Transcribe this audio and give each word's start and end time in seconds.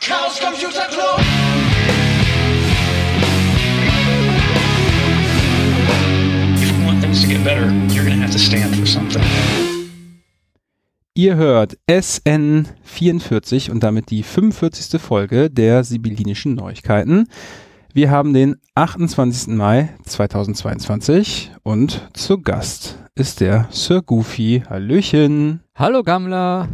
Chaos 0.00 0.40
Computer 0.40 0.88
Club. 0.88 1.20
If 6.56 6.70
you 6.72 6.86
want 6.86 7.02
things 7.02 7.20
to 7.20 7.28
get 7.28 7.44
better, 7.44 7.70
you're 7.92 8.04
going 8.04 8.16
to 8.16 8.22
have 8.22 8.32
to 8.32 8.38
stand 8.38 8.74
for 8.76 8.86
something. 8.86 9.22
Ihr 11.14 11.36
hört 11.36 11.76
SN44 11.86 13.70
und 13.70 13.82
damit 13.82 14.10
die 14.10 14.22
45. 14.22 14.98
Folge 14.98 15.50
der 15.50 15.84
Sibyllinischen 15.84 16.54
Neuigkeiten. 16.54 17.26
Wir 17.92 18.10
haben 18.10 18.32
den 18.32 18.56
28. 18.76 19.48
Mai 19.48 19.90
2022 20.06 21.50
und 21.62 22.08
zu 22.14 22.40
Gast 22.40 22.96
ist 23.14 23.40
der 23.40 23.68
Sir 23.70 24.00
Goofy. 24.00 24.62
Hallöchen. 24.66 25.60
Hallo 25.74 26.02
Gammler. 26.02 26.70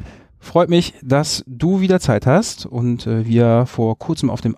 Freut 0.47 0.71
mich, 0.71 0.95
dass 1.03 1.43
du 1.49 1.81
wieder 1.81 1.99
Zeit 1.99 2.25
hast 2.25 2.67
und 2.67 3.09
äh, 3.09 3.27
wir 3.27 3.67
vor 3.67 3.99
kurzem 3.99 4.31
auf 4.31 4.41
dem 4.41 4.57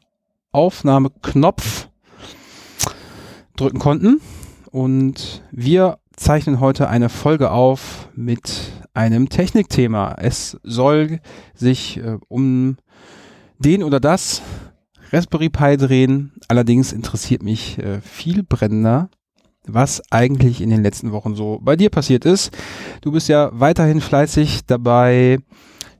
Aufnahmeknopf 0.52 1.88
drücken 3.56 3.78
konnten. 3.78 4.20
Und 4.70 5.42
wir 5.50 5.98
zeichnen 6.14 6.60
heute 6.60 6.90
eine 6.90 7.08
Folge 7.08 7.50
auf 7.50 8.10
mit 8.14 8.70
einem 8.92 9.30
Technikthema. 9.30 10.14
Es 10.18 10.58
soll 10.62 11.20
sich 11.54 11.96
äh, 11.96 12.18
um 12.28 12.76
den 13.58 13.82
oder 13.82 13.98
das 13.98 14.42
Raspberry 15.10 15.48
Pi 15.48 15.78
drehen. 15.78 16.32
Allerdings 16.48 16.92
interessiert 16.92 17.42
mich 17.42 17.78
äh, 17.78 18.02
viel 18.02 18.42
brennender, 18.42 19.08
was 19.66 20.02
eigentlich 20.10 20.60
in 20.60 20.68
den 20.68 20.82
letzten 20.82 21.12
Wochen 21.12 21.34
so 21.34 21.60
bei 21.62 21.76
dir 21.76 21.88
passiert 21.88 22.26
ist. 22.26 22.54
Du 23.00 23.10
bist 23.10 23.28
ja 23.28 23.48
weiterhin 23.54 24.02
fleißig 24.02 24.66
dabei, 24.66 25.38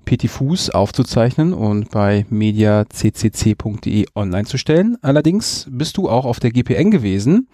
PT 0.09 0.30
Fuß 0.30 0.71
aufzuzeichnen 0.71 1.53
und 1.53 1.91
bei 1.91 2.25
mediaccc.de 2.30 4.07
online 4.15 4.47
zu 4.47 4.57
stellen. 4.57 4.97
Allerdings 5.03 5.69
bist 5.71 5.98
du 5.98 6.09
auch 6.09 6.25
auf 6.25 6.41
der 6.41 6.51
GPN 6.51 6.91
gewesen 6.91 7.47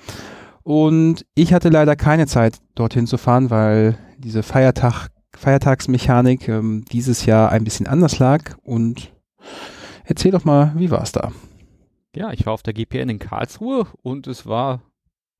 und 0.62 1.27
ich 1.34 1.52
hatte 1.52 1.69
leider 1.69 1.97
keine 1.97 2.28
Zeit, 2.28 2.58
dorthin 2.77 3.08
zu 3.08 3.19
fahren, 3.19 3.50
weil 3.50 3.98
diese 4.19 4.44
Feiertag, 4.44 5.08
Feiertagsmechanik 5.36 6.48
ähm, 6.48 6.84
dieses 6.92 7.27
Jahr 7.27 7.50
ein 7.50 7.64
bisschen 7.64 7.88
anders 7.88 8.20
lag. 8.20 8.56
Und 8.62 9.12
erzähl 10.05 10.30
doch 10.30 10.44
mal, 10.44 10.75
wie 10.77 10.92
war 10.92 11.02
es 11.02 11.10
da? 11.10 11.32
Ja, 12.14 12.32
ich 12.32 12.47
war 12.47 12.52
auf 12.52 12.62
der 12.62 12.72
GPN 12.72 13.08
in 13.08 13.19
Karlsruhe 13.19 13.88
und 14.02 14.28
es 14.28 14.47
war 14.47 14.80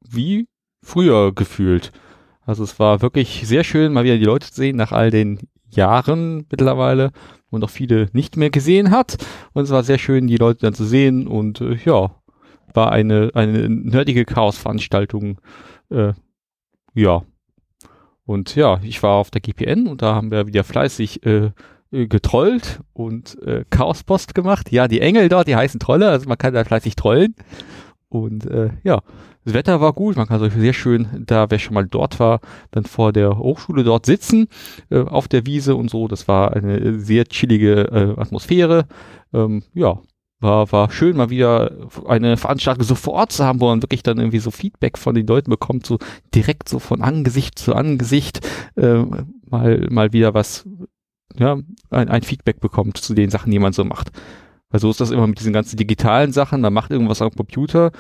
wie 0.05 0.48
früher 0.83 1.33
gefühlt. 1.33 1.92
Also 2.41 2.65
es 2.65 2.81
war 2.81 3.03
wirklich 3.03 3.45
sehr 3.47 3.62
schön, 3.62 3.92
mal 3.92 4.03
wieder 4.03 4.19
die 4.19 4.25
Leute 4.25 4.48
zu 4.48 4.57
sehen 4.57 4.77
nach 4.77 4.91
all 4.91 5.12
den 5.12 5.39
Jahren 5.77 6.47
mittlerweile 6.50 7.12
und 7.50 7.64
auch 7.64 7.70
viele 7.70 8.08
nicht 8.12 8.36
mehr 8.36 8.50
gesehen 8.50 8.91
hat. 8.91 9.17
Und 9.53 9.64
es 9.64 9.70
war 9.70 9.83
sehr 9.83 9.98
schön, 9.98 10.27
die 10.27 10.36
Leute 10.36 10.61
dann 10.61 10.75
zu 10.75 10.84
sehen 10.84 11.27
und 11.27 11.61
äh, 11.61 11.77
ja, 11.84 12.14
war 12.72 12.92
eine, 12.92 13.30
eine 13.34 13.69
nerdige 13.69 14.25
Chaos-Veranstaltung. 14.25 15.41
Äh, 15.91 16.12
ja. 16.95 17.22
Und 18.27 18.55
ja, 18.56 18.80
ich 18.83 19.02
war 19.02 19.17
auf 19.17 19.30
der 19.30 19.41
GPN 19.41 19.86
und 19.86 20.02
da 20.02 20.14
haben 20.14 20.30
wir 20.30 20.47
wieder 20.47 20.64
fleißig 20.64 21.25
äh, 21.27 21.50
äh, 21.95 22.06
getrollt 22.08 22.80
und 22.92 23.41
äh, 23.42 23.64
Chaospost 23.70 24.34
gemacht. 24.34 24.72
Ja, 24.72 24.89
die 24.89 25.00
Engel 25.00 25.28
dort, 25.28 25.47
die 25.47 25.56
heißen 25.56 25.78
Trolle, 25.78 26.08
also 26.11 26.28
man 26.28 26.39
kann 26.39 26.55
da 26.55 26.64
fleißig 26.64 26.97
trollen. 26.97 27.34
Und 28.15 28.47
äh, 28.47 28.70
ja, 28.84 29.03
das 29.45 29.55
Wetter 29.55 29.81
war 29.81 29.93
gut, 29.93 30.15
man 30.15 30.29
kann 30.29 30.39
so 30.39 30.48
sehr 30.48 30.73
schön, 30.73 31.25
da 31.27 31.51
wer 31.51 31.59
schon 31.59 31.75
mal 31.75 31.84
dort 31.84 32.20
war, 32.20 32.39
dann 32.70 32.84
vor 32.84 33.12
der 33.12 33.39
Hochschule 33.39 33.83
dort 33.83 34.07
sitzen, 34.07 34.47
äh, 34.89 35.01
auf 35.01 35.27
der 35.27 35.47
Wiese 35.47 35.75
und 35.75 35.91
so. 35.91 36.07
Das 36.07 36.29
war 36.29 36.53
eine 36.53 37.01
sehr 37.01 37.25
chillige 37.25 37.91
äh, 37.91 38.20
Atmosphäre. 38.20 38.87
Ähm, 39.33 39.65
ja, 39.75 39.98
war, 40.39 40.70
war 40.70 40.92
schön, 40.92 41.17
mal 41.17 41.31
wieder 41.31 41.73
eine 42.07 42.37
Veranstaltung 42.37 42.85
so 42.85 42.95
vor 42.95 43.15
Ort 43.15 43.33
zu 43.33 43.45
haben, 43.45 43.61
wo 43.61 43.67
man 43.67 43.83
wirklich 43.83 44.05
dann 44.05 44.19
irgendwie 44.19 44.39
so 44.39 44.53
Feedback 44.53 44.97
von 44.97 45.17
den 45.17 45.27
Leuten 45.27 45.51
bekommt, 45.51 45.85
so 45.85 45.98
direkt 46.33 46.69
so 46.69 46.79
von 46.79 47.03
Angesicht 47.03 47.59
zu 47.59 47.75
Angesicht, 47.75 48.46
äh, 48.77 49.02
mal, 49.51 49.89
mal 49.91 50.13
wieder 50.13 50.35
was, 50.35 50.69
ja, 51.36 51.58
ein, 51.91 52.08
ein 52.08 52.23
Feedback 52.23 52.61
bekommt 52.61 52.98
zu 52.98 53.13
den 53.13 53.31
Sachen, 53.31 53.51
die 53.51 53.58
man 53.58 53.73
so 53.73 53.85
macht. 53.85 54.13
Weil 54.74 54.80
so 54.80 54.90
ist 54.90 55.01
das 55.01 55.12
immer 55.12 55.29
mit 55.29 55.39
diesen 55.39 55.52
ganzen 55.52 55.77
digitalen 55.77 56.33
Sachen, 56.33 56.61
man 56.61 56.73
macht 56.73 56.90
irgendwas 56.90 57.23
am 57.23 57.30
Computer, 57.30 57.92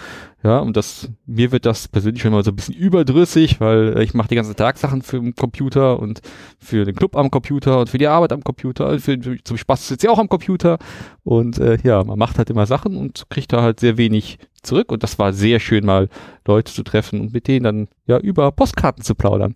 ja, 0.42 0.58
und 0.58 0.76
das, 0.76 1.08
mir 1.24 1.52
wird 1.52 1.66
das 1.66 1.86
persönlich 1.86 2.20
schon 2.20 2.32
mal 2.32 2.42
so 2.42 2.50
ein 2.50 2.56
bisschen 2.56 2.74
überdrüssig, 2.74 3.60
weil 3.60 3.96
ich 4.00 4.12
mache 4.12 4.26
die 4.26 4.34
ganze 4.34 4.56
Tag 4.56 4.76
Sachen 4.78 5.02
für 5.02 5.20
den 5.20 5.36
Computer 5.36 6.00
und 6.00 6.20
für 6.58 6.84
den 6.84 6.96
Club 6.96 7.14
am 7.14 7.30
Computer 7.30 7.78
und 7.78 7.90
für 7.90 7.98
die 7.98 8.08
Arbeit 8.08 8.32
am 8.32 8.42
Computer 8.42 8.88
und 8.88 8.98
für, 8.98 9.16
zum 9.44 9.56
Spaß 9.56 9.86
sitze 9.86 10.06
ich 10.06 10.10
auch 10.10 10.18
am 10.18 10.28
Computer 10.28 10.78
und 11.22 11.58
äh, 11.58 11.78
ja, 11.84 12.02
man 12.02 12.18
macht 12.18 12.38
halt 12.38 12.50
immer 12.50 12.66
Sachen 12.66 12.96
und 12.96 13.22
kriegt 13.30 13.52
da 13.52 13.62
halt 13.62 13.78
sehr 13.78 13.96
wenig 13.96 14.40
zurück 14.64 14.90
und 14.90 15.04
das 15.04 15.16
war 15.16 15.32
sehr 15.32 15.60
schön 15.60 15.86
mal 15.86 16.08
Leute 16.44 16.72
zu 16.72 16.82
treffen 16.82 17.20
und 17.20 17.32
mit 17.32 17.46
denen 17.46 17.62
dann 17.62 17.88
ja 18.08 18.18
über 18.18 18.50
Postkarten 18.50 19.04
zu 19.04 19.14
plaudern. 19.14 19.54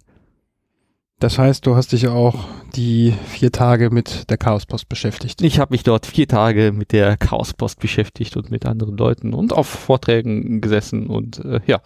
Das 1.21 1.37
heißt, 1.37 1.67
du 1.67 1.75
hast 1.75 1.91
dich 1.91 2.07
auch 2.07 2.47
die 2.77 3.13
vier 3.27 3.51
Tage 3.51 3.91
mit 3.91 4.31
der 4.31 4.37
Chaospost 4.37 4.89
beschäftigt. 4.89 5.43
Ich 5.43 5.59
habe 5.59 5.75
mich 5.75 5.83
dort 5.83 6.07
vier 6.07 6.29
Tage 6.29 6.71
mit 6.71 6.93
der 6.93 7.17
Chaospost 7.17 7.81
beschäftigt 7.81 8.37
und 8.37 8.53
mit 8.53 8.65
anderen 8.67 8.97
Leuten 8.97 9.35
und 9.35 9.53
auf 9.53 9.67
Vorträgen 9.67 10.61
gesessen 10.61 11.09
und 11.09 11.45
äh, 11.45 11.61
ja, 11.67 11.81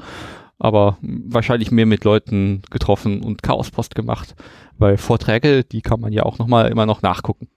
aber 0.59 0.98
wahrscheinlich 1.00 1.71
mehr 1.71 1.87
mit 1.87 2.04
Leuten 2.04 2.60
getroffen 2.71 3.22
und 3.22 3.42
Chaospost 3.42 3.94
gemacht, 3.94 4.34
weil 4.78 4.98
Vorträge, 4.98 5.65
die 5.65 5.81
kann 5.81 6.00
man 6.00 6.12
ja 6.12 6.25
auch 6.25 6.38
noch 6.38 6.47
mal 6.47 6.71
immer 6.71 6.84
noch 6.84 7.00
nachgucken. 7.00 7.48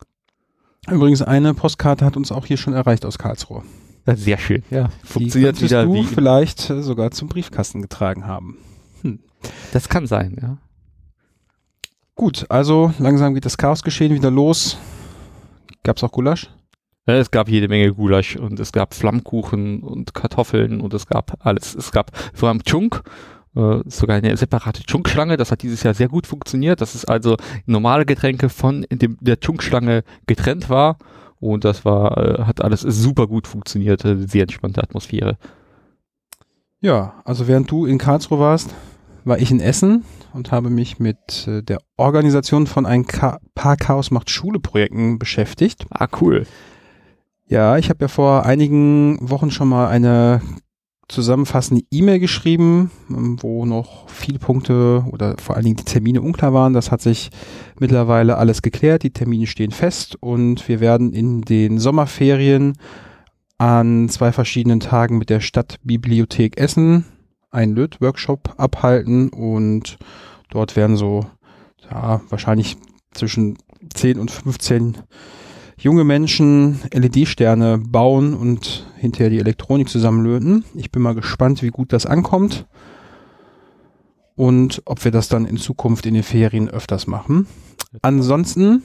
Übrigens, 0.90 1.22
eine 1.22 1.54
Postkarte 1.54 2.06
hat 2.06 2.16
uns 2.16 2.32
auch 2.32 2.46
hier 2.46 2.58
schon 2.58 2.74
erreicht 2.74 3.06
aus 3.06 3.18
Karlsruhe. 3.18 3.64
Sehr 4.06 4.38
schön, 4.38 4.64
ja. 4.70 4.90
Funktioniert 5.04 5.62
wieder 5.62 5.86
du 5.86 5.94
wie 5.94 6.04
vielleicht 6.04 6.60
sogar 6.62 7.12
zum 7.12 7.28
Briefkasten 7.28 7.82
getragen 7.82 8.28
haben. 8.28 8.60
Hm. 9.02 9.20
Das 9.74 9.90
kann 9.90 10.08
sein, 10.08 10.38
ja. 10.42 10.58
Gut, 12.16 12.46
also 12.48 12.94
langsam 12.98 13.34
geht 13.34 13.46
das 13.46 13.58
Chaosgeschehen 13.58 14.14
wieder 14.14 14.32
los. 14.32 14.78
Gab's 15.84 16.02
auch 16.02 16.14
Gulasch? 16.14 16.50
Ja, 17.08 17.16
es 17.16 17.30
gab 17.30 17.50
jede 17.50 17.68
Menge 17.68 17.94
Gulasch 17.94 18.38
und 18.38 18.58
es 18.60 18.72
gab 18.72 18.94
Flammkuchen 18.94 19.82
und 19.82 20.14
Kartoffeln 20.14 20.80
und 20.80 20.94
es 20.94 21.08
gab 21.08 21.46
alles. 21.46 21.76
Es 21.76 21.92
gab 21.92 22.12
vor 22.34 22.48
allem 22.48 22.64
Chunk, 22.64 23.04
äh, 23.56 23.80
sogar 23.86 24.16
eine 24.16 24.38
separate 24.38 24.84
Chunk-Schlange. 24.84 25.36
Das 25.36 25.52
hat 25.52 25.62
dieses 25.62 25.84
Jahr 25.84 25.94
sehr 25.94 26.08
gut 26.08 26.26
funktioniert. 26.26 26.80
Das 26.80 26.96
ist 26.96 27.04
also 27.04 27.36
normale 27.66 28.06
Getränke 28.06 28.48
von 28.48 28.86
dem, 28.90 29.18
der 29.20 29.42
Chunk-Schlange 29.42 30.06
getrennt 30.26 30.70
war 30.70 30.98
und 31.42 31.66
das 31.66 31.84
war, 31.84 32.18
äh, 32.18 32.44
hat 32.44 32.62
alles 32.62 32.80
super 32.80 33.28
gut 33.28 33.46
funktioniert. 33.46 34.02
Sehr 34.04 34.44
entspannte 34.44 34.82
Atmosphäre. 34.82 35.38
Ja, 36.80 37.22
also 37.26 37.48
während 37.50 37.70
du 37.70 37.86
in 37.86 37.98
Karlsruhe 37.98 38.40
warst, 38.40 38.74
war 39.26 39.38
ich 39.38 39.52
in 39.52 39.60
Essen 39.60 40.06
und 40.36 40.52
habe 40.52 40.70
mich 40.70 41.00
mit 41.00 41.48
äh, 41.48 41.64
der 41.64 41.80
Organisation 41.96 42.68
von 42.68 42.86
ein 42.86 43.08
Ka 43.08 43.40
paar 43.56 43.78
Chaos 43.78 44.12
macht 44.12 44.30
Schule 44.30 44.60
Projekten 44.60 45.18
beschäftigt. 45.18 45.86
Ah, 45.90 46.08
cool. 46.22 46.46
Ja, 47.48 47.78
ich 47.78 47.90
habe 47.90 48.00
ja 48.02 48.08
vor 48.08 48.46
einigen 48.46 49.18
Wochen 49.22 49.50
schon 49.50 49.70
mal 49.70 49.88
eine 49.88 50.42
zusammenfassende 51.08 51.84
E-Mail 51.90 52.20
geschrieben, 52.20 52.92
ähm, 53.10 53.38
wo 53.40 53.66
noch 53.66 54.10
viele 54.10 54.40
Punkte 54.40 55.06
oder 55.10 55.36
vor 55.38 55.56
allen 55.56 55.66
Dingen 55.66 55.78
die 55.78 55.86
Termine 55.86 56.22
unklar 56.22 56.54
waren. 56.54 56.74
Das 56.74 56.92
hat 56.92 57.02
sich 57.02 57.30
mittlerweile 57.80 58.38
alles 58.38 58.62
geklärt. 58.62 59.04
Die 59.04 59.12
Termine 59.12 59.48
stehen 59.48 59.72
fest 59.72 60.18
und 60.20 60.68
wir 60.68 60.82
werden 60.82 61.14
in 61.14 61.42
den 61.44 61.80
Sommerferien 61.80 62.74
an 63.58 64.10
zwei 64.10 64.34
verschiedenen 64.34 64.82
Tagen 64.82 65.18
mit 65.18 65.30
der 65.30 65.40
Stadtbibliothek 65.40 66.58
Essen 66.58 67.06
einen 67.56 67.74
Löt-Workshop 67.74 68.54
abhalten 68.58 69.30
und 69.30 69.98
dort 70.50 70.76
werden 70.76 70.98
so, 70.98 71.26
ja, 71.90 72.22
wahrscheinlich 72.30 72.78
zwischen 73.14 73.58
10 73.94 74.20
und 74.20 74.30
15 74.30 74.98
junge 75.78 76.04
Menschen 76.04 76.80
LED-Sterne 76.94 77.78
bauen 77.78 78.34
und 78.34 78.86
hinterher 78.98 79.30
die 79.30 79.40
Elektronik 79.40 79.90
zusammenlöten. 79.90 80.66
Ich 80.76 80.92
bin 80.92 81.02
mal 81.02 81.16
gespannt, 81.16 81.64
wie 81.64 81.70
gut 81.70 81.94
das 81.94 82.06
ankommt 82.06 82.66
und 84.36 84.82
ob 84.86 85.04
wir 85.04 85.12
das 85.12 85.28
dann 85.28 85.46
in 85.46 85.58
Zukunft 85.58 86.06
in 86.06 86.14
den 86.14 86.24
Ferien 86.24 86.70
öfters 86.70 87.08
machen. 87.08 87.48
Ansonsten 88.02 88.84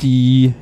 die 0.00 0.54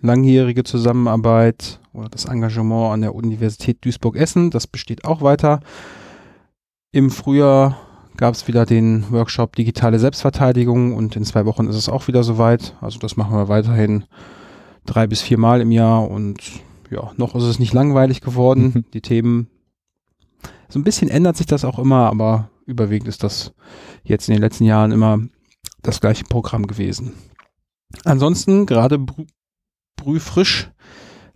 langjährige 0.00 0.64
Zusammenarbeit 0.64 1.80
oder 1.92 2.08
das 2.08 2.24
Engagement 2.24 2.92
an 2.92 3.00
der 3.02 3.14
Universität 3.14 3.84
Duisburg-Essen, 3.84 4.50
das 4.50 4.66
besteht 4.66 5.04
auch 5.04 5.22
weiter. 5.22 5.60
Im 6.94 7.10
Frühjahr 7.10 7.78
gab 8.18 8.34
es 8.34 8.46
wieder 8.48 8.66
den 8.66 9.10
Workshop 9.10 9.56
Digitale 9.56 9.98
Selbstverteidigung 9.98 10.94
und 10.94 11.16
in 11.16 11.24
zwei 11.24 11.46
Wochen 11.46 11.66
ist 11.66 11.76
es 11.76 11.88
auch 11.88 12.06
wieder 12.06 12.22
soweit. 12.22 12.76
Also 12.82 12.98
das 12.98 13.16
machen 13.16 13.34
wir 13.34 13.48
weiterhin 13.48 14.04
drei 14.84 15.06
bis 15.06 15.22
vier 15.22 15.38
Mal 15.38 15.62
im 15.62 15.72
Jahr 15.72 16.10
und 16.10 16.38
ja, 16.90 17.10
noch 17.16 17.34
ist 17.34 17.44
es 17.44 17.58
nicht 17.58 17.72
langweilig 17.72 18.20
geworden. 18.20 18.72
Mhm. 18.74 18.84
Die 18.92 19.00
Themen, 19.00 19.48
so 20.68 20.78
ein 20.78 20.84
bisschen 20.84 21.08
ändert 21.08 21.38
sich 21.38 21.46
das 21.46 21.64
auch 21.64 21.78
immer, 21.78 22.10
aber 22.10 22.50
überwiegend 22.66 23.08
ist 23.08 23.22
das 23.22 23.54
jetzt 24.04 24.28
in 24.28 24.34
den 24.34 24.42
letzten 24.42 24.64
Jahren 24.64 24.92
immer 24.92 25.18
das 25.80 25.98
gleiche 26.02 26.24
Programm 26.24 26.66
gewesen. 26.66 27.14
Ansonsten 28.04 28.66
gerade 28.66 28.98
brü 28.98 29.24
brühfrisch 29.96 30.70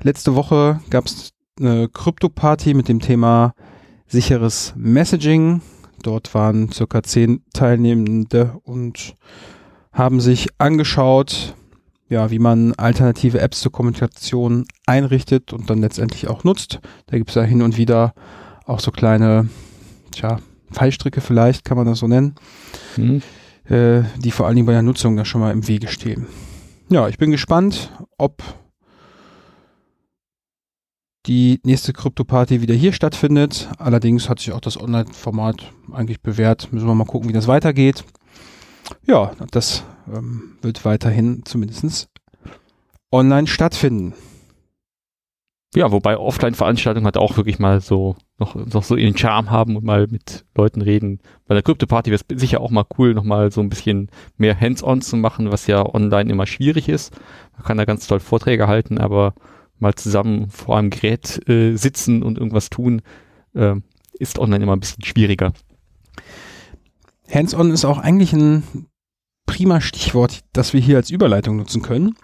letzte 0.02 0.34
Woche 0.34 0.80
gab 0.90 1.06
es 1.06 1.30
eine 1.58 1.88
Krypto-Party 1.88 2.74
mit 2.74 2.88
dem 2.88 3.00
Thema 3.00 3.54
sicheres 4.06 4.72
Messaging. 4.76 5.62
Dort 6.02 6.34
waren 6.34 6.70
circa 6.70 7.02
zehn 7.02 7.42
Teilnehmende 7.52 8.58
und 8.64 9.14
haben 9.92 10.20
sich 10.20 10.48
angeschaut, 10.58 11.54
ja, 12.08 12.30
wie 12.30 12.38
man 12.38 12.74
alternative 12.74 13.40
Apps 13.40 13.60
zur 13.60 13.72
Kommunikation 13.72 14.66
einrichtet 14.86 15.52
und 15.52 15.68
dann 15.70 15.80
letztendlich 15.80 16.28
auch 16.28 16.44
nutzt. 16.44 16.80
Da 17.06 17.16
gibt 17.16 17.30
es 17.30 17.34
ja 17.36 17.42
hin 17.42 17.62
und 17.62 17.76
wieder 17.76 18.14
auch 18.66 18.80
so 18.80 18.90
kleine, 18.90 19.48
tja, 20.12 20.38
Fallstricke 20.70 21.20
vielleicht, 21.20 21.64
kann 21.64 21.76
man 21.76 21.86
das 21.86 21.98
so 22.00 22.08
nennen, 22.08 22.34
Hm. 22.96 23.22
äh, 23.68 24.02
die 24.18 24.30
vor 24.30 24.46
allen 24.46 24.56
Dingen 24.56 24.66
bei 24.66 24.72
der 24.72 24.82
Nutzung 24.82 25.16
da 25.16 25.24
schon 25.24 25.40
mal 25.40 25.52
im 25.52 25.66
Wege 25.66 25.88
stehen. 25.88 26.26
Ja, 26.88 27.08
ich 27.08 27.18
bin 27.18 27.30
gespannt, 27.30 27.90
ob 28.18 28.42
die 31.26 31.60
nächste 31.64 31.92
Krypto-Party 31.92 32.62
wieder 32.62 32.74
hier 32.74 32.92
stattfindet. 32.92 33.68
Allerdings 33.78 34.28
hat 34.28 34.38
sich 34.40 34.52
auch 34.52 34.60
das 34.60 34.80
Online-Format 34.80 35.72
eigentlich 35.92 36.20
bewährt. 36.20 36.72
Müssen 36.72 36.86
wir 36.86 36.94
mal 36.94 37.04
gucken, 37.04 37.28
wie 37.28 37.32
das 37.34 37.48
weitergeht. 37.48 38.04
Ja, 39.06 39.32
das 39.50 39.84
ähm, 40.12 40.56
wird 40.62 40.84
weiterhin 40.84 41.42
zumindest 41.44 42.08
online 43.10 43.46
stattfinden. 43.46 44.14
Ja, 45.74 45.92
wobei 45.92 46.16
Offline-Veranstaltungen 46.16 47.04
halt 47.04 47.18
auch 47.18 47.36
wirklich 47.36 47.58
mal 47.58 47.80
so 47.80 48.16
noch, 48.38 48.54
noch 48.54 48.82
so 48.82 48.96
ihren 48.96 49.16
Charme 49.16 49.50
haben 49.50 49.76
und 49.76 49.84
mal 49.84 50.06
mit 50.06 50.46
Leuten 50.54 50.80
reden. 50.80 51.20
Bei 51.46 51.54
der 51.54 51.62
Krypto-Party 51.62 52.10
wäre 52.10 52.22
es 52.26 52.40
sicher 52.40 52.60
auch 52.60 52.70
mal 52.70 52.86
cool, 52.96 53.12
nochmal 53.12 53.50
so 53.50 53.60
ein 53.60 53.68
bisschen 53.68 54.10
mehr 54.38 54.58
Hands-on 54.58 55.02
zu 55.02 55.16
machen, 55.16 55.52
was 55.52 55.66
ja 55.66 55.84
online 55.84 56.30
immer 56.30 56.46
schwierig 56.46 56.88
ist. 56.88 57.14
Man 57.56 57.64
kann 57.64 57.76
da 57.76 57.84
ganz 57.84 58.06
toll 58.06 58.20
Vorträge 58.20 58.68
halten, 58.68 58.98
aber 58.98 59.34
mal 59.78 59.94
zusammen 59.94 60.48
vor 60.50 60.78
einem 60.78 60.90
Gerät 60.90 61.48
äh, 61.48 61.76
sitzen 61.76 62.22
und 62.22 62.38
irgendwas 62.38 62.70
tun, 62.70 63.02
äh, 63.54 63.74
ist 64.18 64.38
online 64.38 64.64
immer 64.64 64.74
ein 64.74 64.80
bisschen 64.80 65.04
schwieriger. 65.04 65.52
Hands-on 67.30 67.70
ist 67.72 67.84
auch 67.84 67.98
eigentlich 67.98 68.32
ein 68.32 68.62
prima 69.46 69.80
Stichwort, 69.80 70.40
das 70.52 70.72
wir 70.72 70.80
hier 70.80 70.96
als 70.96 71.10
Überleitung 71.10 71.56
nutzen 71.56 71.82
können. 71.82 72.14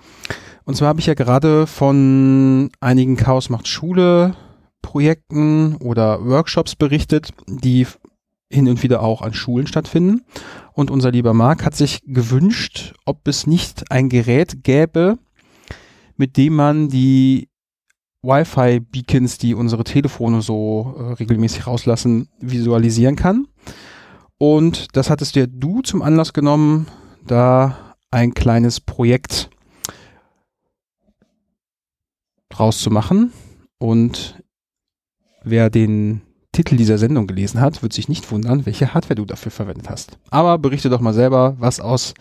Und 0.65 0.77
zwar 0.77 0.89
habe 0.89 1.01
ich 1.01 1.07
ja 1.07 1.15
gerade 1.15 1.67
von 1.67 2.71
einigen 2.81 3.17
Chaos 3.17 3.51
macht 3.51 3.69
Schule 3.69 4.37
Projekten 4.81 5.77
oder 5.77 6.25
Workshops 6.25 6.77
berichtet, 6.77 7.31
die 7.47 7.87
hin 8.51 8.69
und 8.69 8.83
wieder 8.83 9.03
auch 9.03 9.23
an 9.23 9.33
Schulen 9.33 9.67
stattfinden. 9.67 10.23
Und 10.75 10.91
unser 10.91 11.11
lieber 11.11 11.33
Marc 11.33 11.65
hat 11.65 11.75
sich 11.75 12.01
gewünscht, 12.05 12.95
ob 13.07 13.27
es 13.27 13.47
nicht 13.47 13.91
ein 13.91 14.09
Gerät 14.09 14.63
gäbe, 14.63 15.19
mit 16.17 16.37
dem 16.37 16.55
man 16.55 16.89
die 16.89 17.49
Wi-Fi-Beacons, 18.23 19.39
die 19.39 19.55
unsere 19.55 19.85
Telefone 19.85 20.43
so 20.43 20.95
äh, 20.97 21.13
regelmäßig 21.15 21.67
rauslassen, 21.67 22.29
visualisieren 22.41 23.17
kann. 23.17 23.49
Und 24.39 24.97
das 24.97 25.11
hattest 25.11 25.37
ja 25.37 25.47
du 25.47 25.83
zum 25.83 26.03
Anlass 26.03 26.33
genommen, 26.33 26.87
da 27.27 27.97
ein 28.11 28.35
kleines 28.35 28.81
Projekt 28.81 29.51
rauszumachen. 32.59 33.33
Und 33.79 34.43
wer 35.43 35.71
den 35.71 36.23
Titel 36.53 36.77
dieser 36.77 36.99
Sendung 36.99 37.27
gelesen 37.27 37.61
hat, 37.61 37.83
wird 37.83 37.93
sich 37.93 38.09
nicht 38.09 38.31
wundern, 38.31 38.67
welche 38.67 38.95
Hardware 38.95 39.15
du 39.15 39.25
dafür 39.25 39.51
verwendet 39.51 39.89
hast. 39.89 40.19
Aber 40.31 40.59
berichte 40.59 40.91
doch 40.91 41.01
mal 41.01 41.15
selber, 41.15 41.57
was 41.59 41.81
aus 41.81 42.15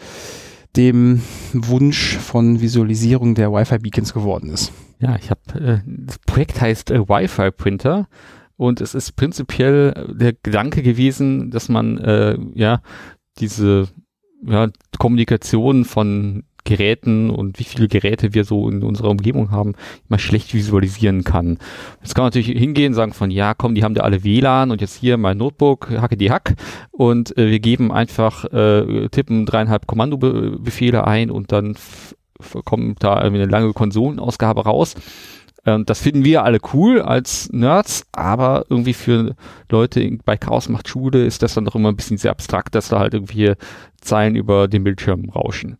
dem 0.75 1.21
Wunsch 1.53 2.17
von 2.17 2.61
Visualisierung 2.61 3.35
der 3.35 3.51
Wi-Fi-Beacons 3.51 4.13
geworden 4.13 4.49
ist. 4.49 4.71
Ja, 4.99 5.15
ich 5.15 5.29
habe, 5.29 5.41
äh, 5.59 5.79
das 5.85 6.19
Projekt 6.19 6.61
heißt 6.61 6.91
äh, 6.91 7.07
Wi-Fi 7.07 7.51
Printer 7.51 8.07
und 8.55 8.81
es 8.81 8.93
ist 8.93 9.13
prinzipiell 9.13 10.13
der 10.13 10.33
Gedanke 10.33 10.83
gewesen, 10.83 11.49
dass 11.49 11.69
man 11.69 11.97
äh, 11.97 12.37
ja 12.53 12.81
diese 13.39 13.87
ja, 14.45 14.69
Kommunikation 14.97 15.85
von 15.85 16.43
Geräten 16.63 17.29
und 17.29 17.59
wie 17.59 17.63
viele 17.63 17.87
Geräte 17.87 18.33
wir 18.33 18.43
so 18.43 18.69
in 18.69 18.83
unserer 18.83 19.09
Umgebung 19.09 19.51
haben, 19.51 19.73
mal 20.07 20.19
schlecht 20.19 20.53
visualisieren 20.53 21.23
kann. 21.23 21.57
Jetzt 22.01 22.15
kann 22.15 22.23
man 22.23 22.29
natürlich 22.33 22.57
hingehen 22.57 22.91
und 22.91 22.95
sagen 22.95 23.13
von, 23.13 23.31
ja, 23.31 23.53
komm, 23.53 23.75
die 23.75 23.83
haben 23.83 23.95
da 23.95 24.01
alle 24.01 24.23
WLAN 24.23 24.71
und 24.71 24.81
jetzt 24.81 24.95
hier 24.95 25.17
mein 25.17 25.37
Notebook, 25.37 25.89
hacke 25.89 26.17
die 26.17 26.31
Hack 26.31 26.55
und 26.91 27.37
äh, 27.37 27.49
wir 27.49 27.59
geben 27.59 27.91
einfach, 27.91 28.45
äh, 28.45 29.09
tippen 29.09 29.45
dreieinhalb 29.45 29.87
Kommandobefehle 29.87 31.05
ein 31.05 31.31
und 31.31 31.51
dann 31.51 31.75
kommt 32.65 33.03
da 33.03 33.15
eine 33.15 33.45
lange 33.45 33.73
Konsolenausgabe 33.73 34.63
raus. 34.63 34.95
Ähm, 35.65 35.85
das 35.85 36.01
finden 36.01 36.23
wir 36.23 36.43
alle 36.43 36.59
cool 36.73 37.01
als 37.01 37.51
Nerds, 37.51 38.05
aber 38.11 38.65
irgendwie 38.69 38.93
für 38.93 39.35
Leute 39.69 40.17
bei 40.25 40.37
Chaos 40.37 40.69
macht 40.69 40.87
Schule 40.87 41.25
ist 41.25 41.43
das 41.43 41.53
dann 41.53 41.65
doch 41.65 41.75
immer 41.75 41.89
ein 41.89 41.95
bisschen 41.95 42.17
sehr 42.17 42.31
abstrakt, 42.31 42.75
dass 42.75 42.89
da 42.89 42.99
halt 42.99 43.13
irgendwie 43.13 43.53
Zeilen 44.01 44.35
über 44.35 44.67
den 44.67 44.83
Bildschirm 44.83 45.29
rauschen. 45.29 45.77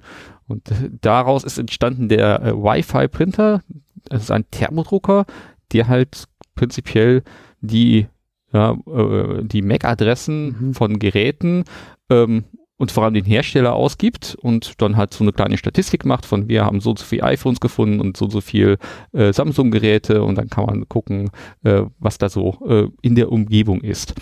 Und 0.52 0.72
daraus 1.02 1.44
ist 1.44 1.58
entstanden 1.58 2.10
der 2.10 2.42
äh, 2.44 2.54
Wi-Fi-Printer. 2.54 3.62
Das 4.06 4.24
ist 4.24 4.32
ein 4.32 4.50
Thermodrucker, 4.52 5.26
der 5.72 5.88
halt 5.88 6.26
prinzipiell 6.56 7.24
die, 7.62 8.08
ja, 8.54 8.72
äh, 8.88 9.44
die 9.44 9.62
MAC-Adressen 9.62 10.56
Mhm. 10.60 10.74
von 10.74 11.00
Geräten 11.00 11.64
ähm, 12.10 12.44
und 12.78 12.92
vor 12.92 13.04
allem 13.04 13.14
den 13.14 13.26
Hersteller 13.26 13.74
ausgibt 13.74 14.36
und 14.42 14.82
dann 14.82 14.98
halt 14.98 15.14
so 15.14 15.24
eine 15.24 15.32
kleine 15.32 15.58
Statistik 15.58 16.04
macht 16.04 16.26
von 16.26 16.50
wir 16.50 16.66
haben 16.66 16.82
so 16.82 16.90
und 16.90 17.00
so 17.00 17.06
viele 17.06 17.24
iPhones 17.24 17.60
gefunden 17.60 18.02
und 18.02 18.18
so 18.18 18.26
und 18.26 18.32
so 18.32 18.42
viel 18.42 18.78
äh, 19.14 19.32
Samsung-Geräte 19.32 20.24
und 20.24 20.36
dann 20.36 20.50
kann 20.50 20.66
man 20.66 20.90
gucken, 20.90 21.30
äh, 21.64 21.84
was 22.00 22.18
da 22.18 22.28
so 22.28 22.58
äh, 22.68 22.88
in 23.04 23.14
der 23.14 23.32
Umgebung 23.32 23.82
ist. 23.82 24.16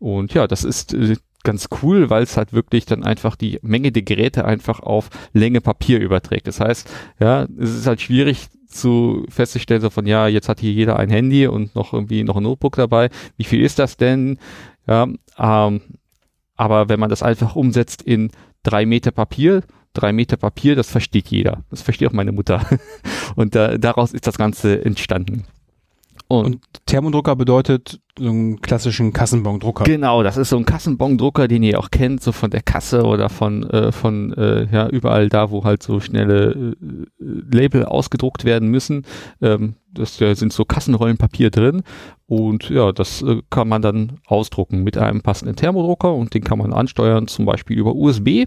Und 0.00 0.34
ja, 0.34 0.48
das 0.48 0.64
ist 0.64 0.92
äh, 0.92 1.16
ganz 1.42 1.68
cool, 1.82 2.10
weil 2.10 2.22
es 2.22 2.36
halt 2.36 2.52
wirklich 2.52 2.86
dann 2.86 3.04
einfach 3.04 3.36
die 3.36 3.58
Menge 3.62 3.92
der 3.92 4.02
Geräte 4.02 4.44
einfach 4.44 4.80
auf 4.80 5.10
Länge 5.32 5.60
Papier 5.60 6.00
überträgt. 6.00 6.46
Das 6.46 6.60
heißt, 6.60 6.90
ja, 7.18 7.46
es 7.58 7.74
ist 7.74 7.86
halt 7.86 8.00
schwierig 8.00 8.48
zu 8.66 9.24
festzustellen, 9.28 9.80
so 9.80 9.90
von 9.90 10.06
ja, 10.06 10.28
jetzt 10.28 10.48
hat 10.48 10.60
hier 10.60 10.72
jeder 10.72 10.98
ein 10.98 11.10
Handy 11.10 11.46
und 11.46 11.74
noch 11.74 11.92
irgendwie 11.92 12.22
noch 12.22 12.36
ein 12.36 12.42
Notebook 12.42 12.76
dabei. 12.76 13.10
Wie 13.36 13.44
viel 13.44 13.62
ist 13.62 13.78
das 13.78 13.96
denn? 13.96 14.38
Ja, 14.86 15.08
ähm, 15.38 15.80
aber 16.56 16.88
wenn 16.88 17.00
man 17.00 17.10
das 17.10 17.22
einfach 17.22 17.56
umsetzt 17.56 18.02
in 18.02 18.30
drei 18.62 18.86
Meter 18.86 19.10
Papier, 19.10 19.62
drei 19.92 20.12
Meter 20.12 20.36
Papier, 20.36 20.76
das 20.76 20.90
versteht 20.90 21.28
jeder. 21.28 21.64
Das 21.70 21.82
versteht 21.82 22.08
auch 22.08 22.12
meine 22.12 22.32
Mutter. 22.32 22.64
Und 23.34 23.54
da, 23.54 23.78
daraus 23.78 24.12
ist 24.12 24.26
das 24.26 24.38
Ganze 24.38 24.84
entstanden. 24.84 25.44
Und, 26.30 26.44
Und 26.44 26.60
Thermodrucker 26.86 27.34
bedeutet 27.34 27.98
so 28.16 28.28
einen 28.28 28.60
klassischen 28.60 29.12
Kassenbon-Drucker. 29.12 29.82
Genau, 29.82 30.22
das 30.22 30.36
ist 30.36 30.50
so 30.50 30.58
ein 30.58 30.64
Kassenbon-Drucker, 30.64 31.48
den 31.48 31.64
ihr 31.64 31.80
auch 31.80 31.90
kennt, 31.90 32.22
so 32.22 32.30
von 32.30 32.52
der 32.52 32.62
Kasse 32.62 33.02
oder 33.02 33.28
von, 33.28 33.68
äh, 33.68 33.90
von 33.90 34.32
äh, 34.34 34.68
ja, 34.70 34.88
überall 34.88 35.28
da, 35.28 35.50
wo 35.50 35.64
halt 35.64 35.82
so 35.82 35.98
schnelle 35.98 36.76
äh, 36.80 37.06
Label 37.18 37.84
ausgedruckt 37.84 38.44
werden 38.44 38.68
müssen. 38.68 39.06
Ähm, 39.42 39.74
das 39.92 40.18
da 40.18 40.32
sind 40.36 40.52
so 40.52 40.64
Kassenrollenpapier 40.64 41.50
drin 41.50 41.82
und 42.26 42.70
ja, 42.70 42.92
das 42.92 43.22
äh, 43.22 43.42
kann 43.50 43.66
man 43.66 43.82
dann 43.82 44.20
ausdrucken 44.26 44.84
mit 44.84 44.96
einem 44.96 45.22
passenden 45.22 45.56
Thermodrucker 45.56 46.14
und 46.14 46.32
den 46.32 46.44
kann 46.44 46.58
man 46.58 46.72
ansteuern, 46.72 47.26
zum 47.26 47.44
Beispiel 47.44 47.76
über 47.76 47.96
USB. 47.96 48.44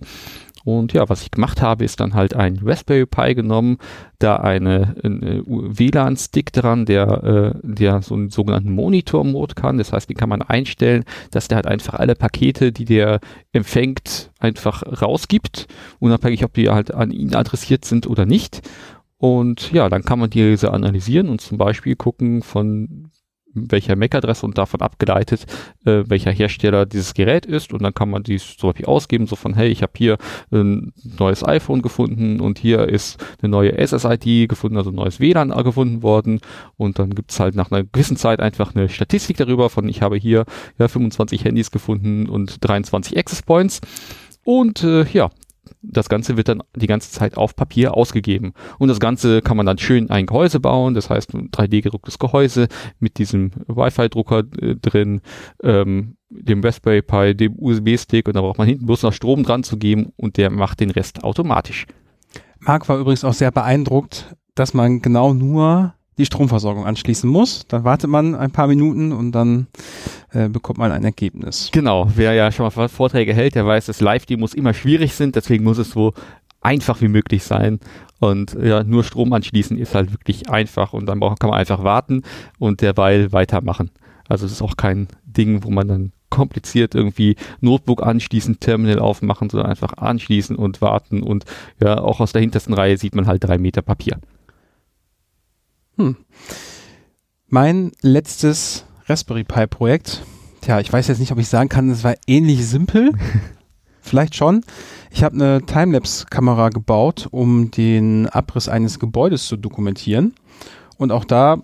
Und 0.63 0.93
ja, 0.93 1.09
was 1.09 1.21
ich 1.21 1.31
gemacht 1.31 1.61
habe, 1.61 1.83
ist 1.83 1.99
dann 1.99 2.13
halt 2.13 2.35
ein 2.35 2.59
Raspberry 2.63 3.05
Pi 3.05 3.35
genommen, 3.35 3.77
da 4.19 4.37
eine, 4.37 4.95
eine 5.03 5.43
WLAN-Stick 5.45 6.53
dran, 6.53 6.85
der, 6.85 7.53
äh, 7.55 7.59
der 7.63 8.01
so 8.01 8.15
einen 8.15 8.29
sogenannten 8.29 8.71
Monitor-Mode 8.71 9.55
kann. 9.55 9.77
Das 9.77 9.91
heißt, 9.91 10.09
den 10.09 10.15
kann 10.15 10.29
man 10.29 10.41
einstellen, 10.41 11.03
dass 11.31 11.49
der 11.49 11.57
halt 11.57 11.67
einfach 11.67 11.95
alle 11.95 12.15
Pakete, 12.15 12.71
die 12.71 12.85
der 12.85 13.19
empfängt, 13.51 14.31
einfach 14.39 14.83
rausgibt, 15.01 15.67
unabhängig, 15.99 16.45
ob 16.45 16.53
die 16.53 16.69
halt 16.69 16.93
an 16.93 17.11
ihn 17.11 17.35
adressiert 17.35 17.83
sind 17.83 18.07
oder 18.07 18.25
nicht. 18.25 18.61
Und 19.17 19.71
ja, 19.71 19.89
dann 19.89 20.03
kann 20.03 20.19
man 20.19 20.29
diese 20.29 20.71
analysieren 20.71 21.29
und 21.29 21.41
zum 21.41 21.57
Beispiel 21.57 21.95
gucken, 21.95 22.41
von 22.41 23.09
welcher 23.53 23.95
MAC-Adresse 23.95 24.45
und 24.45 24.57
davon 24.57 24.81
abgeleitet, 24.81 25.45
äh, 25.85 26.03
welcher 26.07 26.31
Hersteller 26.31 26.85
dieses 26.85 27.13
Gerät 27.13 27.45
ist. 27.45 27.73
Und 27.73 27.83
dann 27.83 27.93
kann 27.93 28.09
man 28.09 28.23
dies 28.23 28.57
zum 28.57 28.69
Beispiel 28.69 28.85
ausgeben, 28.85 29.27
so 29.27 29.35
von, 29.35 29.53
hey, 29.53 29.69
ich 29.69 29.81
habe 29.81 29.93
hier 29.95 30.17
ein 30.51 30.93
neues 31.19 31.43
iPhone 31.45 31.81
gefunden 31.81 32.39
und 32.39 32.59
hier 32.59 32.87
ist 32.87 33.23
eine 33.41 33.49
neue 33.49 33.77
SSID 33.77 34.47
gefunden, 34.47 34.77
also 34.77 34.91
ein 34.91 34.95
neues 34.95 35.19
WLAN 35.19 35.51
gefunden 35.63 36.03
worden. 36.03 36.39
Und 36.77 36.99
dann 36.99 37.15
gibt's 37.15 37.39
halt 37.39 37.55
nach 37.55 37.71
einer 37.71 37.83
gewissen 37.83 38.17
Zeit 38.17 38.39
einfach 38.39 38.75
eine 38.75 38.89
Statistik 38.89 39.37
darüber 39.37 39.69
von, 39.69 39.87
ich 39.87 40.01
habe 40.01 40.17
hier 40.17 40.45
ja 40.77 40.87
25 40.87 41.45
Handys 41.45 41.71
gefunden 41.71 42.27
und 42.29 42.57
23 42.65 43.17
Access 43.17 43.41
Points. 43.41 43.81
Und 44.43 44.83
äh, 44.83 45.05
ja, 45.05 45.29
das 45.81 46.09
Ganze 46.09 46.37
wird 46.37 46.47
dann 46.47 46.63
die 46.75 46.87
ganze 46.87 47.11
Zeit 47.11 47.37
auf 47.37 47.55
Papier 47.55 47.95
ausgegeben. 47.95 48.53
Und 48.79 48.87
das 48.87 48.99
Ganze 48.99 49.41
kann 49.41 49.57
man 49.57 49.65
dann 49.65 49.77
schön 49.77 50.09
ein 50.09 50.25
Gehäuse 50.25 50.59
bauen, 50.59 50.93
das 50.93 51.09
heißt 51.09 51.33
ein 51.33 51.49
3D-gedrucktes 51.51 52.19
Gehäuse 52.19 52.67
mit 52.99 53.17
diesem 53.17 53.51
Wi-Fi-Drucker 53.67 54.43
äh, 54.59 54.75
drin, 54.75 55.21
ähm, 55.61 56.17
dem 56.29 56.63
Raspberry 56.63 57.01
Pi, 57.01 57.35
dem 57.35 57.55
USB-Stick 57.57 58.27
und 58.27 58.35
da 58.35 58.41
braucht 58.41 58.57
man 58.57 58.67
hinten 58.67 58.85
bloß 58.85 59.03
noch 59.03 59.13
Strom 59.13 59.43
dran 59.43 59.63
zu 59.63 59.77
geben 59.77 60.11
und 60.17 60.37
der 60.37 60.49
macht 60.49 60.79
den 60.79 60.89
Rest 60.89 61.23
automatisch. 61.23 61.85
Marc 62.59 62.87
war 62.89 62.97
übrigens 62.97 63.23
auch 63.23 63.33
sehr 63.33 63.51
beeindruckt, 63.51 64.35
dass 64.55 64.73
man 64.73 65.01
genau 65.01 65.33
nur 65.33 65.93
die 66.17 66.25
Stromversorgung 66.25 66.85
anschließen 66.85 67.29
muss. 67.29 67.67
Dann 67.67 67.83
wartet 67.83 68.09
man 68.09 68.35
ein 68.35 68.51
paar 68.51 68.67
Minuten 68.67 69.11
und 69.11 69.31
dann 69.31 69.67
äh, 70.31 70.49
bekommt 70.49 70.79
man 70.79 70.91
ein 70.91 71.03
Ergebnis. 71.03 71.69
Genau, 71.71 72.09
wer 72.15 72.33
ja 72.33 72.51
schon 72.51 72.69
mal 72.73 72.87
Vorträge 72.87 73.33
hält, 73.33 73.55
der 73.55 73.65
weiß, 73.65 73.87
dass 73.87 74.01
Live-Demos 74.01 74.53
immer 74.53 74.73
schwierig 74.73 75.13
sind, 75.13 75.35
deswegen 75.35 75.63
muss 75.63 75.77
es 75.77 75.91
so 75.91 76.13
einfach 76.61 77.01
wie 77.01 77.07
möglich 77.07 77.43
sein. 77.43 77.79
Und 78.19 78.55
ja, 78.61 78.83
nur 78.83 79.03
Strom 79.03 79.33
anschließen 79.33 79.77
ist 79.77 79.95
halt 79.95 80.11
wirklich 80.11 80.49
einfach 80.49 80.93
und 80.93 81.05
dann 81.07 81.19
kann 81.19 81.49
man 81.49 81.59
einfach 81.59 81.83
warten 81.83 82.23
und 82.57 82.81
derweil 82.81 83.33
weitermachen. 83.33 83.91
Also 84.29 84.45
es 84.45 84.53
ist 84.53 84.61
auch 84.61 84.77
kein 84.77 85.07
Ding, 85.25 85.63
wo 85.63 85.69
man 85.69 85.87
dann 85.87 86.11
kompliziert 86.29 86.95
irgendwie 86.95 87.35
Notebook 87.61 88.01
anschließen, 88.01 88.59
Terminal 88.59 88.99
aufmachen, 88.99 89.49
sondern 89.49 89.69
einfach 89.69 89.97
anschließen 89.97 90.55
und 90.55 90.81
warten 90.81 91.21
und 91.21 91.43
ja, 91.79 91.99
auch 91.99 92.21
aus 92.21 92.31
der 92.31 92.41
hintersten 92.41 92.73
Reihe 92.73 92.97
sieht 92.97 93.13
man 93.13 93.27
halt 93.27 93.43
drei 93.43 93.57
Meter 93.57 93.81
Papier. 93.81 94.17
Hm. 95.97 96.15
Mein 97.47 97.91
letztes 98.01 98.85
Raspberry 99.05 99.43
Pi 99.43 99.67
Projekt, 99.67 100.23
tja, 100.61 100.79
ich 100.79 100.91
weiß 100.91 101.07
jetzt 101.07 101.19
nicht, 101.19 101.31
ob 101.31 101.39
ich 101.39 101.47
sagen 101.47 101.69
kann, 101.69 101.89
es 101.89 102.03
war 102.03 102.15
ähnlich 102.25 102.65
simpel. 102.67 103.11
Vielleicht 104.01 104.35
schon. 104.35 104.65
Ich 105.11 105.23
habe 105.23 105.35
eine 105.35 105.61
Timelapse-Kamera 105.65 106.69
gebaut, 106.69 107.27
um 107.31 107.71
den 107.71 108.27
Abriss 108.27 108.67
eines 108.67 108.99
Gebäudes 108.99 109.47
zu 109.47 109.55
dokumentieren. 109.55 110.33
Und 110.97 111.11
auch 111.11 111.23
da 111.23 111.57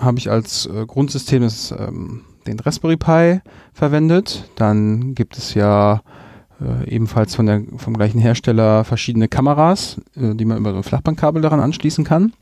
habe 0.00 0.18
ich 0.18 0.30
als 0.30 0.66
äh, 0.66 0.84
Grundsystem 0.86 1.42
das, 1.42 1.70
ähm, 1.70 2.22
den 2.46 2.58
Raspberry 2.58 2.96
Pi 2.96 3.40
verwendet. 3.72 4.48
Dann 4.56 5.14
gibt 5.14 5.38
es 5.38 5.54
ja 5.54 6.02
äh, 6.60 6.88
ebenfalls 6.88 7.34
von 7.34 7.46
der, 7.46 7.62
vom 7.76 7.94
gleichen 7.94 8.20
Hersteller 8.20 8.84
verschiedene 8.84 9.28
Kameras, 9.28 10.00
äh, 10.16 10.34
die 10.34 10.44
man 10.44 10.58
über 10.58 10.72
so 10.72 10.78
ein 10.78 10.82
Flachbandkabel 10.82 11.42
daran 11.42 11.60
anschließen 11.60 12.04
kann. 12.04 12.32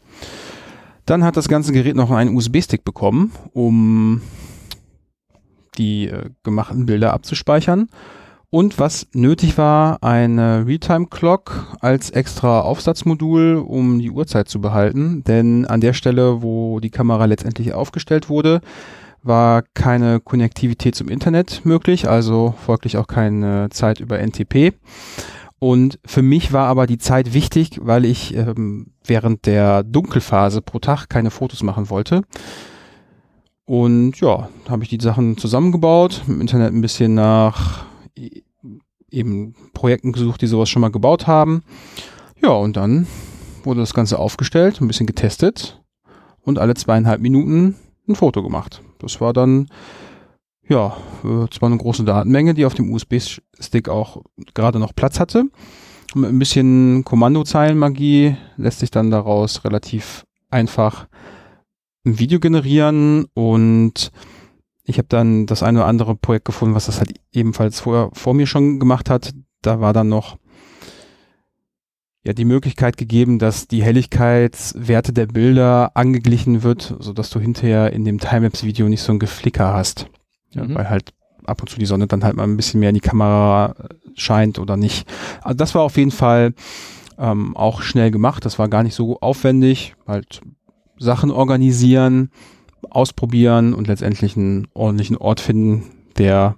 Dann 1.07 1.25
hat 1.25 1.37
das 1.37 1.49
ganze 1.49 1.73
Gerät 1.73 1.97
noch 1.97 2.11
einen 2.11 2.35
USB-Stick 2.35 2.85
bekommen, 2.85 3.33
um 3.53 4.23
die 5.77 6.09
äh, 6.09 6.31
gemachten 6.43 6.87
Bilder 6.87 7.13
abzuspeichern. 7.13 7.89
Und 8.51 8.79
was 8.79 9.09
nötig 9.13 9.59
war, 9.59 10.01
eine 10.05 10.65
Realtime-Clock 10.65 11.77
als 11.81 12.11
extra 12.11 12.61
Aufsatzmodul, 12.61 13.57
um 13.57 13.99
die 13.99 14.13
Uhrzeit 14.13 14.49
zu 14.49 14.61
behalten. 14.61 15.25
Denn 15.25 15.67
an 15.67 15.81
der 15.81 15.93
Stelle, 15.93 16.41
wo 16.41 16.79
die 16.79 16.91
Kamera 16.91 17.25
letztendlich 17.25 17.75
aufgestellt 17.75 18.29
wurde, 18.29 18.61
war 19.25 19.65
keine 19.75 20.21
Konnektivität 20.21 20.95
zum 20.95 21.09
Internet 21.09 21.63
möglich, 21.65 22.09
also 22.09 22.55
folglich 22.65 22.97
auch 22.97 23.09
keine 23.09 23.71
Zeit 23.71 23.99
über 23.99 24.21
NTP. 24.21 24.75
Und 25.59 25.99
für 26.05 26.23
mich 26.23 26.53
war 26.53 26.67
aber 26.67 26.87
die 26.87 26.99
Zeit 26.99 27.33
wichtig, 27.33 27.79
weil 27.81 28.05
ich 28.05 28.35
ähm, 28.35 28.93
während 29.05 29.47
der 29.47 29.83
Dunkelphase 29.83 30.61
pro 30.61 30.79
Tag 30.79 31.09
keine 31.09 31.31
Fotos 31.31 31.63
machen 31.63 31.91
wollte. 31.91 32.23
Und 33.65 34.21
ja, 34.21 34.49
habe 34.69 34.83
ich 34.83 34.91
die 34.91 35.01
Sachen 35.01 35.39
zusammengebaut, 35.39 36.23
im 36.27 36.41
Internet 36.41 36.73
ein 36.73 36.83
bisschen 36.83 37.15
nach 37.15 37.87
e, 38.15 38.43
eben 39.11 39.55
Projekten 39.73 40.13
gesucht, 40.13 40.43
die 40.43 40.47
sowas 40.47 40.69
schon 40.69 40.83
mal 40.83 40.91
gebaut 40.91 41.27
haben. 41.27 41.63
Ja, 42.43 42.51
und 42.51 42.77
dann 42.77 43.07
wurde 43.63 43.81
das 43.81 43.95
Ganze 43.95 44.19
aufgestellt, 44.19 44.81
ein 44.81 44.89
bisschen 44.89 45.07
getestet 45.07 45.81
und 46.43 46.59
alle 46.59 46.75
zweieinhalb 46.75 47.23
Minuten 47.23 47.77
ein 48.07 48.17
Foto 48.17 48.43
gemacht. 48.43 48.83
Das 48.99 49.21
war 49.21 49.33
dann 49.33 49.69
ja, 50.69 50.97
äh, 51.25 51.47
zwar 51.51 51.69
eine 51.69 51.79
große 51.79 52.05
Datenmenge, 52.05 52.55
die 52.55 52.65
auf 52.65 52.75
dem 52.75 52.93
USB-Stick 52.93 53.89
auch 53.89 54.23
gerade 54.55 54.79
noch 54.79 54.95
Platz 54.95 55.21
hatte. 55.21 55.45
Mit 56.15 56.31
ein 56.31 56.39
bisschen 56.39 57.05
Kommandozeilenmagie 57.05 58.37
lässt 58.57 58.81
sich 58.81 58.91
dann 58.91 59.11
daraus 59.11 59.65
relativ 59.65 60.25
einfach 60.51 61.09
ein 62.07 62.19
Video 62.19 62.39
generieren 62.39 63.27
und 63.35 64.13
ich 64.85 64.99
habe 64.99 65.09
dann 65.09 65.47
das 65.47 65.63
eine 65.63 65.81
oder 65.81 65.89
andere 65.89 66.15
Projekt 66.15 66.45
gefunden, 66.45 66.75
was 66.75 66.87
das 66.87 66.99
halt 66.99 67.15
ebenfalls 67.33 67.81
vor, 67.81 68.11
vor 68.13 68.35
mir 68.35 68.47
schon 68.47 68.79
gemacht 68.79 69.11
hat. 69.11 69.33
Da 69.63 69.81
war 69.81 69.93
dann 69.93 70.09
noch 70.09 70.37
ja 72.23 72.33
die 72.33 72.45
Möglichkeit 72.45 72.97
gegeben, 72.97 73.39
dass 73.39 73.67
die 73.67 73.83
Helligkeitswerte 73.83 75.13
der 75.13 75.27
Bilder 75.27 75.93
angeglichen 75.95 76.63
wird, 76.63 76.95
so 76.99 77.13
dass 77.13 77.31
du 77.31 77.41
hinterher 77.41 77.93
in 77.93 78.05
dem 78.05 78.19
Timelapse-Video 78.19 78.89
nicht 78.89 79.03
so 79.03 79.13
ein 79.13 79.19
Geflicker 79.19 79.73
hast. 79.73 80.09
Ja, 80.55 80.65
mhm. 80.65 80.75
Weil 80.75 80.89
halt 80.91 81.13
ab 81.45 81.61
und 81.61 81.69
zu 81.69 81.79
die 81.79 81.87
Sonne 81.87 82.07
dann 82.07 82.25
halt 82.25 82.37
mal 82.37 82.45
ein 82.45 82.57
bisschen 82.57 82.81
mehr 82.81 82.89
in 82.89 82.95
die 82.95 83.01
Kamera 83.01 83.75
scheint 84.15 84.59
oder 84.59 84.77
nicht. 84.77 85.07
Also 85.43 85.57
das 85.57 85.75
war 85.75 85.83
auf 85.83 85.97
jeden 85.97 86.11
Fall 86.11 86.55
ähm, 87.19 87.57
auch 87.57 87.83
schnell 87.83 88.11
gemacht. 88.11 88.45
Das 88.45 88.59
war 88.59 88.69
gar 88.69 88.83
nicht 88.83 88.95
so 88.95 89.21
aufwendig. 89.21 89.95
Halt 90.07 90.41
Sachen 90.99 91.31
organisieren, 91.31 92.31
ausprobieren 92.91 93.75
und 93.75 93.89
letztendlich 93.89 94.37
einen 94.37 94.69
ordentlichen 94.75 95.17
Ort 95.17 95.41
finden, 95.41 95.85
der 96.17 96.57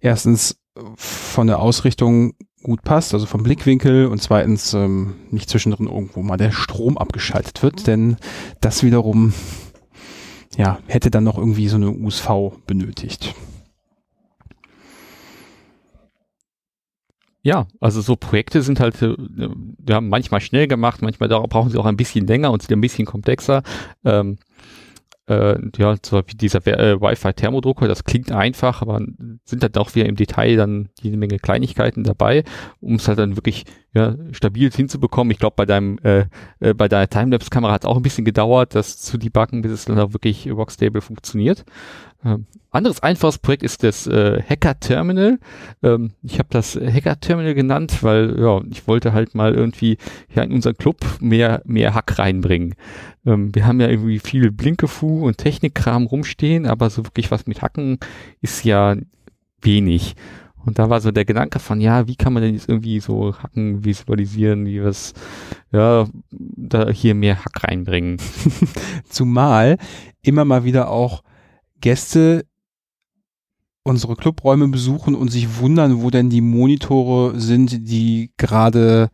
erstens 0.00 0.58
von 0.96 1.46
der 1.46 1.60
Ausrichtung 1.60 2.34
gut 2.62 2.82
passt, 2.82 3.14
also 3.14 3.26
vom 3.26 3.42
Blickwinkel 3.42 4.06
und 4.06 4.20
zweitens 4.22 4.74
ähm, 4.74 5.14
nicht 5.30 5.48
zwischendrin 5.48 5.86
irgendwo 5.86 6.22
mal 6.22 6.36
der 6.36 6.52
Strom 6.52 6.98
abgeschaltet 6.98 7.62
wird, 7.62 7.86
denn 7.86 8.16
das 8.60 8.82
wiederum 8.82 9.32
ja, 10.56 10.78
hätte 10.86 11.10
dann 11.10 11.24
noch 11.24 11.38
irgendwie 11.38 11.68
so 11.68 11.76
eine 11.76 11.90
USV 11.90 12.58
benötigt. 12.66 13.34
Ja, 17.42 17.66
also 17.80 18.02
so 18.02 18.16
Projekte 18.16 18.60
sind 18.60 18.80
halt 18.80 19.00
äh, 19.00 19.16
ja, 19.88 20.00
manchmal 20.02 20.42
schnell 20.42 20.68
gemacht, 20.68 21.00
manchmal 21.00 21.28
brauchen 21.28 21.70
sie 21.70 21.78
auch 21.78 21.86
ein 21.86 21.96
bisschen 21.96 22.26
länger 22.26 22.50
und 22.50 22.60
sind 22.60 22.72
ein 22.76 22.82
bisschen 22.82 23.06
komplexer. 23.06 23.62
Ähm, 24.04 24.38
äh, 25.30 25.58
ja, 25.76 25.96
zum 26.02 26.18
Beispiel 26.18 26.36
dieser 26.36 26.66
äh, 26.66 27.00
Wi-Fi-Thermodrucker, 27.00 27.86
das 27.86 28.04
klingt 28.04 28.32
einfach, 28.32 28.82
aber 28.82 29.00
sind 29.44 29.62
dann 29.62 29.74
auch 29.76 29.94
wieder 29.94 30.06
im 30.06 30.16
Detail 30.16 30.56
dann 30.56 30.88
jede 31.00 31.16
Menge 31.16 31.38
Kleinigkeiten 31.38 32.02
dabei, 32.02 32.42
um 32.80 32.96
es 32.96 33.06
halt 33.06 33.20
dann 33.20 33.36
wirklich 33.36 33.64
ja, 33.92 34.16
stabil 34.32 34.70
hinzubekommen. 34.70 35.30
Ich 35.30 35.38
glaube, 35.38 35.54
bei 35.56 35.66
deinem, 35.66 35.98
äh, 36.02 36.26
äh, 36.58 36.74
bei 36.74 36.88
deiner 36.88 37.08
Timelapse-Kamera 37.08 37.72
hat 37.72 37.84
es 37.84 37.88
auch 37.88 37.96
ein 37.96 38.02
bisschen 38.02 38.24
gedauert, 38.24 38.74
das 38.74 38.98
zu 38.98 39.18
debuggen, 39.18 39.62
bis 39.62 39.72
es 39.72 39.84
dann 39.84 39.98
auch 39.98 40.12
wirklich 40.12 40.50
rockstable 40.50 41.00
funktioniert. 41.00 41.64
Ähm, 42.24 42.46
anderes 42.70 43.02
einfaches 43.02 43.38
Projekt 43.38 43.62
ist 43.62 43.82
das 43.82 44.06
äh, 44.06 44.42
Hacker 44.42 44.78
Terminal. 44.78 45.38
Ähm, 45.82 46.12
ich 46.22 46.38
habe 46.38 46.48
das 46.50 46.76
Hacker 46.76 47.18
Terminal 47.18 47.54
genannt, 47.54 48.02
weil 48.02 48.38
ja, 48.38 48.60
ich 48.70 48.86
wollte 48.86 49.12
halt 49.12 49.34
mal 49.34 49.54
irgendwie 49.54 49.96
hier 50.28 50.42
in 50.42 50.52
unseren 50.52 50.76
Club 50.76 50.98
mehr 51.20 51.62
mehr 51.64 51.94
Hack 51.94 52.18
reinbringen. 52.18 52.74
Ähm, 53.24 53.54
wir 53.54 53.66
haben 53.66 53.80
ja 53.80 53.88
irgendwie 53.88 54.18
viel 54.18 54.50
Blinkefu 54.50 55.26
und 55.26 55.38
Technikkram 55.38 56.06
rumstehen, 56.06 56.66
aber 56.66 56.90
so 56.90 57.04
wirklich 57.04 57.30
was 57.30 57.46
mit 57.46 57.62
Hacken 57.62 57.98
ist 58.40 58.64
ja 58.64 58.96
wenig. 59.62 60.14
Und 60.64 60.78
da 60.78 60.90
war 60.90 61.00
so 61.00 61.10
der 61.10 61.24
Gedanke 61.24 61.58
von, 61.58 61.80
ja, 61.80 62.06
wie 62.06 62.16
kann 62.16 62.34
man 62.34 62.42
denn 62.42 62.54
jetzt 62.54 62.68
irgendwie 62.68 63.00
so 63.00 63.34
Hacken 63.34 63.82
visualisieren, 63.84 64.66
wie 64.66 64.84
was, 64.84 65.14
ja, 65.72 66.06
da 66.30 66.90
hier 66.90 67.14
mehr 67.14 67.42
Hack 67.42 67.64
reinbringen. 67.64 68.18
Zumal 69.08 69.78
immer 70.20 70.44
mal 70.44 70.64
wieder 70.64 70.90
auch 70.90 71.22
Gäste 71.80 72.44
unsere 73.82 74.16
Clubräume 74.16 74.68
besuchen 74.68 75.14
und 75.14 75.28
sich 75.28 75.58
wundern, 75.58 76.02
wo 76.02 76.10
denn 76.10 76.30
die 76.30 76.42
Monitore 76.42 77.38
sind, 77.40 77.88
die 77.88 78.30
gerade 78.36 79.10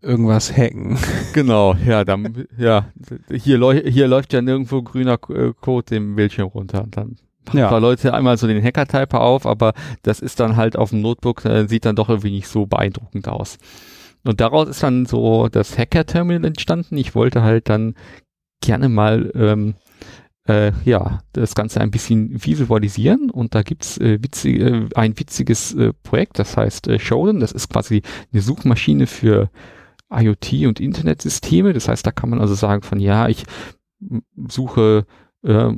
irgendwas 0.00 0.56
hacken. 0.56 0.98
Genau, 1.32 1.74
ja, 1.86 2.04
dann, 2.04 2.46
ja, 2.58 2.86
hier, 3.30 3.82
hier 3.86 4.08
läuft 4.08 4.32
ja 4.32 4.42
nirgendwo 4.42 4.82
grüner 4.82 5.18
äh, 5.28 5.52
Code 5.60 5.86
dem 5.86 6.16
Bildschirm 6.16 6.48
runter. 6.48 6.86
Dann 6.90 7.16
ja. 7.52 7.66
ein 7.66 7.70
paar 7.70 7.80
Leute 7.80 8.14
einmal 8.14 8.36
so 8.36 8.46
den 8.46 8.62
Hacker-Typer 8.62 9.20
auf, 9.20 9.46
aber 9.46 9.74
das 10.02 10.20
ist 10.20 10.40
dann 10.40 10.56
halt 10.56 10.76
auf 10.76 10.90
dem 10.90 11.02
Notebook, 11.02 11.44
äh, 11.44 11.66
sieht 11.68 11.84
dann 11.84 11.96
doch 11.96 12.08
irgendwie 12.08 12.30
nicht 12.30 12.48
so 12.48 12.66
beeindruckend 12.66 13.28
aus. 13.28 13.58
Und 14.24 14.40
daraus 14.40 14.68
ist 14.68 14.82
dann 14.82 15.06
so 15.06 15.48
das 15.48 15.78
Hacker-Terminal 15.78 16.44
entstanden. 16.44 16.96
Ich 16.96 17.14
wollte 17.14 17.42
halt 17.42 17.68
dann 17.68 17.94
gerne 18.60 18.88
mal 18.88 19.30
ähm, 19.34 19.74
äh, 20.46 20.72
ja, 20.84 21.20
das 21.32 21.54
Ganze 21.54 21.80
ein 21.80 21.90
bisschen 21.90 22.44
visualisieren 22.44 23.30
und 23.30 23.54
da 23.54 23.62
gibt's 23.62 23.98
äh, 23.98 24.22
witzig, 24.22 24.60
äh, 24.60 24.88
ein 24.94 25.18
witziges 25.18 25.74
äh, 25.74 25.92
Projekt, 26.02 26.38
das 26.38 26.56
heißt 26.56 26.88
äh, 26.88 26.98
Shodan, 26.98 27.40
das 27.40 27.52
ist 27.52 27.68
quasi 27.68 28.02
eine 28.32 28.42
Suchmaschine 28.42 29.06
für 29.06 29.50
IoT 30.12 30.66
und 30.66 30.80
Internetsysteme, 30.80 31.72
das 31.72 31.88
heißt, 31.88 32.06
da 32.06 32.10
kann 32.10 32.30
man 32.30 32.40
also 32.40 32.54
sagen 32.54 32.82
von 32.82 33.00
ja, 33.00 33.28
ich 33.28 33.44
suche 34.48 35.06
äh, 35.42 35.72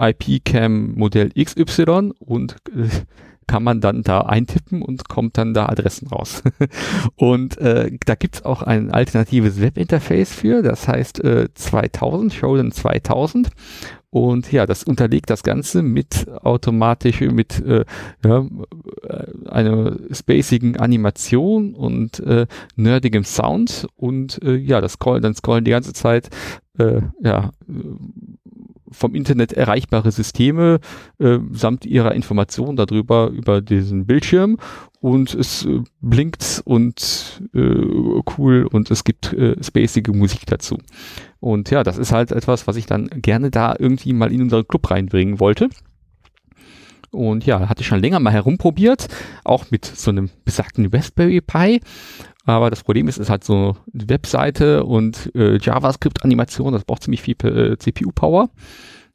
IP-Cam 0.00 0.94
Modell 0.94 1.30
XY 1.32 2.12
und 2.18 2.56
äh, 2.74 2.88
kann 3.48 3.64
man 3.64 3.80
dann 3.80 4.02
da 4.02 4.20
eintippen 4.20 4.82
und 4.82 5.08
kommt 5.08 5.36
dann 5.38 5.54
da 5.54 5.66
Adressen 5.66 6.06
raus. 6.06 6.44
und 7.16 7.58
äh, 7.58 7.90
da 8.06 8.14
gibt's 8.14 8.44
auch 8.44 8.62
ein 8.62 8.92
alternatives 8.92 9.60
Webinterface 9.60 10.32
für, 10.32 10.62
das 10.62 10.86
heißt 10.86 11.24
äh, 11.24 11.48
2000, 11.52 12.32
Shodan 12.32 12.70
2000. 12.70 13.50
Und 14.10 14.50
ja, 14.52 14.64
das 14.64 14.84
unterlegt 14.84 15.28
das 15.28 15.42
Ganze 15.42 15.82
mit 15.82 16.28
automatisch, 16.28 17.20
mit 17.20 17.60
äh, 17.60 17.84
ja, 18.24 18.46
äh, 19.02 19.48
einer 19.50 19.96
spacigen 20.12 20.78
Animation 20.78 21.74
und 21.74 22.18
äh, 22.20 22.46
nerdigem 22.74 23.24
Sound 23.24 23.86
und 23.96 24.42
äh, 24.42 24.56
ja, 24.56 24.80
das 24.80 24.92
scrollen, 24.92 25.22
dann 25.22 25.34
scrollen 25.34 25.64
die 25.64 25.72
ganze 25.72 25.92
Zeit 25.92 26.30
äh, 26.78 27.02
ja, 27.20 27.50
vom 28.90 29.14
Internet 29.14 29.52
erreichbare 29.52 30.10
Systeme 30.12 30.80
äh, 31.18 31.38
samt 31.52 31.86
ihrer 31.86 32.14
Information 32.14 32.76
darüber 32.76 33.28
über 33.30 33.60
diesen 33.60 34.06
Bildschirm 34.06 34.58
und 35.00 35.34
es 35.34 35.64
äh, 35.64 35.80
blinkt 36.00 36.62
und 36.64 37.42
äh, 37.54 38.22
cool 38.38 38.68
und 38.70 38.90
es 38.90 39.04
gibt 39.04 39.32
äh, 39.32 39.56
spacige 39.62 40.12
Musik 40.12 40.46
dazu. 40.46 40.78
Und 41.40 41.70
ja, 41.70 41.82
das 41.82 41.98
ist 41.98 42.12
halt 42.12 42.32
etwas, 42.32 42.66
was 42.66 42.76
ich 42.76 42.86
dann 42.86 43.08
gerne 43.08 43.50
da 43.50 43.74
irgendwie 43.78 44.12
mal 44.12 44.32
in 44.32 44.42
unseren 44.42 44.66
Club 44.66 44.90
reinbringen 44.90 45.40
wollte. 45.40 45.68
Und 47.10 47.46
ja, 47.46 47.68
hatte 47.68 47.80
ich 47.80 47.86
schon 47.86 48.00
länger 48.00 48.20
mal 48.20 48.32
herumprobiert, 48.32 49.08
auch 49.44 49.70
mit 49.70 49.86
so 49.86 50.10
einem 50.10 50.30
besagten 50.44 50.86
Raspberry 50.92 51.40
Pi. 51.40 51.80
Aber 52.48 52.70
das 52.70 52.82
Problem 52.82 53.08
ist, 53.08 53.18
es 53.18 53.28
hat 53.28 53.44
so 53.44 53.76
eine 53.92 54.08
Webseite 54.08 54.84
und 54.84 55.30
äh, 55.34 55.58
JavaScript-Animation, 55.58 56.72
das 56.72 56.84
braucht 56.84 57.02
ziemlich 57.02 57.20
viel 57.20 57.36
äh, 57.44 57.76
CPU-Power. 57.76 58.48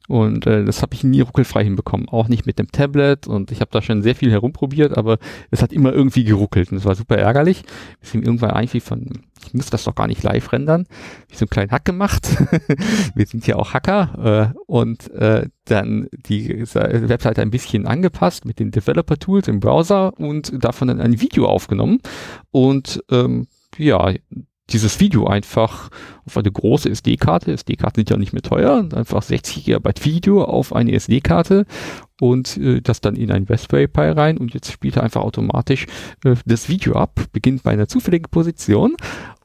Und 0.06 0.46
äh, 0.46 0.64
das 0.64 0.82
habe 0.82 0.94
ich 0.94 1.02
nie 1.02 1.22
ruckelfrei 1.22 1.64
hinbekommen. 1.64 2.08
Auch 2.08 2.28
nicht 2.28 2.44
mit 2.44 2.58
dem 2.58 2.70
Tablet. 2.70 3.26
Und 3.26 3.50
ich 3.50 3.60
habe 3.60 3.70
da 3.70 3.80
schon 3.80 4.02
sehr 4.02 4.14
viel 4.14 4.30
herumprobiert, 4.30 4.96
aber 4.96 5.18
es 5.50 5.62
hat 5.62 5.72
immer 5.72 5.92
irgendwie 5.92 6.24
geruckelt. 6.24 6.70
Und 6.70 6.78
es 6.78 6.84
war 6.84 6.94
super 6.94 7.16
ärgerlich. 7.16 7.62
Wir 8.00 8.08
sind 8.10 8.24
irgendwann 8.24 8.50
eigentlich 8.50 8.82
von, 8.82 9.24
ich 9.46 9.54
muss 9.54 9.70
das 9.70 9.84
doch 9.84 9.94
gar 9.94 10.06
nicht 10.06 10.22
live 10.22 10.52
rendern, 10.52 10.86
wie 11.28 11.36
so 11.36 11.44
einen 11.44 11.50
kleinen 11.50 11.70
Hack 11.70 11.84
gemacht. 11.86 12.28
Wir 13.14 13.26
sind 13.26 13.46
ja 13.46 13.56
auch 13.56 13.72
Hacker. 13.72 14.52
Äh, 14.54 14.58
und 14.66 15.10
äh, 15.12 15.46
dann 15.64 16.08
die 16.12 16.50
Webseite 16.50 17.40
ein 17.40 17.50
bisschen 17.50 17.86
angepasst 17.86 18.44
mit 18.44 18.58
den 18.58 18.70
Developer-Tools 18.70 19.48
im 19.48 19.60
Browser 19.60 20.12
und 20.18 20.52
davon 20.62 20.88
dann 20.88 21.00
ein 21.00 21.20
Video 21.20 21.46
aufgenommen. 21.46 22.00
Und 22.50 23.02
ähm, 23.10 23.46
ja, 23.78 24.12
dieses 24.70 24.98
Video 24.98 25.26
einfach 25.26 25.90
auf 26.24 26.36
eine 26.36 26.50
große 26.50 26.88
SD-Karte, 26.88 27.52
SD-Karten 27.52 27.96
sind 27.96 28.10
ja 28.10 28.16
nicht 28.16 28.32
mehr 28.32 28.42
teuer, 28.42 28.88
einfach 28.94 29.22
60 29.22 29.64
GB 29.64 29.90
Video 30.02 30.44
auf 30.44 30.74
eine 30.74 30.92
SD-Karte 30.92 31.66
und 32.20 32.56
äh, 32.56 32.80
das 32.80 33.00
dann 33.00 33.16
in 33.16 33.30
ein 33.30 33.44
Raspberry 33.44 33.88
Pi 33.88 34.00
rein 34.00 34.38
und 34.38 34.54
jetzt 34.54 34.72
spielt 34.72 34.96
er 34.96 35.02
einfach 35.02 35.22
automatisch 35.22 35.86
äh, 36.24 36.34
das 36.46 36.68
Video 36.68 36.94
ab, 36.94 37.20
beginnt 37.32 37.62
bei 37.62 37.72
einer 37.72 37.88
zufälligen 37.88 38.30
Position 38.30 38.96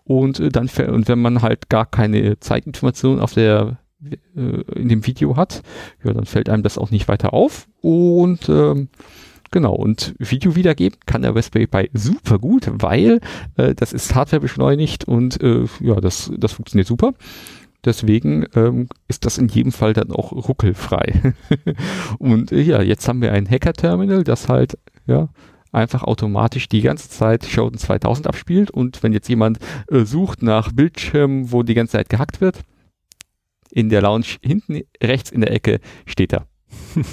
und 0.05 0.39
äh, 0.39 0.49
dann 0.49 0.69
und 0.87 1.07
wenn 1.07 1.19
man 1.19 1.41
halt 1.41 1.69
gar 1.69 1.85
keine 1.85 2.39
Zeitinformation 2.39 3.19
auf 3.19 3.33
der 3.33 3.77
äh, 4.01 4.61
in 4.75 4.87
dem 4.87 5.05
Video 5.05 5.35
hat, 5.35 5.61
ja, 6.03 6.13
dann 6.13 6.25
fällt 6.25 6.49
einem 6.49 6.63
das 6.63 6.77
auch 6.77 6.91
nicht 6.91 7.09
weiter 7.09 7.33
auf 7.33 7.67
und 7.81 8.47
ähm, 8.47 8.87
Genau, 9.51 9.73
und 9.73 10.13
Video 10.19 10.55
wiedergeben 10.55 10.99
kann 11.05 11.23
der 11.23 11.35
Raspberry 11.35 11.67
Pi 11.67 11.89
super 11.93 12.37
gut, 12.37 12.69
weil 12.71 13.19
äh, 13.57 13.73
das 13.73 13.93
ist 13.93 14.13
Hardware 14.13 14.41
beschleunigt 14.41 15.05
und 15.05 15.41
äh, 15.41 15.65
ja, 15.79 15.95
das, 15.95 16.31
das 16.37 16.53
funktioniert 16.53 16.87
super. 16.87 17.13
Deswegen 17.85 18.45
ähm, 18.55 18.89
ist 19.07 19.25
das 19.25 19.37
in 19.37 19.47
jedem 19.47 19.71
Fall 19.71 19.93
dann 19.93 20.11
auch 20.11 20.31
ruckelfrei. 20.33 21.33
und 22.19 22.51
äh, 22.51 22.61
ja, 22.61 22.81
jetzt 22.81 23.07
haben 23.07 23.21
wir 23.21 23.31
ein 23.31 23.49
Hacker-Terminal, 23.49 24.23
das 24.23 24.49
halt 24.49 24.77
ja 25.07 25.29
einfach 25.71 26.03
automatisch 26.03 26.67
die 26.67 26.81
ganze 26.81 27.09
Zeit 27.09 27.45
Shodan 27.45 27.77
2000 27.77 28.27
abspielt 28.27 28.71
und 28.71 29.01
wenn 29.03 29.13
jetzt 29.13 29.29
jemand 29.29 29.59
äh, 29.89 30.03
sucht 30.03 30.41
nach 30.41 30.71
Bildschirmen, 30.71 31.51
wo 31.51 31.63
die 31.63 31.75
ganze 31.75 31.93
Zeit 31.93 32.09
gehackt 32.09 32.41
wird, 32.41 32.61
in 33.71 33.89
der 33.89 34.01
Lounge 34.01 34.25
hinten 34.41 34.81
rechts 35.01 35.31
in 35.31 35.41
der 35.41 35.51
Ecke 35.51 35.79
steht 36.05 36.33
er. 36.33 36.47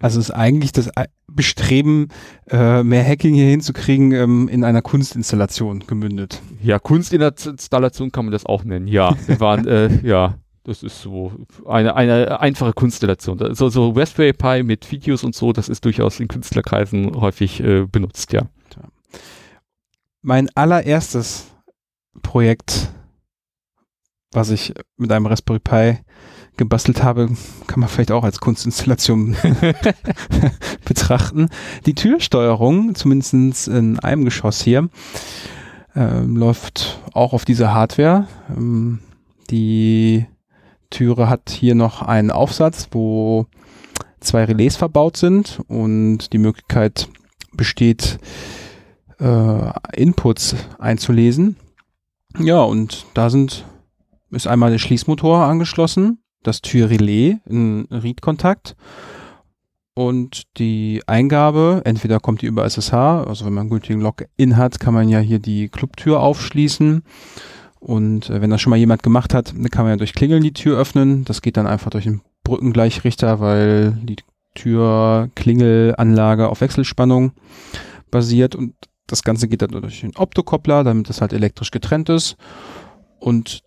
Also 0.00 0.20
ist 0.20 0.30
eigentlich 0.30 0.72
das 0.72 0.90
Bestreben, 1.34 2.08
äh, 2.50 2.82
mehr 2.82 3.04
Hacking 3.04 3.34
hier 3.34 3.46
hinzukriegen, 3.46 4.12
ähm, 4.12 4.48
in 4.48 4.64
einer 4.64 4.82
Kunstinstallation 4.82 5.84
gemündet. 5.86 6.40
Ja, 6.62 6.78
Kunstinstallation 6.78 8.12
kann 8.12 8.26
man 8.26 8.32
das 8.32 8.46
auch 8.46 8.64
nennen. 8.64 8.86
Ja, 8.86 9.16
wir 9.26 9.40
waren, 9.40 9.66
äh, 9.66 10.06
ja, 10.06 10.38
das 10.64 10.82
ist 10.82 11.00
so 11.00 11.32
eine, 11.66 11.96
eine 11.96 12.40
einfache 12.40 12.72
Kunstinstallation. 12.72 13.54
So, 13.54 13.68
so 13.68 13.90
Raspberry 13.90 14.32
Pi 14.32 14.62
mit 14.62 14.90
Videos 14.90 15.24
und 15.24 15.34
so, 15.34 15.52
das 15.52 15.68
ist 15.68 15.84
durchaus 15.84 16.20
in 16.20 16.28
Künstlerkreisen 16.28 17.20
häufig 17.20 17.60
äh, 17.60 17.86
benutzt, 17.86 18.32
ja. 18.32 18.42
Mein 20.22 20.50
allererstes 20.54 21.46
Projekt, 22.20 22.92
was 24.32 24.50
ich 24.50 24.74
mit 24.98 25.10
einem 25.10 25.24
Raspberry 25.24 25.60
Pi 25.60 25.98
gebastelt 26.60 27.02
habe, 27.02 27.30
kann 27.66 27.80
man 27.80 27.88
vielleicht 27.88 28.12
auch 28.12 28.22
als 28.22 28.38
Kunstinstallation 28.38 29.34
betrachten. 30.84 31.48
Die 31.86 31.94
Türsteuerung, 31.94 32.94
zumindest 32.94 33.66
in 33.66 33.98
einem 33.98 34.26
Geschoss 34.26 34.60
hier, 34.60 34.90
äh, 35.96 36.20
läuft 36.20 37.00
auch 37.14 37.32
auf 37.32 37.46
dieser 37.46 37.72
Hardware. 37.72 38.28
Ähm, 38.54 38.98
die 39.48 40.26
Türe 40.90 41.30
hat 41.30 41.48
hier 41.48 41.74
noch 41.74 42.02
einen 42.02 42.30
Aufsatz, 42.30 42.88
wo 42.92 43.46
zwei 44.20 44.44
Relais 44.44 44.76
verbaut 44.76 45.16
sind 45.16 45.60
und 45.66 46.34
die 46.34 46.38
Möglichkeit 46.38 47.08
besteht, 47.54 48.18
äh, 49.18 49.70
Inputs 49.96 50.56
einzulesen. 50.78 51.56
Ja, 52.38 52.60
und 52.60 53.06
da 53.14 53.30
sind 53.30 53.64
ist 54.30 54.46
einmal 54.46 54.70
der 54.70 54.78
Schließmotor 54.78 55.42
angeschlossen 55.44 56.18
das 56.42 56.62
Türrelais 56.62 57.38
in 57.46 57.86
Read-Kontakt 57.90 58.76
und 59.94 60.44
die 60.58 61.02
Eingabe, 61.06 61.82
entweder 61.84 62.20
kommt 62.20 62.42
die 62.42 62.46
über 62.46 62.64
SSH, 62.64 62.94
also 62.94 63.44
wenn 63.44 63.52
man 63.52 63.62
einen 63.62 63.70
gültigen 63.70 64.00
Login 64.00 64.56
hat, 64.56 64.80
kann 64.80 64.94
man 64.94 65.08
ja 65.08 65.18
hier 65.18 65.38
die 65.38 65.68
Clubtür 65.68 66.20
aufschließen 66.20 67.02
und 67.80 68.28
äh, 68.30 68.40
wenn 68.40 68.50
das 68.50 68.60
schon 68.60 68.70
mal 68.70 68.76
jemand 68.76 69.02
gemacht 69.02 69.34
hat, 69.34 69.52
dann 69.52 69.70
kann 69.70 69.84
man 69.84 69.92
ja 69.92 69.96
durch 69.96 70.14
Klingeln 70.14 70.42
die 70.42 70.52
Tür 70.52 70.78
öffnen. 70.78 71.24
Das 71.24 71.42
geht 71.42 71.56
dann 71.56 71.66
einfach 71.66 71.90
durch 71.90 72.04
den 72.04 72.20
Brückengleichrichter, 72.44 73.40
weil 73.40 73.92
die 74.02 74.16
Tür-Klingelanlage 74.54 76.48
auf 76.48 76.60
Wechselspannung 76.60 77.32
basiert 78.10 78.54
und 78.54 78.74
das 79.06 79.22
Ganze 79.24 79.48
geht 79.48 79.62
dann 79.62 79.70
durch 79.70 80.02
den 80.02 80.16
Optokoppler, 80.16 80.84
damit 80.84 81.08
das 81.08 81.20
halt 81.20 81.32
elektrisch 81.32 81.70
getrennt 81.70 82.08
ist. 82.10 82.36
Und 83.18 83.62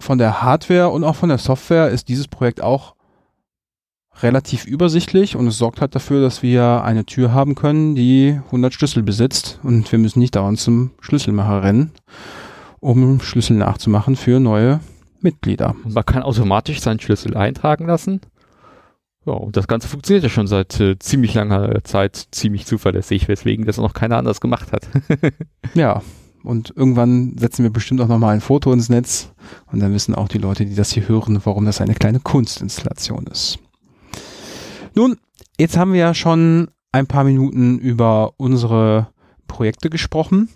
von 0.00 0.18
der 0.18 0.42
Hardware 0.42 0.88
und 0.88 1.04
auch 1.04 1.16
von 1.16 1.28
der 1.28 1.38
Software 1.38 1.88
ist 1.88 2.08
dieses 2.08 2.26
Projekt 2.26 2.62
auch 2.62 2.94
relativ 4.22 4.66
übersichtlich 4.66 5.36
und 5.36 5.46
es 5.46 5.58
sorgt 5.58 5.80
halt 5.80 5.94
dafür, 5.94 6.20
dass 6.20 6.42
wir 6.42 6.82
eine 6.84 7.06
Tür 7.06 7.32
haben 7.32 7.54
können, 7.54 7.94
die 7.94 8.40
100 8.46 8.74
Schlüssel 8.74 9.02
besitzt 9.02 9.60
und 9.62 9.90
wir 9.90 9.98
müssen 9.98 10.18
nicht 10.18 10.36
dauernd 10.36 10.58
zum 10.58 10.90
Schlüsselmacher 11.00 11.62
rennen, 11.62 11.92
um 12.80 13.20
Schlüssel 13.20 13.56
nachzumachen 13.56 14.16
für 14.16 14.40
neue 14.40 14.80
Mitglieder. 15.20 15.74
Man 15.84 16.04
kann 16.04 16.22
automatisch 16.22 16.80
seinen 16.80 17.00
Schlüssel 17.00 17.36
eintragen 17.36 17.86
lassen. 17.86 18.20
Ja, 19.26 19.34
und 19.34 19.56
das 19.56 19.68
Ganze 19.68 19.86
funktioniert 19.86 20.24
ja 20.24 20.30
schon 20.30 20.46
seit 20.46 20.80
äh, 20.80 20.98
ziemlich 20.98 21.34
langer 21.34 21.84
Zeit 21.84 22.28
ziemlich 22.30 22.64
zuverlässig, 22.64 23.28
weswegen 23.28 23.66
das 23.66 23.76
noch 23.76 23.92
keiner 23.92 24.16
anders 24.16 24.40
gemacht 24.40 24.72
hat. 24.72 24.88
ja, 25.74 26.00
und 26.42 26.72
irgendwann 26.76 27.36
setzen 27.38 27.62
wir 27.62 27.70
bestimmt 27.70 28.00
auch 28.00 28.08
nochmal 28.08 28.34
ein 28.34 28.40
Foto 28.40 28.72
ins 28.72 28.88
Netz 28.88 29.32
und 29.70 29.80
dann 29.80 29.92
wissen 29.92 30.14
auch 30.14 30.28
die 30.28 30.38
Leute, 30.38 30.64
die 30.64 30.74
das 30.74 30.92
hier 30.92 31.08
hören, 31.08 31.40
warum 31.44 31.64
das 31.64 31.80
eine 31.80 31.94
kleine 31.94 32.20
Kunstinstallation 32.20 33.26
ist. 33.26 33.58
Nun, 34.94 35.16
jetzt 35.58 35.76
haben 35.76 35.92
wir 35.92 36.00
ja 36.00 36.14
schon 36.14 36.70
ein 36.92 37.06
paar 37.06 37.24
Minuten 37.24 37.78
über 37.78 38.34
unsere 38.36 39.08
Projekte 39.46 39.90
gesprochen. 39.90 40.48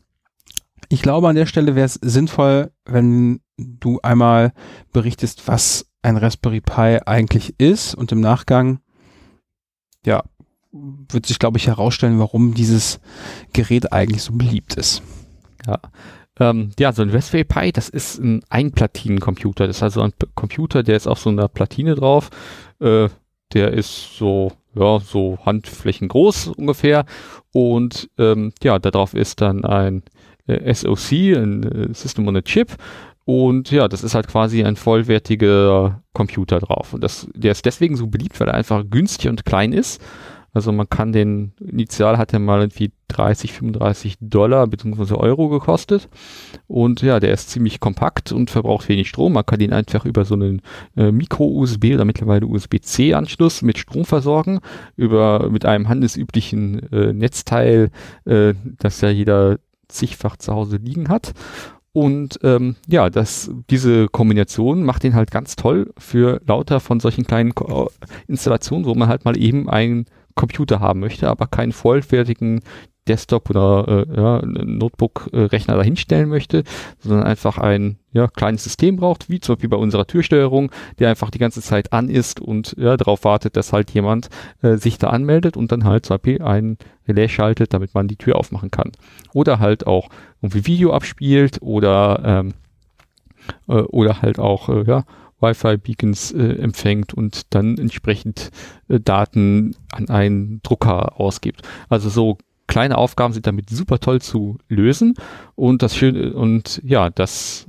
Ich 0.88 1.02
glaube, 1.02 1.28
an 1.28 1.36
der 1.36 1.46
Stelle 1.46 1.74
wäre 1.74 1.86
es 1.86 1.94
sinnvoll, 1.94 2.72
wenn 2.84 3.40
du 3.56 4.00
einmal 4.02 4.52
berichtest, 4.92 5.46
was 5.46 5.86
ein 6.02 6.16
Raspberry 6.16 6.60
Pi 6.60 6.98
eigentlich 7.06 7.54
ist 7.58 7.94
und 7.94 8.12
im 8.12 8.20
Nachgang, 8.20 8.80
ja, 10.04 10.22
wird 10.72 11.26
sich, 11.26 11.38
glaube 11.38 11.58
ich, 11.58 11.68
herausstellen, 11.68 12.18
warum 12.18 12.54
dieses 12.54 13.00
Gerät 13.52 13.92
eigentlich 13.92 14.22
so 14.22 14.32
beliebt 14.32 14.74
ist. 14.74 15.02
Ja. 15.66 15.78
Ähm, 16.40 16.70
ja, 16.78 16.92
so 16.92 17.02
ein 17.02 17.10
Raspberry 17.10 17.44
Pi, 17.44 17.72
das 17.72 17.88
ist 17.88 18.18
ein 18.18 18.42
Einplatinencomputer. 18.48 19.66
Das 19.66 19.76
ist 19.76 19.82
also 19.82 20.02
ein 20.02 20.12
P 20.12 20.26
Computer, 20.34 20.82
der 20.82 20.96
ist 20.96 21.06
auf 21.06 21.20
so 21.20 21.30
einer 21.30 21.48
Platine 21.48 21.94
drauf. 21.94 22.30
Äh, 22.80 23.08
der 23.52 23.72
ist 23.72 24.16
so, 24.16 24.52
ja, 24.74 24.98
so 24.98 25.38
Handflächen 25.44 26.08
groß 26.08 26.48
ungefähr. 26.48 27.04
Und 27.52 28.10
ähm, 28.18 28.52
ja, 28.62 28.78
darauf 28.78 29.14
ist 29.14 29.40
dann 29.40 29.64
ein 29.64 30.02
äh, 30.46 30.74
SoC, 30.74 31.36
ein 31.36 31.62
äh, 31.62 31.94
System 31.94 32.26
on 32.26 32.36
a 32.36 32.42
Chip. 32.42 32.76
Und 33.24 33.70
ja, 33.70 33.88
das 33.88 34.04
ist 34.04 34.14
halt 34.14 34.28
quasi 34.28 34.64
ein 34.64 34.76
vollwertiger 34.76 36.02
Computer 36.12 36.58
drauf. 36.58 36.92
Und 36.92 37.02
das, 37.02 37.28
der 37.34 37.52
ist 37.52 37.64
deswegen 37.64 37.96
so 37.96 38.08
beliebt, 38.08 38.38
weil 38.38 38.48
er 38.48 38.54
einfach 38.54 38.84
günstig 38.90 39.30
und 39.30 39.46
klein 39.46 39.72
ist. 39.72 40.02
Also 40.54 40.72
man 40.72 40.88
kann 40.88 41.12
den, 41.12 41.52
initial 41.60 42.16
hat 42.16 42.32
er 42.32 42.38
mal 42.38 42.60
irgendwie 42.60 42.92
30, 43.08 43.52
35 43.52 44.16
Dollar 44.20 44.66
bzw. 44.68 45.14
Euro 45.14 45.48
gekostet. 45.48 46.08
Und 46.68 47.02
ja, 47.02 47.20
der 47.20 47.32
ist 47.32 47.50
ziemlich 47.50 47.80
kompakt 47.80 48.32
und 48.32 48.50
verbraucht 48.50 48.88
wenig 48.88 49.08
Strom. 49.08 49.34
Man 49.34 49.44
kann 49.44 49.60
ihn 49.60 49.72
einfach 49.72 50.04
über 50.04 50.24
so 50.24 50.34
einen 50.34 50.62
äh, 50.96 51.10
Micro-USB 51.10 51.94
oder 51.94 52.04
mittlerweile 52.04 52.46
USB-C-Anschluss 52.46 53.62
mit 53.62 53.78
Strom 53.78 54.04
versorgen, 54.04 54.60
über 54.96 55.50
mit 55.50 55.66
einem 55.66 55.88
handelsüblichen 55.88 56.90
äh, 56.92 57.12
Netzteil, 57.12 57.90
äh, 58.24 58.54
das 58.78 59.00
ja 59.00 59.10
jeder 59.10 59.58
zigfach 59.88 60.36
zu 60.36 60.54
Hause 60.54 60.76
liegen 60.76 61.08
hat. 61.08 61.34
Und 61.92 62.40
ähm, 62.42 62.74
ja, 62.88 63.08
das, 63.08 63.52
diese 63.70 64.08
Kombination 64.08 64.82
macht 64.82 65.04
ihn 65.04 65.14
halt 65.14 65.30
ganz 65.30 65.54
toll 65.54 65.92
für 65.96 66.40
lauter 66.44 66.80
von 66.80 66.98
solchen 66.98 67.24
kleinen 67.24 67.54
Ko 67.54 67.88
Installationen, 68.26 68.84
wo 68.84 68.94
man 68.96 69.08
halt 69.08 69.24
mal 69.24 69.36
eben 69.36 69.70
einen 69.70 70.06
Computer 70.34 70.80
haben 70.80 71.00
möchte, 71.00 71.28
aber 71.28 71.46
keinen 71.46 71.72
vollwertigen 71.72 72.60
Desktop 73.06 73.50
oder 73.50 74.06
äh, 74.08 74.16
ja, 74.16 74.42
Notebook-Rechner 74.44 75.76
dahinstellen 75.76 76.28
möchte, 76.28 76.64
sondern 77.00 77.24
einfach 77.24 77.58
ein 77.58 77.98
ja, 78.12 78.28
kleines 78.28 78.64
System 78.64 78.96
braucht, 78.96 79.28
wie 79.28 79.40
zum 79.40 79.54
Beispiel 79.56 79.68
bei 79.68 79.76
unserer 79.76 80.06
Türsteuerung, 80.06 80.70
der 80.98 81.10
einfach 81.10 81.30
die 81.30 81.38
ganze 81.38 81.60
Zeit 81.60 81.92
an 81.92 82.08
ist 82.08 82.40
und 82.40 82.74
ja, 82.78 82.96
darauf 82.96 83.24
wartet, 83.24 83.56
dass 83.56 83.72
halt 83.72 83.90
jemand 83.90 84.30
äh, 84.62 84.76
sich 84.76 84.98
da 84.98 85.10
anmeldet 85.10 85.56
und 85.56 85.70
dann 85.70 85.84
halt 85.84 86.06
zum 86.06 86.14
Beispiel 86.14 86.40
ein 86.42 86.78
Relais 87.06 87.28
schaltet, 87.28 87.74
damit 87.74 87.94
man 87.94 88.08
die 88.08 88.16
Tür 88.16 88.36
aufmachen 88.36 88.70
kann. 88.70 88.92
Oder 89.34 89.58
halt 89.58 89.86
auch 89.86 90.08
irgendwie 90.40 90.66
Video 90.66 90.94
abspielt 90.94 91.60
oder 91.60 92.22
ähm, 92.24 92.54
äh, 93.68 93.82
oder 93.82 94.22
halt 94.22 94.38
auch 94.38 94.70
äh, 94.70 94.84
ja, 94.84 95.04
Wi-Fi-Beacons 95.44 96.32
äh, 96.32 96.54
empfängt 96.54 97.14
und 97.14 97.54
dann 97.54 97.78
entsprechend 97.78 98.50
äh, 98.88 99.00
Daten 99.00 99.76
an 99.92 100.08
einen 100.08 100.60
Drucker 100.62 101.20
ausgibt. 101.20 101.62
Also 101.88 102.08
so 102.08 102.38
kleine 102.66 102.96
Aufgaben 102.98 103.34
sind 103.34 103.46
damit 103.46 103.70
super 103.70 104.00
toll 104.00 104.20
zu 104.20 104.58
lösen 104.68 105.14
und 105.54 105.82
das 105.82 105.96
schöne 105.96 106.32
und 106.34 106.80
ja, 106.84 107.10
das 107.10 107.66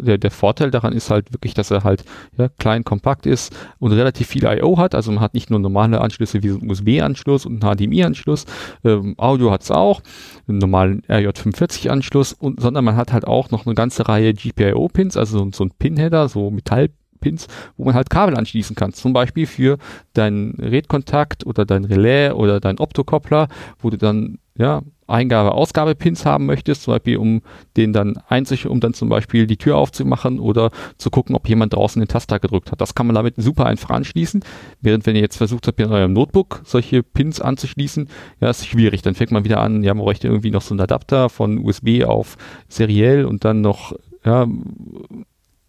der, 0.00 0.18
der 0.18 0.30
Vorteil 0.30 0.70
daran 0.70 0.92
ist 0.92 1.10
halt 1.10 1.32
wirklich, 1.32 1.54
dass 1.54 1.70
er 1.70 1.84
halt 1.84 2.04
ja, 2.36 2.48
klein, 2.58 2.84
kompakt 2.84 3.26
ist 3.26 3.54
und 3.78 3.92
relativ 3.92 4.28
viel 4.28 4.44
I.O. 4.44 4.78
hat. 4.78 4.94
Also 4.94 5.10
man 5.12 5.20
hat 5.20 5.34
nicht 5.34 5.50
nur 5.50 5.58
normale 5.58 6.00
Anschlüsse 6.00 6.42
wie 6.42 6.50
so 6.50 6.58
ein 6.58 6.70
USB-Anschluss 6.70 7.46
und 7.46 7.62
einen 7.62 7.76
HDMI-Anschluss. 7.76 8.46
Ähm, 8.84 9.14
Audio 9.18 9.50
hat 9.50 9.62
es 9.62 9.70
auch, 9.70 10.02
einen 10.46 10.58
normalen 10.58 11.02
RJ45-Anschluss, 11.08 12.32
und 12.32 12.60
sondern 12.60 12.84
man 12.84 12.96
hat 12.96 13.12
halt 13.12 13.26
auch 13.26 13.50
noch 13.50 13.66
eine 13.66 13.74
ganze 13.74 14.08
Reihe 14.08 14.34
GPIO-Pins, 14.34 15.16
also 15.16 15.38
so, 15.38 15.50
so 15.52 15.64
ein 15.64 15.70
Pin-Header, 15.78 16.28
so 16.28 16.50
Metall 16.50 16.90
Pins, 17.18 17.48
wo 17.76 17.84
man 17.84 17.94
halt 17.94 18.10
Kabel 18.10 18.36
anschließen 18.36 18.76
kann. 18.76 18.92
Zum 18.92 19.12
Beispiel 19.12 19.46
für 19.46 19.78
deinen 20.14 20.54
Redkontakt 20.54 21.46
oder 21.46 21.64
dein 21.64 21.84
Relais 21.84 22.32
oder 22.32 22.60
dein 22.60 22.78
Optokoppler, 22.78 23.48
wo 23.78 23.90
du 23.90 23.98
dann 23.98 24.38
ja 24.56 24.82
Eingabe, 25.08 25.52
Ausgabe-Pins 25.52 26.26
haben 26.26 26.44
möchtest, 26.44 26.82
zum 26.82 26.94
Beispiel 26.94 27.16
um 27.16 27.40
den 27.76 27.92
dann 27.94 28.18
einzig, 28.28 28.66
um 28.66 28.78
dann 28.78 28.92
zum 28.92 29.08
Beispiel 29.08 29.46
die 29.46 29.56
Tür 29.56 29.76
aufzumachen 29.76 30.38
oder 30.38 30.70
zu 30.98 31.08
gucken, 31.08 31.34
ob 31.34 31.48
jemand 31.48 31.72
draußen 31.72 32.00
den 32.00 32.08
Taster 32.08 32.38
gedrückt 32.38 32.70
hat. 32.70 32.80
Das 32.80 32.94
kann 32.94 33.06
man 33.06 33.14
damit 33.14 33.34
super 33.38 33.64
einfach 33.64 33.90
anschließen. 33.90 34.44
Während 34.82 35.06
wenn 35.06 35.16
ihr 35.16 35.22
jetzt 35.22 35.36
versucht 35.36 35.66
habt, 35.66 35.80
in 35.80 35.90
eurem 35.90 36.12
Notebook 36.12 36.60
solche 36.64 37.02
Pins 37.02 37.40
anzuschließen, 37.40 38.08
ja, 38.40 38.50
ist 38.50 38.66
schwierig. 38.66 39.00
Dann 39.00 39.14
fängt 39.14 39.30
man 39.30 39.44
wieder 39.44 39.60
an, 39.60 39.82
ja, 39.82 39.94
man 39.94 40.04
bräuchte 40.04 40.28
irgendwie 40.28 40.50
noch 40.50 40.62
so 40.62 40.74
einen 40.74 40.80
Adapter 40.80 41.30
von 41.30 41.58
USB 41.58 42.04
auf 42.04 42.36
seriell 42.68 43.24
und 43.24 43.46
dann 43.46 43.62
noch 43.62 43.94
ja, 44.24 44.46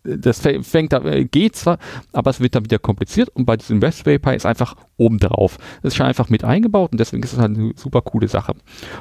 das 0.04 0.40
fängt 0.62 0.94
da, 0.94 1.04
äh, 1.04 1.26
geht 1.26 1.56
zwar, 1.56 1.78
aber 2.14 2.32
es 2.32 2.40
wird 2.40 2.56
dann 2.56 2.66
wieder 2.66 2.80
kompliziert 2.80 3.30
und 3.30 3.46
bei 3.46 3.58
diesem 3.58 3.82
Raspberry 3.82 4.20
Pi 4.20 4.36
ist 4.36 4.46
einfach 4.46 4.76
oben 4.98 5.20
drauf. 5.20 5.58
Das 5.82 5.94
ist 5.94 5.98
schon 5.98 6.06
einfach 6.06 6.30
mit 6.30 6.44
eingebaut 6.44 6.92
und 6.92 7.00
deswegen 7.00 7.24
ist 7.24 7.34
es 7.34 7.40
halt 7.40 7.58
eine 7.58 7.74
super 7.76 8.02
coole 8.02 8.28
Sache. 8.28 8.56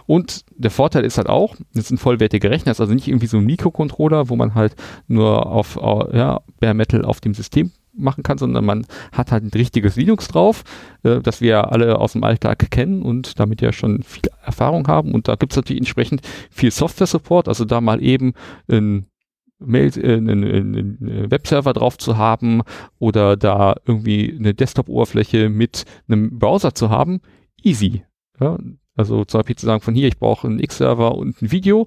Und 0.07 0.45
der 0.57 0.71
Vorteil 0.71 1.05
ist 1.05 1.19
halt 1.19 1.29
auch, 1.29 1.57
das 1.75 1.85
ist 1.85 1.91
ein 1.91 1.99
vollwertiger 1.99 2.51
Rechner, 2.51 2.73
ist 2.73 2.81
also 2.81 2.95
nicht 2.95 3.09
irgendwie 3.09 3.27
so 3.27 3.39
ein 3.39 3.45
Mikrocontroller, 3.45 4.29
wo 4.29 4.37
man 4.37 4.55
halt 4.55 4.75
nur 5.07 5.47
auf, 5.47 5.77
ja, 5.77 6.41
Bare 6.61 6.75
Metal 6.75 7.05
auf 7.05 7.21
dem 7.21 7.35
System 7.35 7.73
machen 7.99 8.23
kann, 8.23 8.39
sondern 8.39 8.65
man 8.65 8.87
hat 9.13 9.33
halt 9.33 9.45
ein 9.45 9.51
richtiges 9.51 9.97
Linux 9.97 10.29
drauf, 10.29 10.65
äh, 11.03 11.21
das 11.21 11.41
wir 11.41 11.73
alle 11.73 11.99
aus 11.99 12.13
dem 12.13 12.25
Alltag 12.25 12.71
kennen 12.71 13.03
und 13.03 13.39
damit 13.39 13.61
ja 13.61 13.73
schon 13.73 14.03
viel 14.03 14.23
Erfahrung 14.45 14.87
haben. 14.89 15.15
Und 15.15 15.29
da 15.29 15.35
gibt 15.35 15.53
es 15.53 15.57
natürlich 15.57 15.81
entsprechend 15.81 16.23
viel 16.51 16.71
Software-Support, 16.71 17.49
also 17.49 17.65
da 17.65 17.81
mal 17.81 18.03
eben 18.03 18.35
ein 18.71 19.07
Mail, 19.59 19.91
äh, 19.99 20.17
einen, 20.17 20.45
einen 20.45 21.31
Webserver 21.31 21.73
drauf 21.73 21.99
zu 21.99 22.17
haben 22.17 22.63
oder 22.99 23.37
da 23.37 23.77
irgendwie 23.87 24.35
eine 24.39 24.55
Desktop-Oberfläche 24.55 25.49
mit 25.49 25.85
einem 26.09 26.39
Browser 26.39 26.75
zu 26.75 26.91
haben, 26.91 27.21
easy. 27.63 28.05
Ja? 28.41 28.59
Also 28.97 29.25
zum 29.25 29.41
Beispiel 29.41 29.57
zu 29.57 29.67
sagen, 29.67 29.81
von 29.81 29.95
hier, 29.95 30.09
ich 30.09 30.19
brauche 30.19 30.47
einen 30.47 30.61
X-Server 30.61 31.15
und 31.15 31.41
ein 31.43 31.53
Video, 31.53 31.87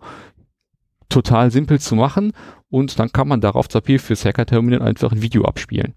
total 1.10 1.52
simpel 1.52 1.80
zu 1.80 1.96
machen 1.96 2.32
und 2.70 2.98
dann 3.00 3.12
kann 3.12 3.28
man 3.28 3.42
darauf 3.42 3.68
zum 3.68 3.80
Beispiel 3.80 4.00
fürs 4.00 4.26
Hacker-Terminal 4.26 4.82
einfach 4.82 5.12
ein 5.12 5.22
Video 5.22 5.44
abspielen. 5.44 5.94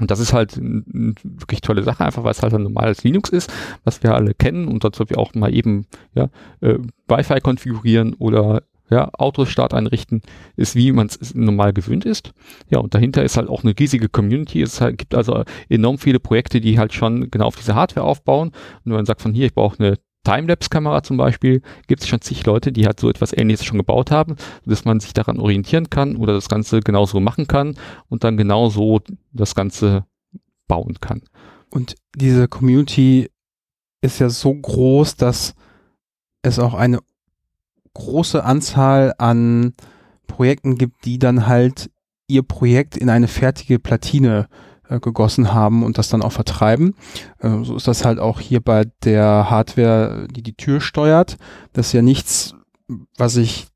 Und 0.00 0.10
das 0.10 0.18
ist 0.18 0.32
halt 0.32 0.58
eine 0.58 1.14
wirklich 1.22 1.60
tolle 1.60 1.84
Sache, 1.84 2.04
einfach 2.04 2.24
weil 2.24 2.32
es 2.32 2.42
halt 2.42 2.52
ein 2.52 2.64
normales 2.64 3.04
Linux 3.04 3.30
ist, 3.30 3.52
was 3.84 4.02
wir 4.02 4.14
alle 4.14 4.34
kennen 4.34 4.66
und 4.66 4.82
dazu 4.82 5.08
wir 5.08 5.18
auch 5.18 5.34
mal 5.34 5.54
eben 5.54 5.86
ja, 6.14 6.30
äh, 6.60 6.78
Wi-Fi 7.06 7.40
konfigurieren 7.40 8.14
oder 8.14 8.64
ja, 8.94 9.10
Autostart 9.12 9.74
einrichten, 9.74 10.22
ist 10.56 10.76
wie 10.76 10.92
man 10.92 11.08
es 11.08 11.34
normal 11.34 11.72
gewöhnt 11.72 12.04
ist. 12.04 12.32
Ja, 12.70 12.78
und 12.78 12.94
dahinter 12.94 13.24
ist 13.24 13.36
halt 13.36 13.48
auch 13.48 13.64
eine 13.64 13.74
riesige 13.76 14.08
Community. 14.08 14.62
Es 14.62 14.80
halt, 14.80 14.98
gibt 14.98 15.16
also 15.16 15.42
enorm 15.68 15.98
viele 15.98 16.20
Projekte, 16.20 16.60
die 16.60 16.78
halt 16.78 16.94
schon 16.94 17.28
genau 17.28 17.46
auf 17.46 17.56
diese 17.56 17.74
Hardware 17.74 18.06
aufbauen. 18.06 18.48
Und 18.48 18.84
wenn 18.84 18.94
man 18.94 19.06
sagt 19.06 19.20
von 19.20 19.34
hier, 19.34 19.46
ich 19.46 19.54
brauche 19.54 19.80
eine 19.80 19.98
Timelapse-Kamera 20.22 21.02
zum 21.02 21.16
Beispiel, 21.16 21.60
gibt 21.88 22.02
es 22.02 22.08
schon 22.08 22.20
zig 22.20 22.46
Leute, 22.46 22.70
die 22.70 22.86
halt 22.86 23.00
so 23.00 23.10
etwas 23.10 23.32
ähnliches 23.36 23.66
schon 23.66 23.78
gebaut 23.78 24.12
haben, 24.12 24.36
dass 24.64 24.84
man 24.84 25.00
sich 25.00 25.12
daran 25.12 25.40
orientieren 25.40 25.90
kann 25.90 26.14
oder 26.14 26.34
das 26.34 26.48
Ganze 26.48 26.78
genauso 26.80 27.18
machen 27.18 27.48
kann 27.48 27.74
und 28.08 28.22
dann 28.22 28.36
genauso 28.36 29.00
das 29.32 29.56
Ganze 29.56 30.06
bauen 30.68 31.00
kann. 31.00 31.22
Und 31.68 31.96
diese 32.14 32.46
Community 32.46 33.28
ist 34.02 34.20
ja 34.20 34.30
so 34.30 34.54
groß, 34.54 35.16
dass 35.16 35.56
es 36.42 36.60
auch 36.60 36.74
eine 36.74 37.00
große 37.94 38.44
Anzahl 38.44 39.14
an 39.18 39.74
Projekten 40.26 40.76
gibt, 40.76 41.04
die 41.04 41.18
dann 41.18 41.46
halt 41.46 41.90
ihr 42.26 42.42
Projekt 42.42 42.96
in 42.96 43.10
eine 43.10 43.28
fertige 43.28 43.78
Platine 43.78 44.48
äh, 44.88 45.00
gegossen 45.00 45.52
haben 45.52 45.82
und 45.82 45.98
das 45.98 46.08
dann 46.08 46.22
auch 46.22 46.32
vertreiben. 46.32 46.94
Äh, 47.38 47.62
so 47.62 47.76
ist 47.76 47.88
das 47.88 48.04
halt 48.04 48.18
auch 48.18 48.40
hier 48.40 48.60
bei 48.60 48.84
der 49.04 49.50
Hardware, 49.50 50.26
die 50.30 50.42
die 50.42 50.56
Tür 50.56 50.80
steuert. 50.80 51.36
Das 51.72 51.88
ist 51.88 51.92
ja 51.92 52.02
nichts, 52.02 52.54
was 53.16 53.36
ich 53.36 53.68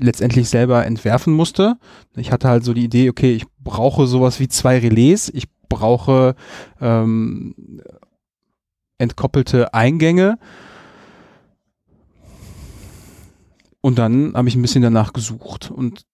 letztendlich 0.00 0.48
selber 0.48 0.84
entwerfen 0.84 1.32
musste. 1.32 1.76
Ich 2.16 2.32
hatte 2.32 2.48
halt 2.48 2.64
so 2.64 2.74
die 2.74 2.84
Idee, 2.84 3.10
okay, 3.10 3.32
ich 3.34 3.44
brauche 3.60 4.06
sowas 4.06 4.40
wie 4.40 4.48
zwei 4.48 4.78
Relais, 4.78 5.30
ich 5.32 5.48
brauche 5.68 6.34
ähm, 6.80 7.54
entkoppelte 8.98 9.74
Eingänge 9.74 10.38
Und 13.84 13.98
dann 13.98 14.32
habe 14.32 14.48
ich 14.48 14.54
ein 14.54 14.62
bisschen 14.62 14.80
danach 14.80 15.12
gesucht 15.12 15.70
und 15.70 16.06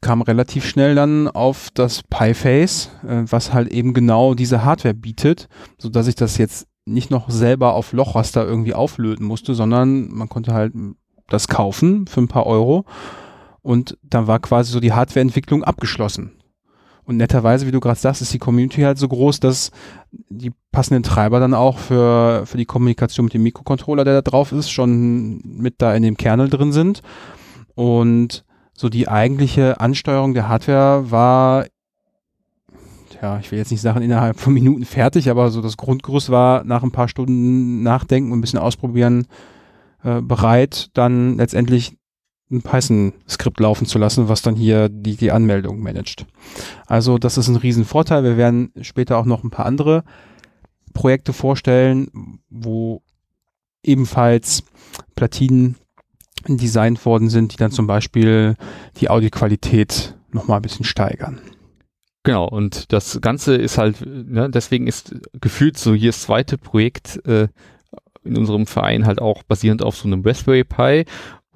kam 0.00 0.22
relativ 0.22 0.64
schnell 0.64 0.94
dann 0.94 1.26
auf 1.26 1.68
das 1.74 2.04
PiFace, 2.04 2.90
äh, 3.02 3.24
was 3.26 3.52
halt 3.52 3.72
eben 3.72 3.92
genau 3.92 4.34
diese 4.34 4.64
Hardware 4.64 4.94
bietet, 4.94 5.48
so 5.78 5.88
dass 5.88 6.06
ich 6.06 6.14
das 6.14 6.38
jetzt 6.38 6.68
nicht 6.86 7.10
noch 7.10 7.28
selber 7.28 7.74
auf 7.74 7.92
Lochraster 7.92 8.46
irgendwie 8.46 8.72
auflöten 8.72 9.26
musste, 9.26 9.56
sondern 9.56 10.12
man 10.12 10.28
konnte 10.28 10.54
halt 10.54 10.72
das 11.26 11.48
kaufen 11.48 12.06
für 12.06 12.20
ein 12.20 12.28
paar 12.28 12.46
Euro 12.46 12.84
und 13.62 13.98
dann 14.04 14.28
war 14.28 14.38
quasi 14.38 14.70
so 14.70 14.78
die 14.78 14.92
Hardwareentwicklung 14.92 15.64
abgeschlossen. 15.64 16.37
Und 17.08 17.16
netterweise, 17.16 17.66
wie 17.66 17.70
du 17.70 17.80
gerade 17.80 17.98
sagst, 17.98 18.20
ist 18.20 18.34
die 18.34 18.38
Community 18.38 18.82
halt 18.82 18.98
so 18.98 19.08
groß, 19.08 19.40
dass 19.40 19.70
die 20.10 20.52
passenden 20.72 21.02
Treiber 21.02 21.40
dann 21.40 21.54
auch 21.54 21.78
für, 21.78 22.44
für 22.44 22.58
die 22.58 22.66
Kommunikation 22.66 23.24
mit 23.24 23.32
dem 23.32 23.44
Mikrocontroller, 23.44 24.04
der 24.04 24.20
da 24.20 24.30
drauf 24.30 24.52
ist, 24.52 24.68
schon 24.68 25.40
mit 25.42 25.76
da 25.78 25.94
in 25.94 26.02
dem 26.02 26.18
Kernel 26.18 26.50
drin 26.50 26.70
sind. 26.70 27.00
Und 27.74 28.44
so 28.74 28.90
die 28.90 29.08
eigentliche 29.08 29.80
Ansteuerung 29.80 30.34
der 30.34 30.48
Hardware 30.50 31.10
war, 31.10 31.64
ja, 33.22 33.38
ich 33.38 33.50
will 33.50 33.58
jetzt 33.58 33.70
nicht 33.70 33.80
sagen 33.80 34.02
innerhalb 34.02 34.38
von 34.38 34.52
Minuten 34.52 34.84
fertig, 34.84 35.30
aber 35.30 35.48
so 35.48 35.62
das 35.62 35.78
Grundgerüst 35.78 36.28
war 36.28 36.62
nach 36.64 36.82
ein 36.82 36.92
paar 36.92 37.08
Stunden 37.08 37.82
Nachdenken 37.82 38.32
und 38.32 38.38
ein 38.38 38.42
bisschen 38.42 38.58
ausprobieren 38.58 39.28
äh, 40.04 40.20
bereit, 40.20 40.90
dann 40.92 41.38
letztendlich 41.38 41.96
ein 42.50 42.62
Python-Skript 42.62 43.60
laufen 43.60 43.86
zu 43.86 43.98
lassen, 43.98 44.28
was 44.28 44.42
dann 44.42 44.56
hier 44.56 44.88
die, 44.88 45.16
die 45.16 45.32
Anmeldung 45.32 45.80
managt. 45.80 46.26
Also 46.86 47.18
das 47.18 47.38
ist 47.38 47.48
ein 47.48 47.56
Riesenvorteil. 47.56 48.24
Wir 48.24 48.36
werden 48.36 48.72
später 48.80 49.18
auch 49.18 49.26
noch 49.26 49.44
ein 49.44 49.50
paar 49.50 49.66
andere 49.66 50.04
Projekte 50.94 51.32
vorstellen, 51.32 52.40
wo 52.48 53.02
ebenfalls 53.82 54.64
Platinen 55.14 55.76
designt 56.46 57.04
worden 57.04 57.28
sind, 57.28 57.52
die 57.52 57.56
dann 57.56 57.70
zum 57.70 57.86
Beispiel 57.86 58.54
die 58.96 59.10
Audioqualität 59.10 60.14
nochmal 60.30 60.58
ein 60.58 60.62
bisschen 60.62 60.84
steigern. 60.84 61.40
Genau, 62.22 62.46
und 62.46 62.92
das 62.92 63.20
Ganze 63.20 63.54
ist 63.54 63.78
halt, 63.78 64.04
ne, 64.04 64.50
deswegen 64.50 64.86
ist 64.86 65.14
gefühlt 65.40 65.78
so 65.78 65.94
hier 65.94 66.10
das 66.10 66.22
zweite 66.22 66.58
Projekt 66.58 67.24
äh, 67.26 67.48
in 68.24 68.36
unserem 68.36 68.66
Verein 68.66 69.06
halt 69.06 69.20
auch 69.20 69.42
basierend 69.42 69.82
auf 69.82 69.96
so 69.96 70.06
einem 70.06 70.22
Raspberry 70.22 70.64
Pi 70.64 71.04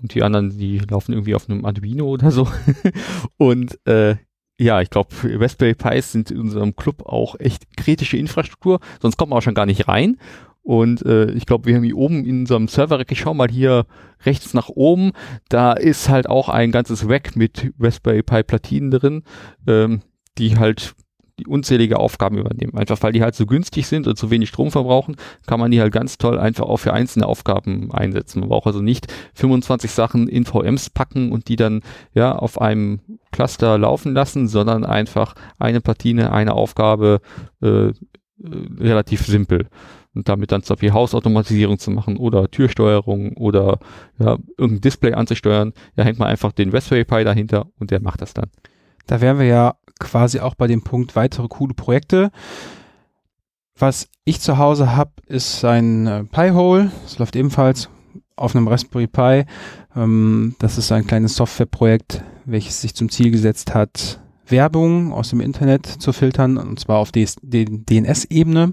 und 0.03 0.15
die 0.15 0.23
anderen, 0.23 0.59
die 0.59 0.79
laufen 0.79 1.13
irgendwie 1.13 1.35
auf 1.35 1.49
einem 1.49 1.65
Arduino 1.65 2.07
oder 2.07 2.31
so. 2.31 2.49
und 3.39 3.79
äh, 3.87 4.17
ja, 4.59 4.81
ich 4.81 4.91
glaube, 4.91 5.09
Raspberry 5.25 5.75
Pis 5.75 6.13
sind 6.13 6.31
in 6.31 6.39
unserem 6.39 6.77
Club 6.77 7.03
auch 7.07 7.39
echt 7.41 7.77
kritische 7.77 8.17
Infrastruktur, 8.17 8.81
sonst 9.01 9.17
kommt 9.17 9.31
man 9.31 9.39
auch 9.39 9.43
schon 9.43 9.55
gar 9.55 9.67
nicht 9.67 9.89
rein. 9.89 10.19
Und 10.65 11.05
äh, 11.05 11.33
ich 11.33 11.47
glaube, 11.47 11.67
wir 11.67 11.75
haben 11.75 11.83
hier 11.83 11.97
oben 11.97 12.25
in 12.25 12.41
unserem 12.41 12.69
Server, 12.69 13.03
ich 13.09 13.19
schau 13.19 13.35
mal 13.35 13.49
hier 13.51 13.87
rechts 14.25 14.55
nach 14.55 14.69
oben, 14.69 15.11
da 15.49 15.73
ist 15.73 16.09
halt 16.09 16.29
auch 16.29 16.49
ein 16.49 16.71
ganzes 16.71 17.09
Rack 17.09 17.35
mit 17.35 17.73
Raspberry 17.81 18.23
Pi 18.23 18.45
Platinen 18.45 18.93
drin, 18.93 19.23
ähm, 19.67 20.03
die 20.39 20.57
halt 20.57 20.95
die 21.39 21.47
unzählige 21.47 21.99
Aufgaben 21.99 22.39
übernehmen. 22.39 22.77
Einfach 22.77 23.03
weil 23.03 23.13
die 23.13 23.23
halt 23.23 23.35
so 23.35 23.47
günstig 23.47 23.87
sind 23.87 24.07
und 24.07 24.19
so 24.19 24.31
wenig 24.31 24.49
Strom 24.49 24.71
verbrauchen, 24.71 25.17
kann 25.47 25.61
man 25.61 25.71
die 25.71 25.81
halt 25.81 25.93
ganz 25.93 26.19
toll 26.19 26.39
einfach 26.39 26.65
auch 26.65 26.79
für 26.79 26.93
einzelne 26.93 27.27
Aufgaben 27.27 27.93
einsetzen. 27.93 28.41
Man 28.41 28.49
braucht 28.49 28.67
also 28.67 28.81
nicht 28.81 29.13
25 29.35 29.91
Sachen 29.91 30.29
in 30.29 30.45
VMs 30.45 30.91
packen 30.91 31.33
und 31.33 31.49
die 31.49 31.57
dann 31.57 31.83
ja 32.15 32.33
auf 32.35 32.61
einem 32.61 33.01
Cluster 33.31 33.79
laufen 33.79 34.13
lassen, 34.13 34.49
sondern 34.49 34.85
einfach 34.85 35.35
eine 35.59 35.81
Platine, 35.81 36.33
eine 36.33 36.55
Aufgabe 36.55 37.21
äh, 37.63 37.89
äh 37.89 37.93
relativ 38.79 39.25
simpel 39.27 39.69
und 40.15 40.29
damit 40.29 40.53
dann 40.53 40.63
zum 40.63 40.75
Beispiel 40.75 40.93
Hausautomatisierung 40.93 41.79
zu 41.79 41.91
machen 41.91 42.17
oder 42.17 42.51
Türsteuerung 42.51 43.37
oder 43.37 43.79
ja, 44.19 44.39
irgendein 44.59 44.83
Display 44.83 45.15
anzusteuern, 45.15 45.73
ja, 45.97 46.05
hängt 46.05 46.19
man 46.19 46.29
einfach 46.29 46.53
den 46.53 46.71
Raspberry 46.71 47.05
Pi 47.05 47.25
dahinter 47.25 47.69
und 47.79 47.91
der 47.91 48.01
macht 48.01 48.21
das 48.21 48.35
dann. 48.35 48.51
Da 49.07 49.21
wären 49.21 49.39
wir 49.39 49.47
ja 49.47 49.75
quasi 49.99 50.41
auch 50.41 50.55
bei 50.55 50.67
dem 50.67 50.83
Punkt 50.83 51.17
weitere 51.17 51.49
coole 51.49 51.75
Projekte. 51.75 52.31
Was 53.79 54.09
ich 54.25 54.41
zu 54.41 54.59
Hause 54.59 54.95
habe, 54.95 55.13
ist 55.27 55.65
ein 55.65 56.07
äh, 56.07 56.25
Pi-Hole. 56.25 56.93
Das 57.03 57.19
läuft 57.19 57.37
ebenfalls 57.37 57.89
auf 58.37 58.55
einem 58.55 58.69
Raspberry 58.69 59.07
Pi. 59.07 59.45
Ähm, 59.97 60.55
das 60.59 60.79
ist 60.79 60.93
ein 60.93 61.07
kleines 61.07 61.37
Softwareprojekt, 61.37 62.23
welches 62.45 62.81
sich 62.81 62.95
zum 62.95 63.09
Ziel 63.09 63.31
gesetzt 63.31 63.75
hat, 63.75 64.21
Werbung 64.47 65.13
aus 65.13 65.31
dem 65.31 65.41
Internet 65.41 65.87
zu 65.87 66.13
filtern, 66.13 66.59
und 66.59 66.79
zwar 66.79 66.99
auf 66.99 67.11
DNS-Ebene. 67.13 68.73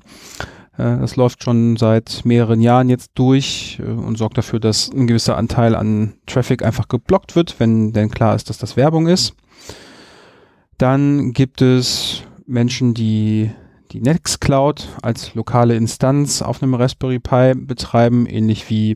Äh, 0.78 0.98
das 1.00 1.16
läuft 1.16 1.44
schon 1.44 1.78
seit 1.78 2.26
mehreren 2.26 2.62
Jahren 2.62 2.90
jetzt 2.90 3.12
durch 3.16 3.80
äh, 3.82 3.90
und 3.90 4.18
sorgt 4.18 4.38
dafür, 4.38 4.60
dass 4.60 4.92
ein 4.92 5.08
gewisser 5.08 5.38
Anteil 5.38 5.76
an 5.76 6.14
Traffic 6.26 6.64
einfach 6.64 6.88
geblockt 6.88 7.36
wird, 7.36 7.60
wenn 7.60 7.94
denn 7.94 8.10
klar 8.10 8.36
ist, 8.36 8.50
dass 8.50 8.58
das 8.58 8.78
Werbung 8.78 9.08
ist. 9.08 9.34
Dann 10.80 11.34
gibt 11.34 11.62
es 11.62 12.24
Menschen, 12.48 12.94
die 12.94 13.52
die 13.92 14.00
Nextcloud 14.00 14.88
als 15.02 15.36
lokale 15.36 15.76
Instanz 15.76 16.42
auf 16.42 16.63
einem 16.63 16.74
Raspberry 16.74 17.20
Pi 17.20 17.54
betreiben, 17.54 18.26
ähnlich 18.26 18.70
wie 18.70 18.96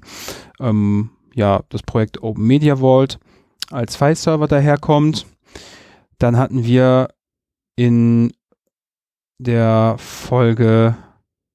ähm, 0.62 1.10
ja, 1.36 1.62
das 1.70 1.84
Projekt 1.84 2.24
Open 2.24 2.48
Media 2.48 2.78
Vault 2.78 3.20
als 3.70 3.98
File-Server 3.98 4.48
daherkommt. 4.48 5.26
Dann 6.20 6.38
hatten 6.38 6.64
wir 6.64 7.10
in 7.76 8.32
der 9.38 9.96
Folge 9.98 10.96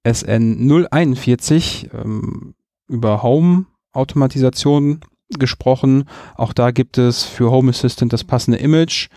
SN 0.07 0.87
041 0.91 1.89
ähm, 1.95 2.55
über 2.87 3.23
Home-Automatisation 3.23 5.01
gesprochen. 5.31 6.05
Auch 6.35 6.53
da 6.53 6.71
gibt 6.71 6.99
es 6.99 7.25
für 7.25 7.51
Home 7.51 7.71
Assistant 7.71 8.13
das 8.13 8.25
passende 8.25 8.59
Image, 8.59 9.09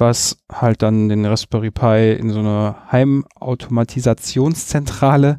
was 0.00 0.38
halt 0.50 0.82
dann 0.82 1.08
den 1.08 1.24
Raspberry 1.26 1.70
Pi 1.70 2.10
in 2.12 2.30
so 2.30 2.40
eine 2.40 2.74
Heimautomatisationszentrale 2.90 5.38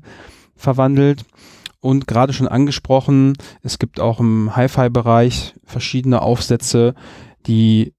verwandelt. 0.55 1.25
Und 1.79 2.07
gerade 2.07 2.33
schon 2.33 2.47
angesprochen, 2.47 3.33
es 3.63 3.79
gibt 3.79 3.99
auch 3.99 4.19
im 4.19 4.55
Hi-Fi-Bereich 4.55 5.55
verschiedene 5.63 6.21
Aufsätze, 6.21 6.93
die 7.47 7.95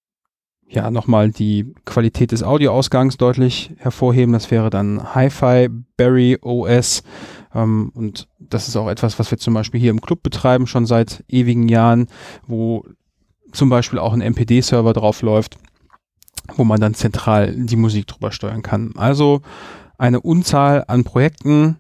ja 0.69 0.91
nochmal 0.91 1.31
die 1.31 1.75
Qualität 1.85 2.33
des 2.33 2.43
Audioausgangs 2.43 3.17
deutlich 3.17 3.73
hervorheben. 3.79 4.33
Das 4.33 4.51
wäre 4.51 4.71
dann 4.71 5.15
Hi-Fi, 5.15 5.69
Berry 5.97 6.39
OS. 6.41 7.03
Ähm, 7.55 7.91
und 7.95 8.29
das 8.39 8.69
ist 8.69 8.77
auch 8.77 8.89
etwas, 8.89 9.19
was 9.19 9.31
wir 9.31 9.39
zum 9.39 9.55
Beispiel 9.55 9.81
hier 9.81 9.91
im 9.91 10.01
Club 10.01 10.23
betreiben, 10.23 10.67
schon 10.67 10.87
seit 10.87 11.25
ewigen 11.29 11.69
Jahren, 11.69 12.09
wo 12.47 12.85
zum 13.53 13.69
Beispiel 13.69 13.99
auch 13.99 14.13
ein 14.13 14.23
MPD-Server 14.23 14.93
drauf 14.93 15.23
läuft, 15.23 15.59
wo 16.57 16.65
man 16.65 16.81
dann 16.81 16.95
zentral 16.95 17.55
die 17.57 17.77
Musik 17.77 18.07
drüber 18.07 18.33
steuern 18.33 18.63
kann. 18.63 18.93
Also 18.97 19.43
eine 19.99 20.21
Unzahl 20.21 20.85
an 20.87 21.05
Projekten. 21.05 21.79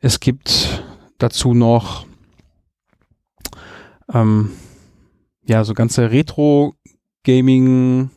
Es 0.00 0.20
gibt 0.20 0.84
dazu 1.18 1.54
noch 1.54 2.06
ähm, 4.12 4.52
ja 5.44 5.64
so 5.64 5.74
ganze 5.74 6.10
Retro 6.10 6.74
Gaming 7.24 8.10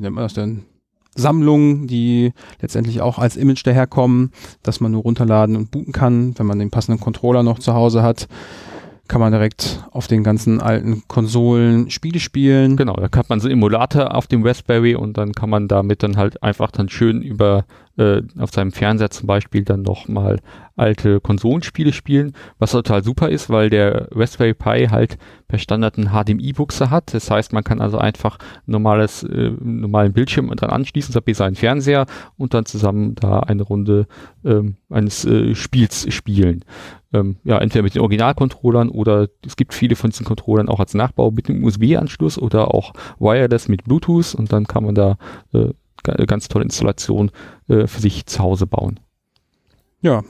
wie 0.00 0.02
nennt 0.02 0.14
man 0.14 0.24
das 0.24 0.34
denn? 0.34 0.62
Sammlungen, 1.14 1.86
die 1.86 2.32
letztendlich 2.62 3.02
auch 3.02 3.18
als 3.18 3.36
Image 3.36 3.66
daherkommen, 3.66 4.32
dass 4.62 4.80
man 4.80 4.92
nur 4.92 5.02
runterladen 5.02 5.56
und 5.56 5.70
booten 5.70 5.92
kann, 5.92 6.38
wenn 6.38 6.46
man 6.46 6.58
den 6.58 6.70
passenden 6.70 7.00
Controller 7.00 7.42
noch 7.42 7.58
zu 7.58 7.74
Hause 7.74 8.02
hat 8.02 8.26
kann 9.10 9.20
man 9.20 9.32
direkt 9.32 9.84
auf 9.90 10.06
den 10.06 10.22
ganzen 10.22 10.60
alten 10.60 11.02
Konsolen 11.08 11.90
Spiele 11.90 12.20
spielen. 12.20 12.76
Genau, 12.76 12.94
da 12.94 13.08
hat 13.18 13.28
man 13.28 13.40
so 13.40 13.48
Emulator 13.48 14.14
auf 14.14 14.28
dem 14.28 14.46
Raspberry 14.46 14.94
und 14.94 15.18
dann 15.18 15.32
kann 15.32 15.50
man 15.50 15.66
damit 15.66 16.04
dann 16.04 16.16
halt 16.16 16.44
einfach 16.44 16.70
dann 16.70 16.88
schön 16.88 17.20
über 17.20 17.64
äh, 18.00 18.22
auf 18.38 18.50
seinem 18.50 18.72
Fernseher 18.72 19.10
zum 19.10 19.26
Beispiel 19.26 19.62
dann 19.62 19.82
nochmal 19.82 20.40
alte 20.76 21.20
Konsolenspiele 21.20 21.92
spielen, 21.92 22.32
was 22.58 22.70
total 22.70 23.04
super 23.04 23.28
ist, 23.28 23.50
weil 23.50 23.68
der 23.68 24.08
Raspberry 24.12 24.54
Pi 24.54 24.88
halt 24.90 25.18
per 25.46 25.58
Standard 25.58 25.98
einen 25.98 26.08
HDMI-Buchse 26.08 26.90
hat. 26.90 27.12
Das 27.12 27.30
heißt, 27.30 27.52
man 27.52 27.62
kann 27.62 27.82
also 27.82 27.98
einfach 27.98 28.38
normales, 28.64 29.22
äh, 29.22 29.52
normalen 29.60 30.14
Bildschirm 30.14 30.48
dran 30.56 30.70
anschließen, 30.70 31.12
so 31.12 31.20
wie 31.24 31.34
seinen 31.34 31.56
Fernseher 31.56 32.06
und 32.38 32.54
dann 32.54 32.64
zusammen 32.64 33.14
da 33.16 33.40
eine 33.40 33.62
Runde 33.62 34.06
ähm, 34.44 34.76
eines 34.88 35.26
äh, 35.26 35.54
Spiels 35.54 36.12
spielen 36.12 36.64
ähm, 37.12 37.36
ja, 37.44 37.58
entweder 37.58 37.82
mit 37.82 37.94
den 37.94 38.02
Originalcontrollern 38.02 38.88
oder 38.88 39.28
es 39.44 39.56
gibt 39.56 39.74
viele 39.74 39.96
von 39.96 40.10
diesen 40.10 40.24
Controllern 40.24 40.68
auch 40.68 40.80
als 40.80 40.94
Nachbau 40.94 41.30
mit 41.30 41.48
dem 41.48 41.64
USB-Anschluss 41.64 42.38
oder 42.38 42.72
auch 42.72 42.92
wireless 43.18 43.68
mit 43.68 43.84
Bluetooth 43.84 44.34
und 44.34 44.52
dann 44.52 44.66
kann 44.66 44.84
man 44.84 44.94
da 44.94 45.18
äh, 45.52 45.70
ganz 46.02 46.48
tolle 46.48 46.64
Installation 46.64 47.30
äh, 47.68 47.86
für 47.86 48.00
sich 48.00 48.26
zu 48.26 48.40
Hause 48.40 48.66
bauen. 48.66 49.00
Ja. 50.00 50.22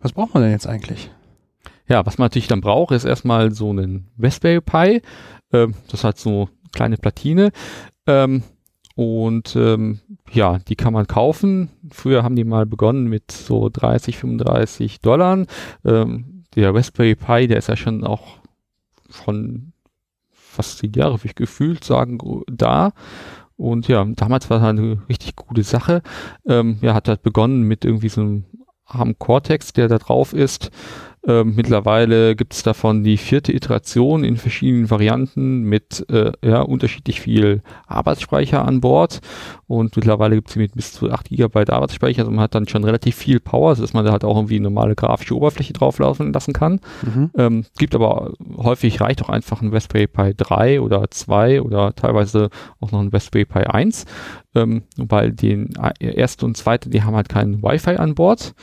Was 0.00 0.12
braucht 0.12 0.34
man 0.34 0.42
denn 0.42 0.52
jetzt 0.52 0.66
eigentlich? 0.66 1.10
Ja, 1.88 2.04
was 2.06 2.18
man 2.18 2.26
natürlich 2.26 2.48
dann 2.48 2.60
braucht, 2.60 2.92
ist 2.92 3.04
erstmal 3.04 3.52
so 3.52 3.70
einen 3.70 4.08
Raspberry 4.18 4.60
Pi. 4.60 5.02
Ähm, 5.52 5.74
das 5.88 6.04
hat 6.04 6.18
so 6.18 6.48
kleine 6.72 6.96
Platine. 6.96 7.52
Ähm, 8.06 8.42
und 8.94 9.56
ähm, 9.56 10.00
ja, 10.30 10.58
die 10.58 10.76
kann 10.76 10.92
man 10.92 11.06
kaufen. 11.06 11.70
Früher 11.90 12.22
haben 12.22 12.36
die 12.36 12.44
mal 12.44 12.66
begonnen 12.66 13.08
mit 13.08 13.30
so 13.30 13.68
30, 13.68 14.18
35 14.18 15.00
Dollar. 15.00 15.44
Ähm, 15.84 16.44
der 16.54 16.74
Raspberry 16.74 17.14
Pi, 17.14 17.46
der 17.46 17.58
ist 17.58 17.68
ja 17.68 17.76
schon 17.76 18.04
auch 18.04 18.38
von 19.08 19.72
fast 20.30 20.78
zehn 20.78 20.92
Jahre, 20.92 21.22
wie 21.22 21.28
ich 21.28 21.34
gefühlt 21.34 21.84
sagen, 21.84 22.18
da. 22.46 22.92
Und 23.62 23.86
ja, 23.86 24.04
damals 24.04 24.50
war 24.50 24.58
das 24.58 24.68
eine 24.70 24.98
richtig 25.08 25.36
gute 25.36 25.62
Sache. 25.62 26.02
Ähm, 26.48 26.78
ja, 26.80 26.94
hat 26.94 27.06
halt 27.06 27.22
begonnen 27.22 27.62
mit 27.62 27.84
irgendwie 27.84 28.08
so 28.08 28.20
einem 28.20 28.44
ARM 28.86 29.16
Cortex, 29.20 29.72
der 29.72 29.86
da 29.86 29.98
drauf 29.98 30.32
ist. 30.32 30.72
Ähm, 31.24 31.54
mittlerweile 31.54 32.34
gibt 32.34 32.52
es 32.52 32.64
davon 32.64 33.04
die 33.04 33.16
vierte 33.16 33.52
Iteration 33.52 34.24
in 34.24 34.36
verschiedenen 34.36 34.90
Varianten 34.90 35.62
mit 35.62 36.04
äh, 36.10 36.32
ja, 36.44 36.62
unterschiedlich 36.62 37.20
viel 37.20 37.62
Arbeitsspeicher 37.86 38.64
an 38.64 38.80
Bord 38.80 39.20
und 39.68 39.94
mittlerweile 39.94 40.34
gibt 40.34 40.50
es 40.50 40.56
mit 40.56 40.74
bis 40.74 40.92
zu 40.92 41.12
8 41.12 41.28
GB 41.28 41.70
Arbeitsspeicher, 41.70 42.22
also 42.22 42.32
man 42.32 42.40
hat 42.40 42.56
dann 42.56 42.66
schon 42.66 42.82
relativ 42.82 43.14
viel 43.14 43.38
Power, 43.38 43.76
sodass 43.76 43.92
man 43.92 44.04
da 44.04 44.10
halt 44.10 44.24
auch 44.24 44.34
irgendwie 44.36 44.56
eine 44.56 44.64
normale 44.64 44.96
grafische 44.96 45.36
Oberfläche 45.36 45.72
drauflaufen 45.72 46.32
lassen 46.32 46.52
kann. 46.52 46.80
Mhm. 47.02 47.30
Ähm, 47.36 47.64
gibt 47.78 47.94
aber 47.94 48.32
häufig 48.56 49.00
reicht 49.00 49.22
auch 49.22 49.28
einfach 49.28 49.62
ein 49.62 49.72
Raspberry 49.72 50.08
Pi 50.08 50.34
3 50.36 50.80
oder 50.80 51.08
2 51.08 51.62
oder 51.62 51.94
teilweise 51.94 52.50
auch 52.80 52.90
noch 52.90 53.00
ein 53.00 53.08
Raspberry 53.08 53.44
Pi 53.44 53.60
1, 53.60 54.06
ähm, 54.56 54.82
weil 54.96 55.30
den 55.30 55.72
äh, 55.76 56.14
erste 56.16 56.46
und 56.46 56.56
zweite, 56.56 56.90
die 56.90 57.04
haben 57.04 57.14
halt 57.14 57.28
keinen 57.28 57.62
Wi-Fi 57.62 57.96
an 57.96 58.16
Bord. 58.16 58.54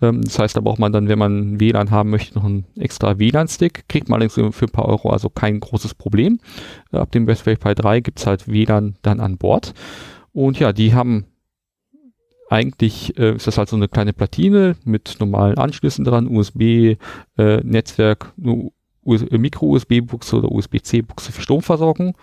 Ähm, 0.00 0.22
das 0.22 0.38
heißt, 0.38 0.56
da 0.56 0.60
braucht 0.60 0.78
man 0.78 0.92
dann, 0.92 1.08
wenn 1.08 1.18
man 1.18 1.58
WLAN 1.60 1.90
haben 1.90 2.10
möchte, 2.10 2.34
noch 2.34 2.44
einen 2.44 2.66
extra 2.78 3.18
WLAN-Stick. 3.18 3.88
Kriegt 3.88 4.08
man 4.08 4.20
allerdings 4.20 4.34
für 4.54 4.66
ein 4.66 4.70
paar 4.70 4.86
Euro 4.86 5.10
also 5.10 5.28
kein 5.30 5.60
großes 5.60 5.94
Problem. 5.94 6.40
Äh, 6.92 6.98
ab 6.98 7.10
dem 7.12 7.28
Raspberry 7.28 7.56
Pi 7.56 7.74
3 7.74 8.00
gibt 8.00 8.18
es 8.18 8.26
halt 8.26 8.48
WLAN 8.48 8.96
dann 9.02 9.20
an 9.20 9.38
Bord. 9.38 9.74
Und 10.32 10.58
ja, 10.58 10.72
die 10.72 10.94
haben 10.94 11.26
eigentlich 12.50 13.16
äh, 13.18 13.34
ist 13.36 13.46
das 13.46 13.58
halt 13.58 13.68
so 13.68 13.76
eine 13.76 13.88
kleine 13.88 14.12
Platine 14.12 14.76
mit 14.84 15.16
normalen 15.18 15.56
Anschlüssen 15.58 16.04
dran, 16.04 16.28
USB, 16.28 16.60
äh, 16.60 16.96
äh, 17.38 17.64
Micro-USB-Buchse 19.04 20.36
oder 20.36 20.52
USB-C-Buchse 20.52 21.32
für 21.32 21.42
Stromversorgung. 21.42 22.16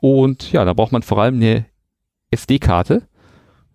Und 0.00 0.52
ja, 0.52 0.64
da 0.64 0.72
braucht 0.72 0.92
man 0.92 1.02
vor 1.02 1.20
allem 1.22 1.36
eine 1.36 1.66
SD-Karte 2.30 3.08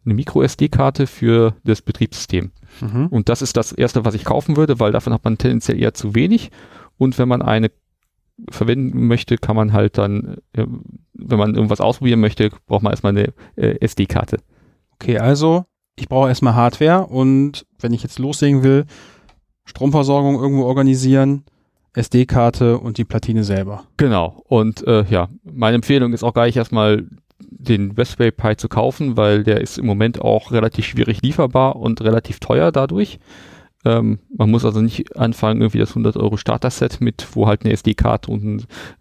eine 0.05 0.13
Micro-SD-Karte 0.13 1.07
für 1.07 1.55
das 1.63 1.81
Betriebssystem. 1.81 2.51
Mhm. 2.81 3.07
Und 3.07 3.29
das 3.29 3.41
ist 3.41 3.57
das 3.57 3.71
erste, 3.71 4.05
was 4.05 4.15
ich 4.15 4.25
kaufen 4.25 4.57
würde, 4.57 4.79
weil 4.79 4.91
davon 4.91 5.13
hat 5.13 5.23
man 5.23 5.37
tendenziell 5.37 5.79
eher 5.79 5.93
zu 5.93 6.15
wenig. 6.15 6.51
Und 6.97 7.17
wenn 7.17 7.27
man 7.27 7.41
eine 7.41 7.71
verwenden 8.49 9.07
möchte, 9.07 9.37
kann 9.37 9.55
man 9.55 9.73
halt 9.73 9.97
dann, 9.97 10.37
äh, 10.53 10.65
wenn 11.13 11.37
man 11.37 11.55
irgendwas 11.55 11.81
ausprobieren 11.81 12.19
möchte, 12.19 12.49
braucht 12.65 12.83
man 12.83 12.91
erstmal 12.91 13.11
eine 13.15 13.33
äh, 13.55 13.77
SD-Karte. 13.79 14.37
Okay, 14.95 15.17
also 15.17 15.65
ich 15.95 16.09
brauche 16.09 16.29
erstmal 16.29 16.55
Hardware 16.55 17.05
und 17.05 17.65
wenn 17.79 17.93
ich 17.93 18.03
jetzt 18.03 18.19
loslegen 18.19 18.63
will, 18.63 18.85
Stromversorgung 19.65 20.35
irgendwo 20.35 20.63
organisieren, 20.63 21.43
SD-Karte 21.93 22.77
und 22.77 22.97
die 22.97 23.03
Platine 23.03 23.43
selber. 23.43 23.83
Genau. 23.97 24.43
Und 24.47 24.85
äh, 24.87 25.03
ja, 25.09 25.29
meine 25.43 25.75
Empfehlung 25.75 26.13
ist 26.13 26.23
auch 26.23 26.33
gleich 26.33 26.55
erstmal 26.55 27.05
den 27.51 27.91
Raspberry 27.91 28.31
Pi 28.31 28.55
zu 28.55 28.69
kaufen, 28.69 29.17
weil 29.17 29.43
der 29.43 29.61
ist 29.61 29.77
im 29.77 29.85
Moment 29.85 30.21
auch 30.21 30.51
relativ 30.51 30.85
schwierig 30.85 31.21
lieferbar 31.21 31.75
und 31.75 32.01
relativ 32.01 32.39
teuer 32.39 32.71
dadurch. 32.71 33.19
Ähm, 33.83 34.19
man 34.35 34.49
muss 34.49 34.63
also 34.63 34.81
nicht 34.81 35.17
anfangen, 35.17 35.61
irgendwie 35.61 35.79
das 35.79 35.89
100 35.89 36.15
Euro 36.17 36.37
Starter-Set 36.37 37.01
mit, 37.01 37.27
wo 37.33 37.47
halt 37.47 37.63
eine 37.63 37.73
SD-Karte 37.73 38.31
und 38.31 38.43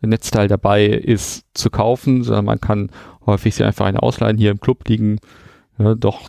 ein 0.03 0.09
Netzteil 0.09 0.49
dabei 0.49 0.87
ist, 0.87 1.45
zu 1.55 1.71
kaufen, 1.71 2.25
sondern 2.25 2.47
man 2.47 2.61
kann 2.61 2.91
häufig 3.27 3.55
sich 3.55 3.65
einfach 3.65 3.87
eine 3.87 4.03
ausleihen. 4.03 4.39
Hier 4.39 4.51
im 4.51 4.61
Club 4.61 4.89
liegen 4.89 5.19
ja, 5.79 5.95
doch 5.95 6.29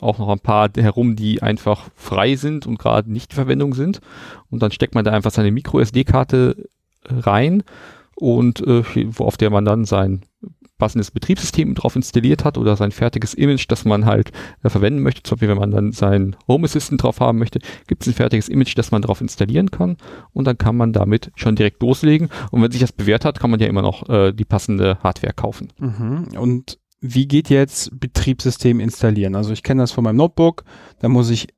auch 0.00 0.18
noch 0.18 0.28
ein 0.28 0.40
paar 0.40 0.70
herum, 0.76 1.16
die 1.16 1.42
einfach 1.42 1.88
frei 1.94 2.36
sind 2.36 2.66
und 2.66 2.78
gerade 2.78 3.10
nicht 3.10 3.32
in 3.32 3.36
Verwendung 3.36 3.74
sind. 3.74 4.00
Und 4.50 4.62
dann 4.62 4.70
steckt 4.70 4.94
man 4.94 5.04
da 5.04 5.12
einfach 5.12 5.30
seine 5.30 5.50
Micro-SD-Karte 5.50 6.68
rein 7.06 7.62
und 8.14 8.64
äh, 8.66 8.82
auf 9.18 9.36
der 9.36 9.50
man 9.50 9.64
dann 9.64 9.84
sein 9.84 10.22
passendes 10.78 11.10
Betriebssystem 11.10 11.74
drauf 11.74 11.96
installiert 11.96 12.44
hat 12.44 12.56
oder 12.56 12.76
sein 12.76 12.92
fertiges 12.92 13.34
Image, 13.34 13.66
das 13.68 13.84
man 13.84 14.06
halt 14.06 14.30
äh, 14.62 14.68
verwenden 14.68 15.02
möchte. 15.02 15.22
Zum 15.22 15.36
Beispiel, 15.36 15.48
wenn 15.48 15.58
man 15.58 15.70
dann 15.70 15.92
sein 15.92 16.36
Home 16.46 16.64
Assistant 16.64 17.02
drauf 17.02 17.20
haben 17.20 17.38
möchte, 17.38 17.58
gibt 17.86 18.02
es 18.02 18.08
ein 18.08 18.14
fertiges 18.14 18.48
Image, 18.48 18.76
das 18.76 18.90
man 18.90 19.02
drauf 19.02 19.20
installieren 19.20 19.70
kann 19.70 19.96
und 20.32 20.46
dann 20.46 20.56
kann 20.56 20.76
man 20.76 20.92
damit 20.92 21.30
schon 21.34 21.56
direkt 21.56 21.82
loslegen. 21.82 22.28
Und 22.50 22.62
wenn 22.62 22.70
sich 22.70 22.80
das 22.80 22.92
bewährt 22.92 23.24
hat, 23.24 23.40
kann 23.40 23.50
man 23.50 23.60
ja 23.60 23.66
immer 23.66 23.82
noch 23.82 24.08
äh, 24.08 24.32
die 24.32 24.44
passende 24.44 24.98
Hardware 25.02 25.34
kaufen. 25.34 25.72
Mhm. 25.78 26.28
Und 26.38 26.78
wie 27.00 27.28
geht 27.28 27.48
jetzt 27.50 27.98
Betriebssystem 27.98 28.80
installieren? 28.80 29.36
Also 29.36 29.52
ich 29.52 29.62
kenne 29.62 29.82
das 29.82 29.92
von 29.92 30.04
meinem 30.04 30.16
Notebook, 30.16 30.64
da 31.00 31.08
muss 31.08 31.30
ich 31.30 31.48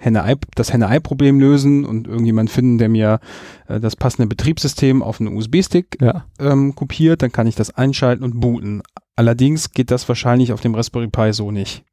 Henne-Ei, 0.00 0.36
das 0.54 0.72
Henne-Ei-Problem 0.72 1.38
lösen 1.38 1.84
und 1.84 2.08
irgendjemand 2.08 2.50
finden, 2.50 2.78
der 2.78 2.88
mir 2.88 3.20
äh, 3.68 3.78
das 3.80 3.96
passende 3.96 4.26
Betriebssystem 4.26 5.02
auf 5.02 5.20
einen 5.20 5.36
USB-Stick 5.36 5.98
Ja. 6.00 6.24
ähm, 6.38 6.74
kopiert, 6.74 7.22
dann 7.22 7.32
kann 7.32 7.46
ich 7.46 7.54
das 7.54 7.76
einschalten 7.76 8.24
und 8.24 8.40
booten. 8.40 8.82
Allerdings 9.16 9.72
geht 9.72 9.90
das 9.90 10.08
wahrscheinlich 10.08 10.52
auf 10.52 10.62
dem 10.62 10.74
Raspberry 10.74 11.08
Pi 11.08 11.32
so 11.32 11.50
nicht. 11.50 11.84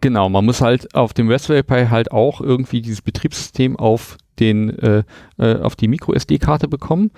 Genau, 0.00 0.28
man 0.28 0.44
muss 0.44 0.60
halt 0.60 0.94
auf 0.96 1.14
dem 1.14 1.30
Raspberry 1.30 1.62
Pi 1.62 1.86
halt 1.88 2.10
auch 2.10 2.40
irgendwie 2.40 2.82
dieses 2.82 3.02
Betriebssystem 3.02 3.76
auf 3.76 4.18
den 4.40 4.70
äh, 4.78 5.04
äh, 5.38 5.60
auf 5.60 5.76
die 5.76 5.86
Micro 5.86 6.12
SD-Karte 6.12 6.66
bekommen. 6.66 7.12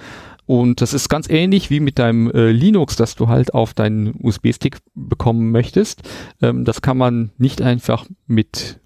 Und 0.46 0.82
das 0.82 0.92
ist 0.92 1.08
ganz 1.08 1.30
ähnlich 1.30 1.70
wie 1.70 1.80
mit 1.80 1.98
deinem 1.98 2.30
äh, 2.30 2.50
Linux, 2.50 2.96
das 2.96 3.14
du 3.14 3.28
halt 3.28 3.54
auf 3.54 3.72
deinen 3.72 4.14
USB-Stick 4.22 4.78
bekommen 4.94 5.50
möchtest. 5.50 6.02
Ähm, 6.42 6.66
das 6.66 6.82
kann 6.82 6.98
man 6.98 7.30
nicht 7.38 7.62
einfach 7.62 8.04
mit 8.26 8.80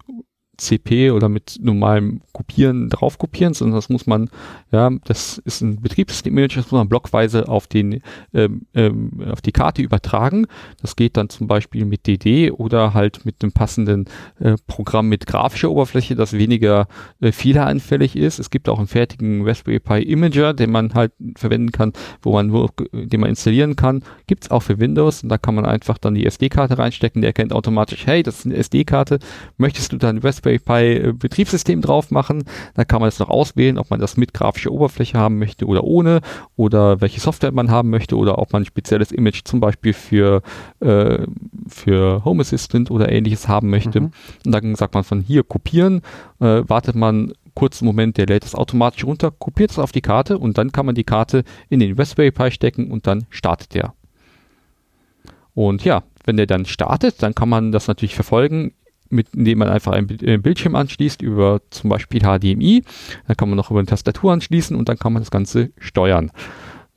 CP 0.59 1.11
oder 1.11 1.29
mit 1.29 1.57
normalem 1.61 2.21
Kopieren 2.33 2.89
drauf 2.89 3.17
kopieren, 3.17 3.53
sondern 3.53 3.75
das 3.75 3.89
muss 3.89 4.07
man, 4.07 4.29
ja, 4.71 4.89
das 5.05 5.39
ist 5.39 5.61
ein 5.61 5.81
Betriebssystem-Image, 5.81 6.57
das 6.57 6.65
muss 6.65 6.79
man 6.79 6.89
blockweise 6.89 7.47
auf 7.47 7.67
den, 7.67 8.01
ähm, 8.33 8.65
ähm, 8.73 9.11
auf 9.29 9.41
die 9.41 9.51
Karte 9.51 9.81
übertragen. 9.81 10.47
Das 10.81 10.95
geht 10.95 11.17
dann 11.17 11.29
zum 11.29 11.47
Beispiel 11.47 11.85
mit 11.85 12.07
DD 12.07 12.51
oder 12.51 12.93
halt 12.93 13.25
mit 13.25 13.41
einem 13.41 13.51
passenden 13.51 14.05
äh, 14.39 14.55
Programm 14.67 15.09
mit 15.09 15.27
grafischer 15.27 15.71
Oberfläche, 15.71 16.15
das 16.15 16.33
weniger 16.33 16.87
äh, 17.19 17.31
fehleranfällig 17.31 18.15
ist. 18.15 18.39
Es 18.39 18.49
gibt 18.49 18.69
auch 18.69 18.79
einen 18.79 18.87
fertigen 18.87 19.47
Raspberry 19.47 19.79
Pi 19.79 20.01
Imager, 20.03 20.53
den 20.53 20.71
man 20.71 20.93
halt 20.93 21.11
verwenden 21.35 21.71
kann, 21.71 21.93
wo 22.21 22.33
man 22.33 22.47
nur, 22.47 22.71
den 22.93 23.19
man 23.19 23.29
installieren 23.29 23.75
kann. 23.75 24.03
Gibt 24.27 24.45
es 24.45 24.51
auch 24.51 24.61
für 24.61 24.79
Windows 24.79 25.23
und 25.23 25.29
da 25.29 25.37
kann 25.37 25.55
man 25.55 25.65
einfach 25.65 25.97
dann 25.97 26.15
die 26.15 26.25
SD-Karte 26.25 26.77
reinstecken, 26.77 27.21
der 27.21 27.29
erkennt 27.29 27.53
automatisch, 27.53 28.05
hey, 28.05 28.23
das 28.23 28.39
ist 28.39 28.45
eine 28.45 28.55
SD-Karte, 28.55 29.19
möchtest 29.57 29.91
du 29.91 29.97
dann 29.97 30.19
Raspberry 30.19 30.48
Pi 30.57 30.95
äh, 30.95 31.13
Betriebssystem 31.13 31.81
drauf 31.81 32.11
machen? 32.11 32.43
Dann 32.75 32.87
kann 32.87 33.01
man 33.01 33.07
das 33.07 33.19
noch 33.19 33.29
auswählen, 33.29 33.77
ob 33.77 33.89
man 33.89 33.99
das 33.99 34.17
mit 34.17 34.33
grafischer 34.33 34.71
Oberfläche 34.71 35.17
haben 35.17 35.37
möchte 35.37 35.65
oder 35.65 35.83
ohne 35.83 36.21
oder 36.55 37.01
welche 37.01 37.19
Software 37.19 37.51
man 37.51 37.69
haben 37.69 37.89
möchte 37.89 38.17
oder 38.17 38.39
ob 38.39 38.53
man 38.53 38.63
ein 38.63 38.65
spezielles 38.65 39.11
Image 39.11 39.41
zum 39.45 39.59
Beispiel 39.59 39.93
für, 39.93 40.41
äh, 40.79 41.19
für 41.67 42.23
Home 42.25 42.41
Assistant 42.41 42.89
oder 42.89 43.11
ähnliches 43.11 43.47
haben 43.47 43.69
möchte. 43.69 44.01
Mhm. 44.01 44.11
Und 44.45 44.51
dann 44.51 44.75
sagt 44.75 44.93
man 44.93 45.03
von 45.03 45.21
hier 45.21 45.43
kopieren, 45.43 46.01
äh, 46.39 46.63
wartet 46.67 46.95
man 46.95 47.33
kurzen 47.59 47.85
Moment, 47.85 48.17
der 48.17 48.25
lädt 48.25 48.45
es 48.45 48.55
automatisch 48.55 49.03
runter, 49.03 49.31
kopiert 49.31 49.71
es 49.71 49.79
auf 49.79 49.91
die 49.91 50.01
Karte 50.01 50.37
und 50.37 50.57
dann 50.57 50.71
kann 50.71 50.85
man 50.85 50.95
die 50.95 51.03
Karte 51.03 51.43
in 51.67 51.81
den 51.81 51.95
Raspberry 51.97 52.31
Pi 52.31 52.51
stecken 52.51 52.89
und 52.89 53.05
dann 53.05 53.25
startet 53.29 53.73
der. 53.73 53.93
Und 55.53 55.83
ja, 55.83 56.03
wenn 56.23 56.37
der 56.37 56.45
dann 56.45 56.65
startet, 56.65 57.21
dann 57.21 57.35
kann 57.35 57.49
man 57.49 57.73
das 57.73 57.87
natürlich 57.87 58.15
verfolgen, 58.15 58.71
mit, 59.09 59.27
indem 59.35 59.59
man 59.59 59.69
einfach 59.69 59.99
Bi- 60.01 60.25
äh, 60.25 60.37
Bildschirm 60.37 60.75
anschließt 60.75 61.21
über 61.21 61.61
zum 61.69 61.89
Beispiel 61.89 62.21
HDMI. 62.21 62.83
Dann 63.27 63.37
kann 63.37 63.49
man 63.49 63.57
noch 63.57 63.71
über 63.71 63.79
eine 63.79 63.87
Tastatur 63.87 64.33
anschließen 64.33 64.75
und 64.75 64.89
dann 64.89 64.97
kann 64.97 65.13
man 65.13 65.21
das 65.21 65.31
Ganze 65.31 65.71
steuern. 65.77 66.31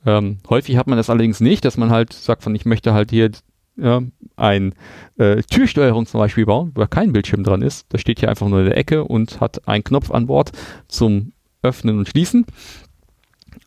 Ähm, 0.05 0.37
häufig 0.49 0.77
hat 0.77 0.87
man 0.87 0.97
das 0.97 1.09
allerdings 1.09 1.39
nicht, 1.39 1.63
dass 1.65 1.77
man 1.77 1.89
halt 1.89 2.13
sagt 2.13 2.43
von, 2.43 2.53
ich 2.55 2.65
möchte 2.65 2.93
halt 2.93 3.11
hier 3.11 3.31
ja, 3.75 4.01
ein 4.35 4.73
äh, 5.17 5.41
Türsteuerung 5.43 6.05
zum 6.05 6.19
Beispiel 6.19 6.45
bauen, 6.45 6.71
wo 6.75 6.85
kein 6.85 7.13
Bildschirm 7.13 7.43
dran 7.43 7.61
ist. 7.61 7.85
Das 7.89 8.01
steht 8.01 8.19
hier 8.19 8.29
einfach 8.29 8.47
nur 8.47 8.59
in 8.59 8.65
der 8.65 8.77
Ecke 8.77 9.03
und 9.03 9.39
hat 9.41 9.67
einen 9.67 9.83
Knopf 9.83 10.11
an 10.11 10.27
Bord 10.27 10.51
zum 10.87 11.33
Öffnen 11.61 11.97
und 11.97 12.09
Schließen. 12.09 12.45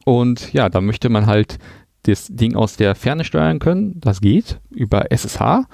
Und 0.04 0.52
ja, 0.52 0.68
da 0.68 0.80
möchte 0.80 1.09
man 1.09 1.26
halt 1.26 1.59
das 2.02 2.28
Ding 2.28 2.54
aus 2.54 2.76
der 2.76 2.94
Ferne 2.94 3.24
steuern 3.24 3.59
können. 3.59 4.00
Das 4.00 4.20
geht 4.20 4.61
über 4.70 5.11
SSH. 5.11 5.64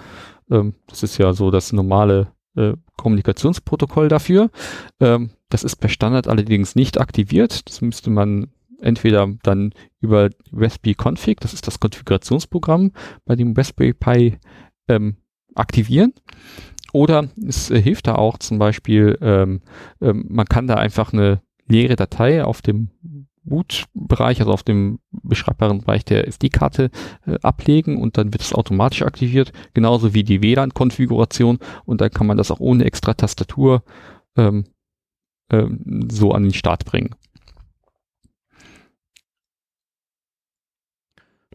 Ähm, 0.50 0.74
das 0.87 1.02
ist 1.02 1.18
ja 1.18 1.32
so 1.32 1.50
das 1.50 1.72
normale 1.72 2.28
äh, 2.56 2.74
Kommunikationsprotokoll 2.96 4.08
dafür. 4.08 4.50
Ähm, 5.00 5.30
das 5.48 5.64
ist 5.64 5.76
per 5.76 5.88
Standard 5.88 6.28
allerdings 6.28 6.74
nicht 6.74 7.00
aktiviert. 7.00 7.68
Das 7.68 7.80
müsste 7.80 8.10
man 8.10 8.48
entweder 8.80 9.28
dann 9.42 9.72
über 10.00 10.30
Raspberry 10.52 10.96
Config, 10.96 11.40
das 11.40 11.54
ist 11.54 11.66
das 11.66 11.80
Konfigurationsprogramm 11.80 12.92
bei 13.24 13.36
dem 13.36 13.54
Raspberry 13.56 13.92
Pi 13.92 14.38
ähm, 14.88 15.16
aktivieren. 15.54 16.12
Oder 16.92 17.28
es 17.46 17.70
äh, 17.70 17.80
hilft 17.80 18.06
da 18.06 18.16
auch 18.16 18.38
zum 18.38 18.58
Beispiel, 18.58 19.16
ähm, 19.22 19.62
ähm, 20.00 20.26
man 20.28 20.46
kann 20.46 20.66
da 20.66 20.74
einfach 20.74 21.12
eine 21.12 21.40
leere 21.66 21.96
Datei 21.96 22.44
auf 22.44 22.60
dem 22.60 22.90
Boot-Bereich, 23.44 24.40
also 24.40 24.52
auf 24.52 24.62
dem 24.62 25.00
beschreibbaren 25.11 25.81
Bereich 25.81 26.05
der 26.05 26.28
SD-Karte 26.28 26.90
äh, 27.26 27.38
ablegen 27.42 28.00
und 28.00 28.16
dann 28.16 28.33
wird 28.33 28.42
es 28.42 28.52
automatisch 28.52 29.02
aktiviert, 29.02 29.52
genauso 29.74 30.14
wie 30.14 30.24
die 30.24 30.42
WLAN-Konfiguration 30.42 31.59
und 31.85 32.00
dann 32.00 32.11
kann 32.11 32.26
man 32.26 32.37
das 32.37 32.50
auch 32.50 32.61
ohne 32.61 32.85
extra 32.85 33.14
Tastatur 33.14 33.83
ähm, 34.37 34.64
ähm, 35.50 36.09
so 36.11 36.33
an 36.33 36.44
den 36.44 36.55
Start 36.55 36.85
bringen. 36.85 37.14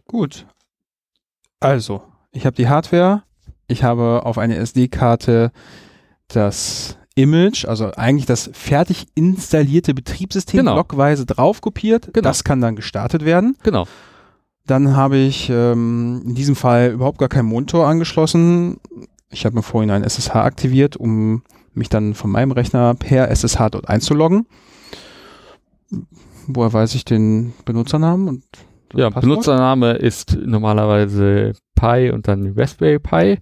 Gut. 0.06 0.46
Also, 1.60 2.02
ich 2.32 2.46
habe 2.46 2.56
die 2.56 2.68
Hardware, 2.68 3.24
ich 3.66 3.82
habe 3.82 4.22
auf 4.24 4.38
eine 4.38 4.56
SD-Karte 4.56 5.52
das 6.28 6.98
Image, 7.18 7.64
also 7.66 7.90
eigentlich 7.96 8.26
das 8.26 8.48
fertig 8.52 9.06
installierte 9.14 9.92
Betriebssystem 9.94 10.58
Genau. 10.58 10.74
blockweise 10.74 11.26
drauf 11.26 11.60
kopiert. 11.60 12.10
Genau. 12.12 12.28
Das 12.28 12.44
kann 12.44 12.60
dann 12.60 12.76
gestartet 12.76 13.24
werden. 13.24 13.56
Genau. 13.62 13.86
Dann 14.66 14.94
habe 14.96 15.16
ich 15.16 15.48
ähm, 15.50 16.22
in 16.26 16.34
diesem 16.34 16.54
Fall 16.54 16.90
überhaupt 16.92 17.18
gar 17.18 17.28
keinen 17.28 17.46
Monitor 17.48 17.86
angeschlossen. 17.86 18.78
Ich 19.30 19.44
habe 19.44 19.56
mir 19.56 19.62
vorhin 19.62 19.90
einen 19.90 20.04
SSH 20.04 20.30
aktiviert, 20.36 20.96
um 20.96 21.42
mich 21.74 21.88
dann 21.88 22.14
von 22.14 22.30
meinem 22.30 22.52
Rechner 22.52 22.94
per 22.94 23.30
SSH 23.30 23.70
dort 23.70 23.88
einzuloggen. 23.88 24.46
Woher 26.46 26.72
weiß 26.72 26.94
ich 26.94 27.04
den 27.04 27.52
Benutzernamen 27.64 28.28
und 28.28 28.44
Ja, 28.94 29.06
Passwort? 29.10 29.22
Benutzername 29.22 29.92
ist 29.94 30.36
normalerweise 30.44 31.52
Pi 31.74 32.10
und 32.10 32.26
dann 32.28 32.54
Raspberry 32.56 32.98
Pi. 32.98 33.38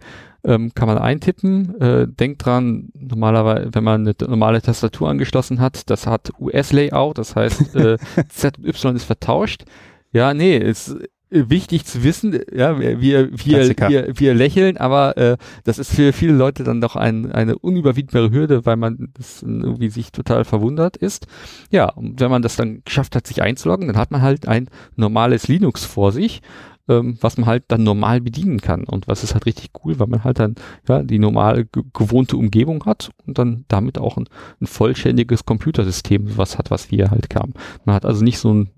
Ähm, 0.46 0.72
kann 0.74 0.86
man 0.86 0.98
eintippen. 0.98 1.80
Äh, 1.80 2.06
denkt 2.06 2.46
dran, 2.46 2.90
normalerweise, 2.94 3.70
wenn 3.72 3.82
man 3.82 4.02
eine 4.02 4.14
normale 4.28 4.62
Tastatur 4.62 5.08
angeschlossen 5.08 5.60
hat, 5.60 5.90
das 5.90 6.06
hat 6.06 6.30
US-Layout, 6.38 7.18
das 7.18 7.34
heißt 7.34 7.74
äh, 7.74 7.98
Z 8.28 8.58
und 8.58 8.66
Y 8.66 8.94
ist 8.94 9.04
vertauscht. 9.04 9.64
Ja, 10.12 10.34
nee, 10.34 10.56
ist 10.56 10.96
äh, 11.28 11.50
wichtig 11.50 11.84
zu 11.84 12.04
wissen, 12.04 12.38
ja, 12.54 12.78
wir, 12.78 13.00
wir, 13.00 13.32
wir, 13.32 14.14
wir 14.16 14.34
lächeln, 14.34 14.76
aber 14.76 15.16
äh, 15.16 15.36
das 15.64 15.78
ist 15.80 15.92
für 15.92 16.12
viele 16.12 16.34
Leute 16.34 16.62
dann 16.62 16.80
doch 16.80 16.94
ein, 16.94 17.32
eine 17.32 17.58
unüberwindbare 17.58 18.30
Hürde, 18.30 18.64
weil 18.64 18.76
man 18.76 19.08
das 19.14 19.42
irgendwie 19.42 19.90
sich 19.90 20.12
total 20.12 20.44
verwundert 20.44 20.96
ist. 20.96 21.26
Ja, 21.70 21.88
und 21.88 22.20
wenn 22.20 22.30
man 22.30 22.42
das 22.42 22.54
dann 22.54 22.82
geschafft 22.84 23.16
hat, 23.16 23.26
sich 23.26 23.42
einzuloggen, 23.42 23.88
dann 23.88 23.96
hat 23.96 24.12
man 24.12 24.22
halt 24.22 24.46
ein 24.46 24.68
normales 24.94 25.48
Linux 25.48 25.84
vor 25.84 26.12
sich. 26.12 26.42
Ähm, 26.88 27.18
was 27.20 27.36
man 27.36 27.46
halt 27.46 27.64
dann 27.68 27.82
normal 27.82 28.20
bedienen 28.20 28.60
kann. 28.60 28.84
Und 28.84 29.08
was 29.08 29.24
ist 29.24 29.34
halt 29.34 29.46
richtig 29.46 29.70
cool, 29.84 29.98
weil 29.98 30.06
man 30.06 30.24
halt 30.24 30.38
dann 30.38 30.54
ja 30.88 31.02
die 31.02 31.18
normale 31.18 31.66
gewohnte 31.92 32.36
Umgebung 32.36 32.84
hat 32.84 33.10
und 33.26 33.38
dann 33.38 33.64
damit 33.68 33.98
auch 33.98 34.16
ein, 34.16 34.28
ein 34.60 34.66
vollständiges 34.66 35.44
Computersystem 35.44 36.36
was 36.36 36.58
hat, 36.58 36.70
was 36.70 36.90
wir 36.90 37.10
halt 37.10 37.30
kamen. 37.30 37.54
Man 37.84 37.94
hat 37.94 38.04
also 38.06 38.22
nicht 38.24 38.38
so 38.38 38.52
ein, 38.52 38.70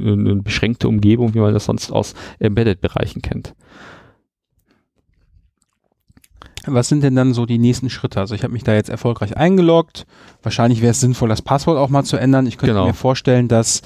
eine 0.00 0.36
beschränkte 0.36 0.88
Umgebung, 0.88 1.34
wie 1.34 1.40
man 1.40 1.52
das 1.54 1.66
sonst 1.66 1.90
aus 1.92 2.14
Embedded-Bereichen 2.38 3.22
kennt. 3.22 3.54
Was 6.66 6.88
sind 6.88 7.02
denn 7.02 7.14
dann 7.16 7.32
so 7.32 7.46
die 7.46 7.58
nächsten 7.58 7.88
Schritte? 7.88 8.20
Also 8.20 8.34
ich 8.34 8.42
habe 8.42 8.52
mich 8.52 8.64
da 8.64 8.74
jetzt 8.74 8.90
erfolgreich 8.90 9.34
eingeloggt. 9.36 10.06
Wahrscheinlich 10.42 10.82
wäre 10.82 10.90
es 10.90 11.00
sinnvoll, 11.00 11.28
das 11.30 11.40
Passwort 11.40 11.78
auch 11.78 11.88
mal 11.88 12.04
zu 12.04 12.18
ändern. 12.18 12.46
Ich 12.46 12.58
könnte 12.58 12.74
Genau. 12.74 12.86
mir 12.86 12.92
vorstellen, 12.94 13.48
dass 13.48 13.80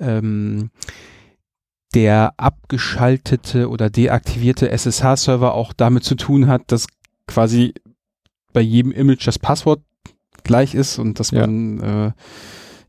ähm, 0.00 0.70
der 1.94 2.34
abgeschaltete 2.36 3.68
oder 3.70 3.90
deaktivierte 3.90 4.70
SSH-Server 4.70 5.54
auch 5.54 5.72
damit 5.72 6.04
zu 6.04 6.14
tun 6.16 6.48
hat, 6.48 6.62
dass 6.66 6.86
quasi 7.26 7.74
bei 8.52 8.60
jedem 8.60 8.92
Image 8.92 9.26
das 9.26 9.38
Passwort 9.38 9.80
gleich 10.42 10.74
ist 10.74 10.98
und 10.98 11.20
dass 11.20 11.30
Ja. 11.30 11.46
man, 11.46 11.80
äh, 11.80 12.12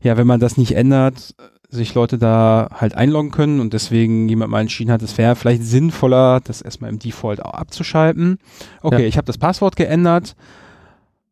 ja, 0.02 0.16
wenn 0.16 0.26
man 0.26 0.40
das 0.40 0.56
nicht 0.56 0.72
ändert, 0.72 1.34
sich 1.68 1.94
Leute 1.94 2.16
da 2.18 2.68
halt 2.72 2.94
einloggen 2.94 3.30
können 3.32 3.60
und 3.60 3.72
deswegen 3.72 4.28
jemand 4.28 4.50
mal 4.52 4.60
entschieden 4.60 4.92
hat, 4.92 5.02
es 5.02 5.18
wäre 5.18 5.34
vielleicht 5.34 5.64
sinnvoller, 5.64 6.40
das 6.40 6.62
erstmal 6.62 6.90
im 6.90 6.98
Default 6.98 7.44
auch 7.44 7.54
abzuschalten. 7.54 8.38
Okay, 8.82 9.02
Ja. 9.02 9.08
ich 9.08 9.16
habe 9.16 9.26
das 9.26 9.38
Passwort 9.38 9.74
geändert. 9.76 10.36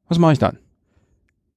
Was 0.09 0.19
mache 0.19 0.33
ich 0.33 0.39
dann? 0.39 0.59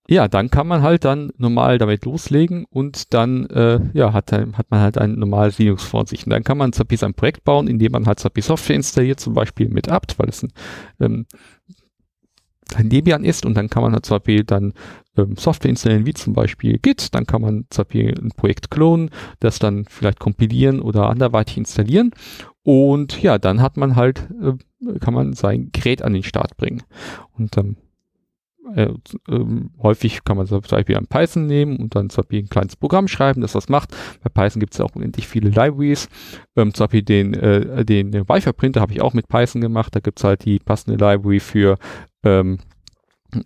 Ja, 0.10 0.30
dann 0.30 0.50
kann 0.50 0.68
man 0.68 0.84
halt 0.84 1.04
dann 1.04 1.32
normal 1.38 1.78
damit 1.80 2.06
loslegen 2.06 2.66
und 2.70 3.14
dann 3.14 3.46
äh, 3.48 3.80
ja, 3.94 4.14
hat, 4.14 4.32
dann- 4.32 4.58
hat 4.58 4.72
man 4.72 4.80
halt 4.80 4.98
ein 4.98 5.16
normales 5.16 5.58
Linux 5.60 5.84
vor 5.84 6.06
sich. 6.08 6.26
Und 6.26 6.30
dann 6.32 6.44
kann 6.46 6.58
man 6.58 6.72
ZAPI 6.72 6.96
sein 6.96 7.14
Projekt 7.14 7.44
bauen, 7.44 7.68
indem 7.68 7.92
man 7.92 8.06
halt 8.08 8.20
ZAPI 8.20 8.42
Software 8.42 8.76
installiert, 8.78 9.20
zum 9.20 9.34
Beispiel 9.34 9.68
mit 9.68 9.90
apt, 9.90 10.18
weil 10.18 10.30
es 10.30 10.44
ein, 10.44 10.54
ähm, 11.02 11.26
ein 12.76 12.90
Debian 12.90 13.24
ist 13.24 13.46
und 13.46 13.56
dann 13.56 13.70
kann 13.70 13.82
man 13.84 13.94
halt 13.94 14.06
ZAPI 14.06 14.44
dann 14.46 14.74
ähm, 15.18 15.36
Software 15.38 15.70
installieren, 15.70 16.06
wie 16.06 16.14
zum 16.14 16.34
Beispiel 16.34 16.80
Git, 16.80 17.14
dann 17.16 17.26
kann 17.26 17.42
man 17.42 17.66
ZAPI 17.70 18.10
ein 18.10 18.32
Projekt 18.36 18.70
klonen, 18.72 19.10
das 19.40 19.60
dann 19.60 19.86
vielleicht 19.90 20.20
kompilieren 20.20 20.82
oder 20.82 21.10
anderweitig 21.10 21.58
installieren 21.58 22.12
und 22.64 23.22
ja, 23.22 23.38
dann 23.38 23.62
hat 23.62 23.78
man 23.78 23.96
halt, 23.96 24.28
äh, 24.42 25.00
kann 25.00 25.14
man 25.14 25.34
sein 25.34 25.70
Gerät 25.72 26.02
an 26.02 26.14
den 26.14 26.24
Start 26.24 26.58
bringen. 26.58 26.84
Und 27.38 27.58
ähm, 27.58 27.78
äh, 28.76 28.94
ähm, 29.30 29.72
häufig 29.82 30.24
kann 30.24 30.38
man 30.38 30.48
zum 30.48 30.62
Beispiel 30.62 30.98
ein 30.98 31.08
Python 31.08 31.46
nehmen 31.46 31.78
und 31.78 31.96
dann 31.96 32.10
zum 32.10 32.24
Beispiel 32.24 32.44
ein 32.44 32.50
kleines 32.50 32.76
Programm 32.76 33.08
schreiben, 33.08 33.42
das 33.42 33.54
das 33.54 33.70
macht. 33.70 33.96
Bei 34.24 34.30
Python 34.30 34.60
gibt 34.60 34.74
es 34.74 34.80
ja 34.80 34.86
auch 34.86 34.96
unendlich 34.96 35.28
viele 35.28 35.50
Libraries. 35.50 36.10
Ähm, 36.56 36.74
zum 36.74 36.86
Beispiel 36.86 37.04
den, 37.04 37.34
äh, 37.34 37.86
den 37.86 38.14
Wi-Fi-Printer 38.14 38.82
habe 38.82 38.94
ich 38.94 39.02
auch 39.02 39.14
mit 39.14 39.28
Python 39.28 39.62
gemacht. 39.62 39.96
Da 39.96 40.00
gibt 40.00 40.20
es 40.20 40.24
halt 40.24 40.46
die 40.46 40.60
passende 40.60 40.98
Library 40.98 41.40
für 41.40 41.78
ähm, 42.24 42.60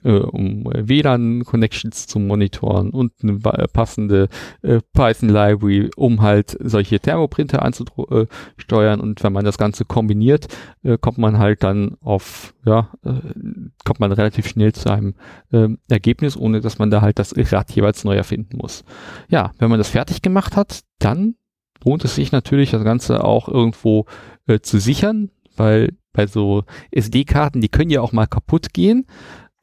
äh, 0.04 0.12
um 0.12 0.64
WLAN-Connections 0.66 2.08
zu 2.08 2.20
monitoren 2.20 2.92
und 2.92 3.14
eine 3.24 3.34
äh, 3.34 3.68
passende 3.68 4.30
äh, 4.62 4.80
Python-Library, 4.94 5.92
um 5.96 6.22
halt 6.22 6.58
solche 6.60 7.00
Thermoprinter 7.00 7.62
anzusteuern. 7.64 9.00
Und 9.00 9.24
wenn 9.24 9.34
man 9.34 9.46
das 9.46 9.58
Ganze 9.58 9.86
kombiniert, 9.86 10.48
äh, 10.84 10.98
kommt 10.98 11.18
man 11.18 11.40
halt 11.40 11.64
dann 11.64 11.98
auf, 12.02 12.54
ja, 12.66 12.90
äh, 13.04 13.12
kommt 13.86 14.00
man 14.00 14.12
relativ 14.12 14.48
schnell 14.48 14.74
zu 14.74 14.90
einem 14.92 15.16
ähm, 15.52 15.80
Ergebnis, 15.90 16.38
ohne 16.38 16.62
dass 16.62 16.80
man 16.80 16.92
da 16.92 17.02
halt 17.02 17.20
das 17.20 17.34
Rad 17.36 17.72
jeweils 17.72 18.04
neu 18.04 18.16
erfinden 18.16 18.58
muss. 18.58 18.84
Ja, 19.30 19.52
wenn 19.58 19.70
man 19.70 19.80
das 19.80 19.90
fertig 19.90 20.22
gemacht 20.22 20.56
hat, 20.56 20.82
dann 21.00 21.36
lohnt 21.84 22.06
es 22.06 22.16
sich 22.16 22.32
natürlich, 22.32 22.72
das 22.72 22.84
Ganze 22.84 23.24
auch 23.24 23.48
irgendwo 23.48 24.06
äh, 24.48 24.60
zu 24.60 24.80
sichern, 24.80 25.30
weil 25.56 25.94
bei 26.14 26.28
so 26.28 26.64
SD-Karten, 26.92 27.62
die 27.62 27.70
können 27.70 27.90
ja 27.90 28.02
auch 28.02 28.12
mal 28.12 28.28
kaputt 28.28 28.74
gehen. 28.74 29.06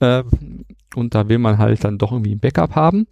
Ähm, 0.00 0.64
und 0.94 1.14
da 1.14 1.28
will 1.28 1.38
man 1.38 1.58
halt 1.58 1.84
dann 1.84 1.98
doch 1.98 2.12
irgendwie 2.12 2.34
ein 2.34 2.40
Backup 2.40 2.74
haben. 2.74 3.06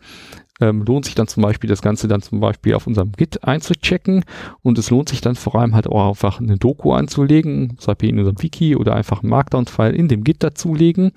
Ähm, 0.61 0.83
lohnt 0.83 1.05
sich 1.05 1.15
dann 1.15 1.29
zum 1.29 1.43
Beispiel 1.43 1.69
das 1.69 1.83
Ganze 1.83 2.09
dann 2.09 2.23
zum 2.23 2.41
Beispiel 2.41 2.75
auf 2.75 2.87
unserem 2.87 3.13
Git 3.13 3.45
einzuchecken. 3.45 4.25
Und 4.63 4.79
es 4.79 4.91
lohnt 4.91 5.09
sich 5.09 5.21
dann 5.21 5.35
vor 5.35 5.57
allem 5.57 5.75
halt 5.75 5.87
auch 5.87 6.09
einfach 6.09 6.41
eine 6.41 6.57
Doku 6.57 6.93
anzulegen, 6.93 7.77
zum 7.79 7.93
Beispiel 7.93 8.11
in 8.11 8.19
unserem 8.19 8.43
Wiki 8.43 8.77
oder 8.77 8.95
einfach 8.95 9.23
einen 9.23 9.31
Markdown-File 9.31 9.95
in 9.95 10.09
dem 10.09 10.25
Git 10.25 10.43
dazulegen. 10.43 11.13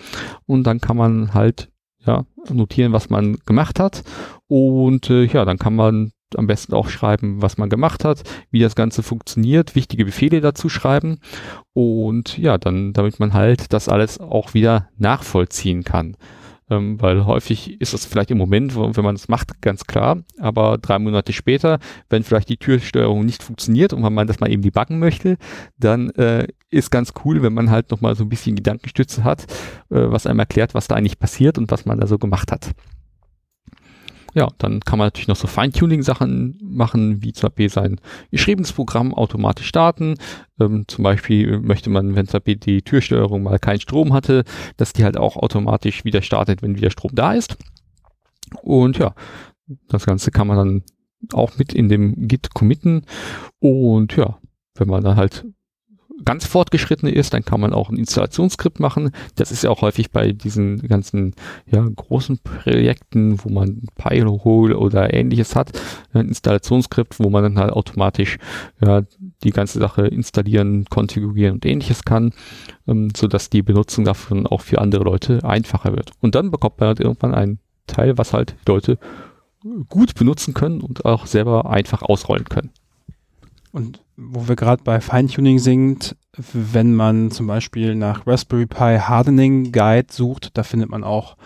Und 0.45 0.65
dann 0.65 0.81
kann 0.81 0.97
man 0.97 1.33
halt 1.33 1.69
ja 2.05 2.25
notieren, 2.49 2.91
was 2.91 3.09
man 3.09 3.37
gemacht 3.45 3.79
hat. 3.79 4.03
Und 4.47 5.09
äh, 5.09 5.23
ja, 5.23 5.45
dann 5.45 5.57
kann 5.57 5.75
man 5.75 6.11
am 6.35 6.47
besten 6.47 6.73
auch 6.73 6.89
schreiben, 6.89 7.41
was 7.41 7.57
man 7.57 7.69
gemacht 7.69 8.05
hat, 8.05 8.23
wie 8.51 8.59
das 8.59 8.75
Ganze 8.75 9.03
funktioniert, 9.03 9.75
wichtige 9.75 10.05
Befehle 10.05 10.41
dazu 10.41 10.69
schreiben 10.69 11.19
und 11.73 12.37
ja, 12.37 12.57
dann, 12.57 12.93
damit 12.93 13.19
man 13.19 13.33
halt 13.33 13.73
das 13.73 13.89
alles 13.89 14.19
auch 14.19 14.53
wieder 14.53 14.89
nachvollziehen 14.97 15.83
kann. 15.83 16.15
Ähm, 16.69 17.01
weil 17.01 17.25
häufig 17.25 17.81
ist 17.81 17.93
das 17.93 18.05
vielleicht 18.05 18.29
im 18.29 18.37
Moment, 18.37 18.75
wenn 18.75 19.03
man 19.03 19.15
es 19.15 19.27
macht, 19.27 19.61
ganz 19.61 19.85
klar, 19.85 20.19
aber 20.39 20.77
drei 20.77 20.99
Monate 20.99 21.33
später, 21.33 21.79
wenn 22.09 22.23
vielleicht 22.23 22.49
die 22.49 22.57
Türsteuerung 22.57 23.25
nicht 23.25 23.41
funktioniert 23.41 23.91
und 23.91 24.01
man 24.01 24.27
das 24.27 24.39
mal 24.39 24.51
eben 24.51 24.61
debuggen 24.61 24.99
möchte, 24.99 25.37
dann 25.77 26.11
äh, 26.11 26.47
ist 26.69 26.91
ganz 26.91 27.13
cool, 27.25 27.41
wenn 27.41 27.53
man 27.53 27.71
halt 27.71 27.89
nochmal 27.89 28.15
so 28.15 28.23
ein 28.23 28.29
bisschen 28.29 28.55
Gedankenstütze 28.55 29.23
hat, 29.23 29.43
äh, 29.89 30.11
was 30.11 30.27
einem 30.27 30.39
erklärt, 30.39 30.75
was 30.75 30.87
da 30.87 30.95
eigentlich 30.95 31.17
passiert 31.17 31.57
und 31.57 31.71
was 31.71 31.85
man 31.85 31.99
da 31.99 32.05
so 32.05 32.19
gemacht 32.19 32.51
hat. 32.51 32.71
Ja, 34.35 34.47
dann 34.59 34.79
kann 34.81 34.99
man 34.99 35.07
natürlich 35.07 35.27
noch 35.27 35.35
so 35.35 35.47
Feintuning-Sachen 35.47 36.59
machen, 36.61 37.23
wie 37.23 37.33
zum 37.33 37.49
Beispiel 37.49 37.69
sein 37.69 37.99
geschriebenes 38.31 38.73
Programm 38.73 39.13
automatisch 39.13 39.67
starten. 39.67 40.15
Ähm, 40.59 40.85
zum 40.87 41.03
Beispiel 41.03 41.59
möchte 41.59 41.89
man, 41.89 42.15
wenn 42.15 42.27
zum 42.27 42.39
Beispiel 42.39 42.57
die 42.57 42.81
Türsteuerung 42.81 43.43
mal 43.43 43.59
keinen 43.59 43.79
Strom 43.79 44.13
hatte, 44.13 44.43
dass 44.77 44.93
die 44.93 45.03
halt 45.03 45.17
auch 45.17 45.35
automatisch 45.35 46.05
wieder 46.05 46.21
startet, 46.21 46.61
wenn 46.61 46.75
wieder 46.75 46.91
Strom 46.91 47.11
da 47.15 47.33
ist. 47.33 47.57
Und 48.61 48.97
ja, 48.97 49.15
das 49.87 50.05
Ganze 50.05 50.31
kann 50.31 50.47
man 50.47 50.57
dann 50.57 50.83
auch 51.33 51.57
mit 51.57 51.73
in 51.73 51.89
dem 51.89 52.27
Git 52.27 52.53
committen. 52.53 53.05
Und 53.59 54.15
ja, 54.15 54.37
wenn 54.75 54.87
man 54.87 55.03
dann 55.03 55.15
halt 55.15 55.45
ganz 56.25 56.45
fortgeschritten 56.45 57.07
ist, 57.07 57.33
dann 57.33 57.45
kann 57.45 57.61
man 57.61 57.73
auch 57.73 57.89
ein 57.89 57.97
Installationsskript 57.97 58.79
machen. 58.79 59.11
Das 59.35 59.51
ist 59.51 59.63
ja 59.63 59.69
auch 59.69 59.81
häufig 59.81 60.11
bei 60.11 60.31
diesen 60.31 60.87
ganzen 60.87 61.33
ja, 61.65 61.81
großen 61.83 62.39
Projekten, 62.39 63.43
wo 63.43 63.49
man 63.49 63.83
Pi-hole 63.95 64.77
oder 64.77 65.13
ähnliches 65.13 65.55
hat, 65.55 65.71
ein 66.13 66.27
Installationsskript, 66.27 67.19
wo 67.19 67.29
man 67.29 67.43
dann 67.43 67.59
halt 67.59 67.71
automatisch 67.71 68.37
ja, 68.85 69.03
die 69.43 69.51
ganze 69.51 69.79
Sache 69.79 70.07
installieren, 70.07 70.85
konfigurieren 70.85 71.55
und 71.55 71.65
ähnliches 71.65 72.03
kann, 72.03 72.33
ähm, 72.87 73.09
sodass 73.15 73.49
die 73.49 73.61
Benutzung 73.61 74.05
davon 74.05 74.47
auch 74.47 74.61
für 74.61 74.79
andere 74.79 75.03
Leute 75.03 75.43
einfacher 75.43 75.95
wird. 75.95 76.11
Und 76.21 76.35
dann 76.35 76.51
bekommt 76.51 76.79
man 76.79 76.87
halt 76.87 76.99
irgendwann 76.99 77.33
ein 77.33 77.59
Teil, 77.87 78.17
was 78.17 78.33
halt 78.33 78.55
Leute 78.67 78.97
gut 79.89 80.15
benutzen 80.15 80.53
können 80.53 80.81
und 80.81 81.05
auch 81.05 81.25
selber 81.25 81.69
einfach 81.69 82.01
ausrollen 82.01 82.45
können. 82.45 82.71
Und 83.71 84.01
wo 84.21 84.47
wir 84.47 84.55
gerade 84.55 84.83
bei 84.83 84.99
Feintuning 84.99 85.59
sind, 85.59 86.15
wenn 86.53 86.93
man 86.93 87.31
zum 87.31 87.47
Beispiel 87.47 87.95
nach 87.95 88.27
Raspberry 88.27 88.65
Pi 88.65 88.97
Hardening 88.99 89.71
Guide 89.71 90.07
sucht, 90.11 90.57
da 90.57 90.63
findet 90.63 90.89
man 90.89 91.03
auch 91.03 91.37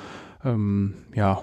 ähm, 0.43 0.95
ja, 1.13 1.41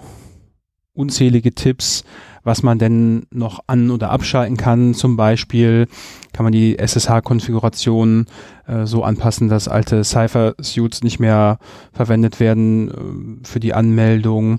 unzählige 0.92 1.54
Tipps, 1.54 2.04
was 2.42 2.62
man 2.62 2.78
denn 2.78 3.26
noch 3.30 3.60
an- 3.66 3.90
oder 3.90 4.10
abschalten 4.10 4.56
kann. 4.56 4.94
Zum 4.94 5.16
Beispiel 5.16 5.86
kann 6.32 6.44
man 6.44 6.52
die 6.52 6.78
SSH-Konfiguration 6.78 8.26
äh, 8.66 8.86
so 8.86 9.04
anpassen, 9.04 9.48
dass 9.48 9.68
alte 9.68 10.02
Cypher-Suits 10.02 11.02
nicht 11.02 11.20
mehr 11.20 11.58
verwendet 11.92 12.40
werden 12.40 13.40
äh, 13.42 13.46
für 13.46 13.60
die 13.60 13.74
Anmeldung. 13.74 14.58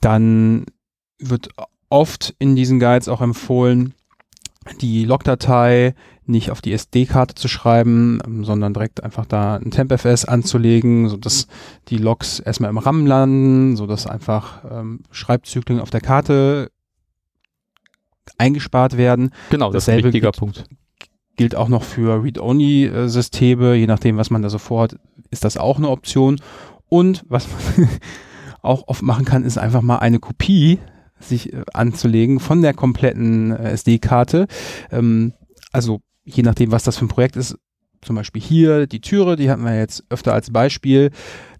Dann 0.00 0.66
wird 1.18 1.50
oft 1.88 2.34
in 2.38 2.56
diesen 2.56 2.80
Guides 2.80 3.08
auch 3.08 3.20
empfohlen, 3.20 3.94
Logdatei 4.82 5.94
nicht 6.26 6.50
auf 6.50 6.60
die 6.60 6.72
SD-Karte 6.72 7.34
zu 7.34 7.48
schreiben, 7.48 8.20
sondern 8.44 8.72
direkt 8.74 9.02
einfach 9.02 9.26
da 9.26 9.56
ein 9.56 9.70
TempFS 9.70 10.24
anzulegen, 10.26 11.08
sodass 11.08 11.46
die 11.88 11.96
Logs 11.96 12.38
erstmal 12.40 12.70
im 12.70 12.78
RAM 12.78 13.06
landen, 13.06 13.76
sodass 13.76 14.06
einfach 14.06 14.64
ähm, 14.70 15.00
Schreibzyklen 15.10 15.80
auf 15.80 15.90
der 15.90 16.00
Karte 16.00 16.70
eingespart 18.38 18.96
werden. 18.96 19.30
Genau, 19.50 19.72
das 19.72 19.84
ist 19.84 19.88
ein 19.88 19.92
Dasselbe 19.96 20.08
wichtiger 20.08 20.30
gilt- 20.30 20.38
Punkt. 20.38 20.64
Gilt 21.36 21.54
auch 21.56 21.68
noch 21.68 21.82
für 21.84 22.22
Read-Only-Systeme, 22.22 23.74
je 23.74 23.86
nachdem, 23.86 24.18
was 24.18 24.30
man 24.30 24.42
da 24.42 24.50
so 24.50 24.58
vorhat, 24.58 24.96
ist 25.30 25.42
das 25.44 25.56
auch 25.56 25.78
eine 25.78 25.88
Option. 25.88 26.38
Und 26.88 27.24
was 27.28 27.48
man 27.48 27.88
auch 28.62 28.88
oft 28.88 29.02
machen 29.02 29.24
kann, 29.24 29.42
ist 29.44 29.56
einfach 29.58 29.80
mal 29.80 29.98
eine 29.98 30.18
Kopie 30.18 30.78
sich 31.20 31.52
äh, 31.52 31.62
anzulegen 31.72 32.40
von 32.40 32.62
der 32.62 32.74
kompletten 32.74 33.52
äh, 33.52 33.70
SD-Karte. 33.70 34.46
Ähm, 34.90 35.32
also 35.72 36.00
je 36.24 36.42
nachdem, 36.42 36.72
was 36.72 36.84
das 36.84 36.96
für 36.96 37.04
ein 37.04 37.08
Projekt 37.08 37.36
ist, 37.36 37.56
zum 38.02 38.16
Beispiel 38.16 38.40
hier 38.40 38.86
die 38.86 39.00
Türe, 39.00 39.36
die 39.36 39.50
hatten 39.50 39.64
wir 39.64 39.76
jetzt 39.76 40.04
öfter 40.08 40.32
als 40.32 40.50
Beispiel. 40.50 41.10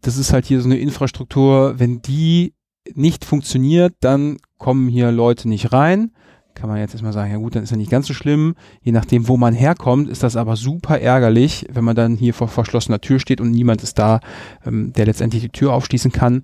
Das 0.00 0.16
ist 0.16 0.32
halt 0.32 0.46
hier 0.46 0.60
so 0.60 0.68
eine 0.68 0.78
Infrastruktur, 0.78 1.78
wenn 1.78 2.00
die 2.00 2.54
nicht 2.94 3.24
funktioniert, 3.24 3.94
dann 4.00 4.38
kommen 4.58 4.88
hier 4.88 5.12
Leute 5.12 5.48
nicht 5.48 5.72
rein. 5.72 6.12
Kann 6.60 6.68
man 6.68 6.78
jetzt 6.78 6.92
erstmal 6.92 7.14
sagen, 7.14 7.32
ja 7.32 7.38
gut, 7.38 7.56
dann 7.56 7.62
ist 7.62 7.70
ja 7.70 7.78
nicht 7.78 7.90
ganz 7.90 8.06
so 8.06 8.12
schlimm. 8.12 8.54
Je 8.82 8.92
nachdem, 8.92 9.28
wo 9.28 9.38
man 9.38 9.54
herkommt, 9.54 10.10
ist 10.10 10.22
das 10.22 10.36
aber 10.36 10.56
super 10.56 11.00
ärgerlich, 11.00 11.66
wenn 11.72 11.84
man 11.84 11.96
dann 11.96 12.16
hier 12.16 12.34
vor 12.34 12.48
verschlossener 12.48 13.00
Tür 13.00 13.18
steht 13.18 13.40
und 13.40 13.50
niemand 13.50 13.82
ist 13.82 13.98
da, 13.98 14.20
ähm, 14.66 14.92
der 14.92 15.06
letztendlich 15.06 15.42
die 15.42 15.48
Tür 15.48 15.72
aufschließen 15.72 16.12
kann. 16.12 16.42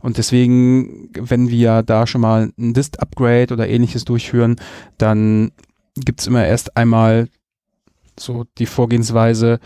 Und 0.00 0.16
deswegen, 0.16 1.10
wenn 1.12 1.50
wir 1.50 1.82
da 1.82 2.06
schon 2.06 2.22
mal 2.22 2.50
ein 2.58 2.72
Dist-Upgrade 2.72 3.52
oder 3.52 3.68
ähnliches 3.68 4.06
durchführen, 4.06 4.56
dann 4.96 5.52
gibt's 5.94 6.26
immer 6.26 6.46
erst 6.46 6.76
einmal 6.78 7.28
so 8.18 8.44
die 8.56 8.66
Vorgehensweise, 8.66 9.60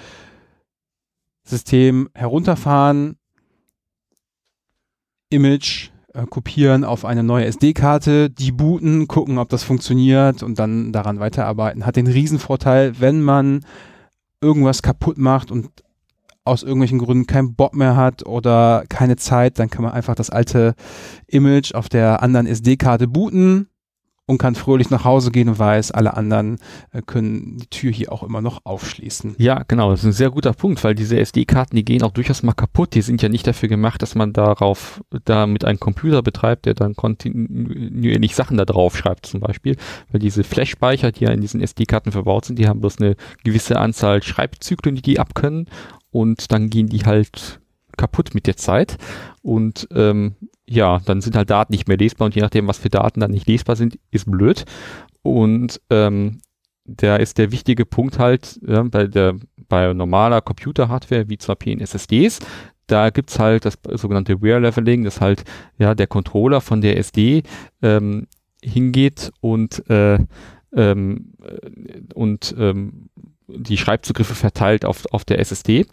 System 1.45 2.09
herunterfahren, 2.15 3.17
Image 5.31 5.91
äh, 6.15 6.27
kopieren 6.27 6.85
auf 6.85 7.05
eine 7.05 7.23
neue 7.23 7.45
SD-Karte, 7.47 8.31
die 8.31 8.53
booten, 8.53 9.09
gucken, 9.09 9.39
ob 9.39 9.49
das 9.49 9.65
funktioniert 9.65 10.43
und 10.43 10.59
dann 10.59 10.93
daran 10.93 11.19
weiterarbeiten. 11.19 11.85
Hat 11.85 11.97
den 11.97 12.07
Riesenvorteil, 12.07 13.01
wenn 13.01 13.21
man 13.21 13.65
irgendwas 14.41 14.83
kaputt 14.83 15.19
macht 15.19 15.51
und 15.51 15.71
aus 16.45 16.63
irgendwelchen 16.63 16.99
Gründen 16.99 17.27
keinen 17.27 17.55
Bock 17.55 17.75
mehr 17.75 17.97
hat 17.97 18.27
oder 18.27 18.85
keine 18.89 19.17
Zeit, 19.17 19.59
dann 19.59 19.71
kann 19.71 19.83
man 19.83 19.93
einfach 19.93 20.15
das 20.15 20.31
alte 20.31 20.75
Image 21.27 21.75
auf 21.75 21.89
der 21.89 22.23
anderen 22.23 22.47
SD-Karte 22.47 23.09
booten, 23.09 23.69
und 24.27 24.39
kann 24.39 24.55
fröhlich 24.55 24.91
nach 24.91 25.05
Hause 25.05 25.31
gehen 25.31 25.49
und 25.49 25.59
weiß, 25.59 25.91
alle 25.91 26.17
anderen 26.17 26.59
äh, 26.93 27.03
können 27.03 27.59
die 27.59 27.67
Tür 27.67 27.93
hier 27.93 28.13
auch 28.13 28.23
immer 28.23 28.41
noch 28.41 28.61
aufschließen. 28.65 29.35
Ja, 29.39 29.65
genau, 29.69 29.91
das 29.91 30.01
ist 30.01 30.07
ein 30.07 30.13
sehr 30.13 30.31
guter 30.31 30.53
Punkt, 30.53 30.83
weil 30.83 30.95
diese 30.95 31.19
SD-Karten, 31.19 31.77
die 31.77 31.85
gehen 31.85 32.03
auch 32.03 32.13
durchaus 32.13 32.43
mal 32.43 32.55
kaputt. 32.55 32.95
Die 32.95 33.03
sind 33.03 33.21
ja 33.21 33.29
nicht 33.29 33.47
dafür 33.47 33.69
gemacht, 33.69 34.01
dass 34.01 34.15
man 34.15 34.33
darauf, 34.33 35.03
da 35.25 35.47
mit 35.47 35.65
einem 35.65 35.79
Computer 35.79 36.23
betreibt, 36.23 36.65
der 36.67 36.75
dann 36.75 36.95
kontinuierlich 36.95 38.35
Sachen 38.35 38.57
da 38.57 38.65
drauf 38.65 38.97
schreibt 38.97 39.27
zum 39.27 39.41
Beispiel. 39.41 39.77
Weil 40.11 40.21
diese 40.21 40.43
Flash-Speicher, 40.43 41.13
die 41.13 41.25
ja 41.25 41.31
in 41.31 41.43
diesen 41.43 41.61
SD-Karten 41.61 42.13
verbaut 42.13 42.47
sind, 42.47 42.59
die 42.59 42.67
haben 42.67 42.81
bloß 42.81 43.01
eine 43.01 43.17
gewisse 43.45 43.79
Anzahl 43.79 44.23
Schreibzyklen, 44.23 44.97
die 44.97 45.03
die 45.03 45.21
abkönnen 45.21 45.69
und 46.11 46.51
dann 46.53 46.71
gehen 46.71 46.89
die 46.89 47.05
halt 47.05 47.61
kaputt 47.97 48.35
mit 48.35 48.47
der 48.47 48.57
Zeit. 48.57 48.97
Und 49.43 49.89
ähm, 49.93 50.35
ja, 50.67 51.01
dann 51.05 51.21
sind 51.21 51.37
halt 51.37 51.51
Daten 51.51 51.73
nicht 51.73 51.89
mehr 51.89 51.97
lesbar 51.97 52.27
und 52.27 52.35
je 52.35 52.43
nachdem, 52.43 52.67
was 52.67 52.79
für 52.79 52.89
Daten 52.89 53.21
dann 53.21 53.31
nicht 53.31 53.47
lesbar 53.47 53.77
sind, 53.77 53.99
ist 54.11 54.31
blöd. 54.31 54.65
Und 55.23 55.81
ähm, 55.91 56.41
da 56.85 57.17
ist 57.17 57.39
der 57.39 57.51
wichtige 57.51 57.87
Punkt 57.87 58.19
halt 58.19 58.61
ja, 58.67 58.83
bei 58.83 59.07
der 59.07 59.37
bei 59.69 59.93
normaler 59.95 60.43
Computer-Hardware 60.43 61.29
wie 61.29 61.39
zum 61.39 61.55
Beispiel 61.55 61.73
in 61.73 61.81
SSDs, 61.81 62.41
da 62.87 63.09
gibt's 63.09 63.39
halt 63.39 63.65
das 63.65 63.79
sogenannte 63.93 64.43
Wear 64.43 64.61
Leveling, 64.61 65.05
dass 65.05 65.21
halt 65.21 65.45
ja 65.79 65.95
der 65.95 66.07
Controller 66.07 66.61
von 66.61 66.83
der 66.83 66.99
SD 66.99 67.43
ähm, 67.83 68.27
hingeht 68.63 69.33
und 69.41 69.89
äh, 69.89 70.19
ähm, 70.77 71.33
und 72.15 72.55
ähm, 72.59 73.09
die 73.49 73.77
Schreibzugriffe 73.77 74.35
verteilt 74.35 74.85
auf, 74.85 75.05
auf 75.13 75.25
der 75.25 75.39
SSD 75.39 75.87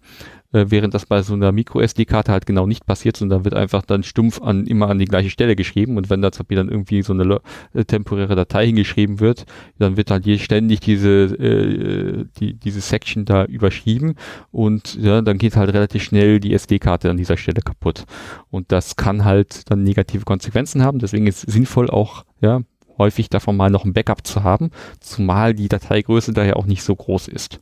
äh, 0.54 0.66
während 0.70 0.94
das 0.94 1.06
bei 1.06 1.22
so 1.22 1.34
einer 1.34 1.52
Micro-SD-Karte 1.52 2.32
halt 2.32 2.46
genau 2.46 2.66
nicht 2.66 2.86
passiert, 2.86 3.18
sondern 3.18 3.46
wird 3.46 3.56
einfach 3.56 3.84
dann 3.84 4.04
stumpf 4.04 4.42
an, 4.42 4.66
immer 4.68 4.90
an 4.90 5.00
die 5.00 5.06
gleiche 5.06 5.30
Stelle 5.30 5.56
geschrieben. 5.56 5.98
Und 5.98 6.10
wenn 6.10 6.22
da 6.22 6.32
zum 6.32 6.44
Beispiel 6.44 6.58
dann 6.58 6.70
irgendwie 6.70 7.02
so 7.02 7.14
eine 7.14 7.42
äh, 7.74 7.86
temporäre 7.86 8.36
Datei 8.36 8.68
hingeschrieben 8.68 9.20
wird, 9.20 9.46
dann 9.80 9.98
wird 9.98 10.12
halt 10.12 10.26
hier 10.26 10.40
ständig 10.40 10.80
diese, 10.82 11.10
äh, 11.10 12.26
die, 12.40 12.54
diese 12.54 12.82
Section 12.82 13.26
da 13.26 13.46
überschrieben. 13.46 14.16
Und 14.52 14.96
ja, 14.96 15.22
dann 15.22 15.38
geht 15.38 15.56
halt 15.56 15.74
relativ 15.74 16.04
schnell 16.04 16.40
die 16.40 16.54
SD-Karte 16.54 17.10
an 17.10 17.18
dieser 17.18 17.38
Stelle 17.38 17.62
kaputt. 17.62 18.06
Und 18.50 18.72
das 18.72 18.96
kann 18.96 19.26
halt 19.26 19.70
dann 19.72 19.84
negative 19.84 20.26
Konsequenzen 20.26 20.84
haben, 20.84 21.00
deswegen 21.00 21.28
ist 21.28 21.48
es 21.48 21.54
sinnvoll 21.54 21.90
auch, 21.90 22.26
ja, 22.42 22.62
häufig 22.98 23.30
davon 23.30 23.58
mal 23.58 23.70
noch 23.70 23.86
ein 23.86 23.94
Backup 23.94 24.26
zu 24.26 24.44
haben, 24.44 24.72
zumal 25.00 25.54
die 25.54 25.70
Dateigröße 25.70 26.34
daher 26.34 26.58
auch 26.58 26.66
nicht 26.66 26.84
so 26.84 26.96
groß 26.96 27.28
ist. 27.28 27.60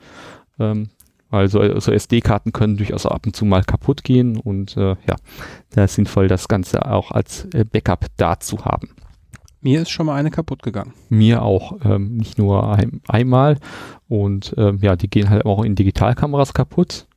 Ähm, 0.60 0.90
also, 1.32 1.60
also 1.60 1.92
SD-Karten 1.92 2.54
können 2.54 2.78
durchaus 2.78 3.06
ab 3.06 3.26
und 3.26 3.36
zu 3.36 3.46
mal 3.46 3.64
kaputt 3.64 4.04
gehen 4.04 4.38
und 4.38 4.76
äh, 4.78 4.96
ja, 5.08 5.16
da 5.72 5.84
ist 5.84 5.96
sinnvoll, 5.96 6.28
das 6.28 6.48
Ganze 6.48 6.86
auch 6.86 7.12
als 7.12 7.46
äh, 7.54 7.64
Backup 7.64 8.08
da 8.18 8.40
zu 8.40 8.66
haben. 8.66 8.90
Mir 9.62 9.82
ist 9.82 9.90
schon 9.90 10.06
mal 10.06 10.16
eine 10.16 10.32
kaputt 10.32 10.64
gegangen. 10.64 10.94
Mir 11.10 11.42
auch, 11.42 11.78
ähm, 11.84 12.16
nicht 12.16 12.38
nur 12.38 12.74
ein, 12.74 13.02
einmal. 13.08 13.58
Und 14.08 14.56
ähm, 14.58 14.80
ja, 14.82 14.96
die 14.96 15.10
gehen 15.10 15.30
halt 15.30 15.46
auch 15.46 15.64
in 15.64 15.76
Digitalkameras 15.76 16.54
kaputt. 16.54 17.08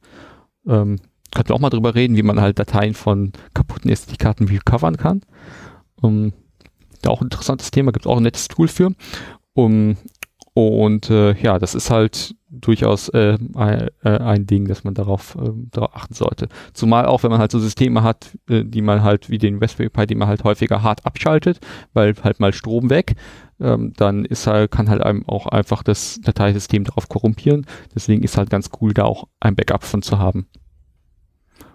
Ähm, 0.67 0.99
könnten 1.33 1.51
wir 1.51 1.55
auch 1.55 1.61
mal 1.61 1.71
drüber 1.71 1.95
reden, 1.95 2.17
wie 2.17 2.23
man 2.23 2.41
halt 2.41 2.59
Dateien 2.59 2.95
von 2.95 3.33
kaputten 3.55 3.91
SD-Karten 3.91 4.49
recovern 4.49 4.97
kann. 4.97 5.23
Um, 6.01 6.33
auch 7.11 7.21
ein 7.21 7.27
interessantes 7.27 7.71
Thema, 7.71 7.93
gibt 7.93 8.07
es 8.07 8.11
auch 8.11 8.17
ein 8.17 8.23
nettes 8.23 8.49
Tool 8.49 8.69
für. 8.69 8.93
Um, 9.55 9.97
und 10.55 11.09
äh, 11.09 11.33
ja, 11.41 11.59
das 11.59 11.75
ist 11.75 11.91
halt 11.91 12.35
durchaus 12.51 13.09
äh, 13.09 13.39
ein, 13.55 13.89
äh, 14.05 14.19
ein 14.19 14.47
Ding, 14.47 14.69
dass 14.69 14.85
man 14.85 14.93
darauf, 14.93 15.35
äh, 15.37 15.51
darauf 15.71 15.97
achten 15.97 16.15
sollte. 16.15 16.49
Zumal 16.75 17.07
auch, 17.07 17.23
wenn 17.23 17.31
man 17.31 17.41
halt 17.41 17.51
so 17.51 17.59
Systeme 17.59 18.03
hat, 18.03 18.37
äh, 18.51 18.63
die 18.65 18.83
man 18.83 19.03
halt 19.03 19.31
wie 19.31 19.39
den 19.39 19.59
Raspberry 19.59 19.89
Pi, 19.89 20.07
die 20.07 20.15
man 20.15 20.29
halt 20.29 20.45
häufiger 20.45 20.83
hart 20.83 21.07
abschaltet, 21.07 21.61
weil 21.95 22.15
halt 22.23 22.41
mal 22.41 22.53
Strom 22.53 22.91
weg, 22.91 23.15
ähm, 23.61 23.95
dann 23.97 24.27
ist 24.27 24.47
halt, 24.47 24.71
kann 24.71 24.91
halt 24.91 25.03
einem 25.03 25.27
auch 25.27 25.47
einfach 25.47 25.83
das 25.83 26.21
Dateisystem 26.23 26.85
darauf 26.85 27.09
korrumpieren. 27.09 27.67
Deswegen 27.95 28.23
ist 28.23 28.37
halt 28.37 28.51
ganz 28.51 28.69
cool, 28.81 28.93
da 28.93 29.05
auch 29.05 29.25
ein 29.41 29.57
Backup 29.57 29.85
von 29.85 30.03
zu 30.03 30.19
haben. 30.19 30.47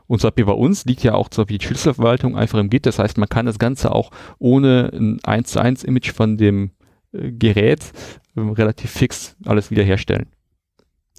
Und 0.08 0.22
so 0.22 0.32
bei 0.32 0.44
uns 0.44 0.86
liegt 0.86 1.04
ja 1.04 1.14
auch 1.14 1.28
so 1.32 1.44
die 1.44 1.60
Schlüsselverwaltung 1.62 2.38
einfach 2.38 2.60
im 2.60 2.70
Git. 2.70 2.86
Das 2.86 3.00
heißt, 3.00 3.18
man 3.18 3.30
kann 3.30 3.46
das 3.46 3.60
Ganze 3.60 3.94
auch 3.94 4.12
ohne 4.40 4.92
ein 4.94 5.20
1 5.24 5.52
zu 5.52 5.60
1 5.62 5.84
Image 5.84 6.12
von 6.12 6.38
dem 6.38 6.72
äh, 7.12 7.32
Gerät 7.32 7.92
ähm, 8.36 8.52
relativ 8.52 8.92
fix 8.92 9.36
alles 9.46 9.70
wiederherstellen. 9.70 10.28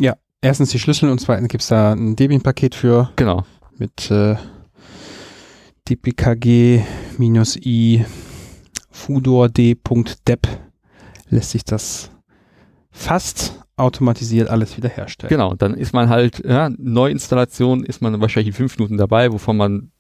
Ja, 0.00 0.16
erstens 0.40 0.70
die 0.70 0.78
Schlüssel 0.78 1.10
und 1.10 1.20
zweitens 1.20 1.48
gibt 1.48 1.62
es 1.62 1.68
da 1.68 1.92
ein 1.92 2.16
Debian-Paket 2.16 2.74
für. 2.74 3.10
Genau. 3.16 3.44
Mit 3.76 4.10
äh, 4.10 4.36
dpkg-i 5.88 6.84
fudord.dep 8.90 10.48
lässt 11.30 11.50
sich 11.50 11.64
das 11.64 12.10
fast 12.90 13.60
automatisiert 13.78 14.48
alles 14.48 14.76
wiederherstellen. 14.76 15.30
Genau, 15.30 15.54
dann 15.54 15.74
ist 15.74 15.92
man 15.92 16.08
halt, 16.08 16.44
ja, 16.44 16.70
Neuinstallation 16.76 17.84
ist 17.84 18.02
man 18.02 18.20
wahrscheinlich 18.20 18.48
in 18.48 18.54
fünf 18.54 18.78
Minuten 18.78 18.96
dabei, 18.96 19.32
wovon 19.32 19.56
man 19.56 19.90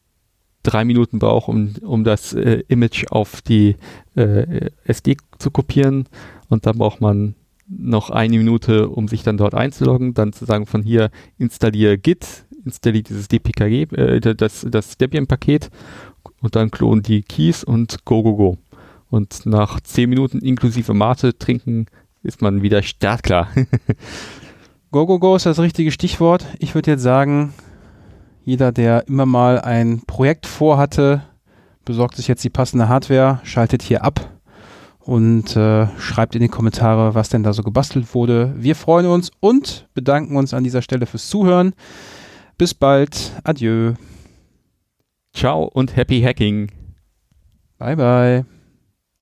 drei 0.62 0.84
Minuten 0.84 1.18
braucht, 1.18 1.48
um, 1.48 1.72
um 1.82 2.04
das 2.04 2.32
äh, 2.32 2.62
Image 2.68 3.06
auf 3.10 3.40
die 3.42 3.76
äh, 4.16 4.70
SD 4.84 5.16
zu 5.38 5.50
kopieren 5.50 6.08
und 6.48 6.66
dann 6.66 6.78
braucht 6.78 7.00
man 7.00 7.34
noch 7.68 8.10
eine 8.10 8.38
Minute, 8.38 8.88
um 8.88 9.08
sich 9.08 9.22
dann 9.22 9.36
dort 9.36 9.54
einzuloggen, 9.54 10.14
dann 10.14 10.32
zu 10.32 10.44
sagen 10.44 10.66
von 10.66 10.82
hier 10.82 11.10
installiere 11.36 11.98
Git, 11.98 12.46
installiere 12.64 13.04
dieses 13.04 13.28
DPKG, 13.28 13.94
äh, 13.94 14.20
das, 14.20 14.66
das 14.68 14.96
Debian-Paket 14.96 15.70
und 16.40 16.56
dann 16.56 16.70
klonen 16.70 17.02
die 17.02 17.22
Keys 17.22 17.64
und 17.64 18.04
go, 18.04 18.22
go, 18.22 18.36
go. 18.36 18.58
Und 19.10 19.46
nach 19.46 19.80
zehn 19.80 20.10
Minuten 20.10 20.38
inklusive 20.40 20.92
Mate 20.92 21.38
trinken 21.38 21.86
ist 22.28 22.42
man 22.42 22.62
wieder 22.62 22.82
startklar. 22.82 23.48
go, 24.92 25.06
go, 25.06 25.18
go 25.18 25.34
ist 25.34 25.46
das 25.46 25.58
richtige 25.58 25.90
Stichwort. 25.90 26.46
Ich 26.58 26.74
würde 26.74 26.92
jetzt 26.92 27.02
sagen, 27.02 27.54
jeder, 28.44 28.70
der 28.70 29.08
immer 29.08 29.26
mal 29.26 29.58
ein 29.60 30.02
Projekt 30.06 30.46
vorhatte, 30.46 31.22
besorgt 31.84 32.16
sich 32.16 32.28
jetzt 32.28 32.44
die 32.44 32.50
passende 32.50 32.88
Hardware, 32.88 33.40
schaltet 33.44 33.82
hier 33.82 34.04
ab 34.04 34.30
und 35.00 35.56
äh, 35.56 35.86
schreibt 35.98 36.34
in 36.34 36.42
die 36.42 36.48
Kommentare, 36.48 37.14
was 37.14 37.30
denn 37.30 37.42
da 37.42 37.54
so 37.54 37.62
gebastelt 37.62 38.14
wurde. 38.14 38.54
Wir 38.56 38.76
freuen 38.76 39.06
uns 39.06 39.30
und 39.40 39.88
bedanken 39.94 40.36
uns 40.36 40.52
an 40.52 40.64
dieser 40.64 40.82
Stelle 40.82 41.06
fürs 41.06 41.28
Zuhören. 41.28 41.72
Bis 42.58 42.74
bald. 42.74 43.32
Adieu. 43.42 43.94
Ciao 45.32 45.64
und 45.64 45.96
happy 45.96 46.20
hacking. 46.20 46.70
Bye 47.78 47.96
bye. 47.96 48.57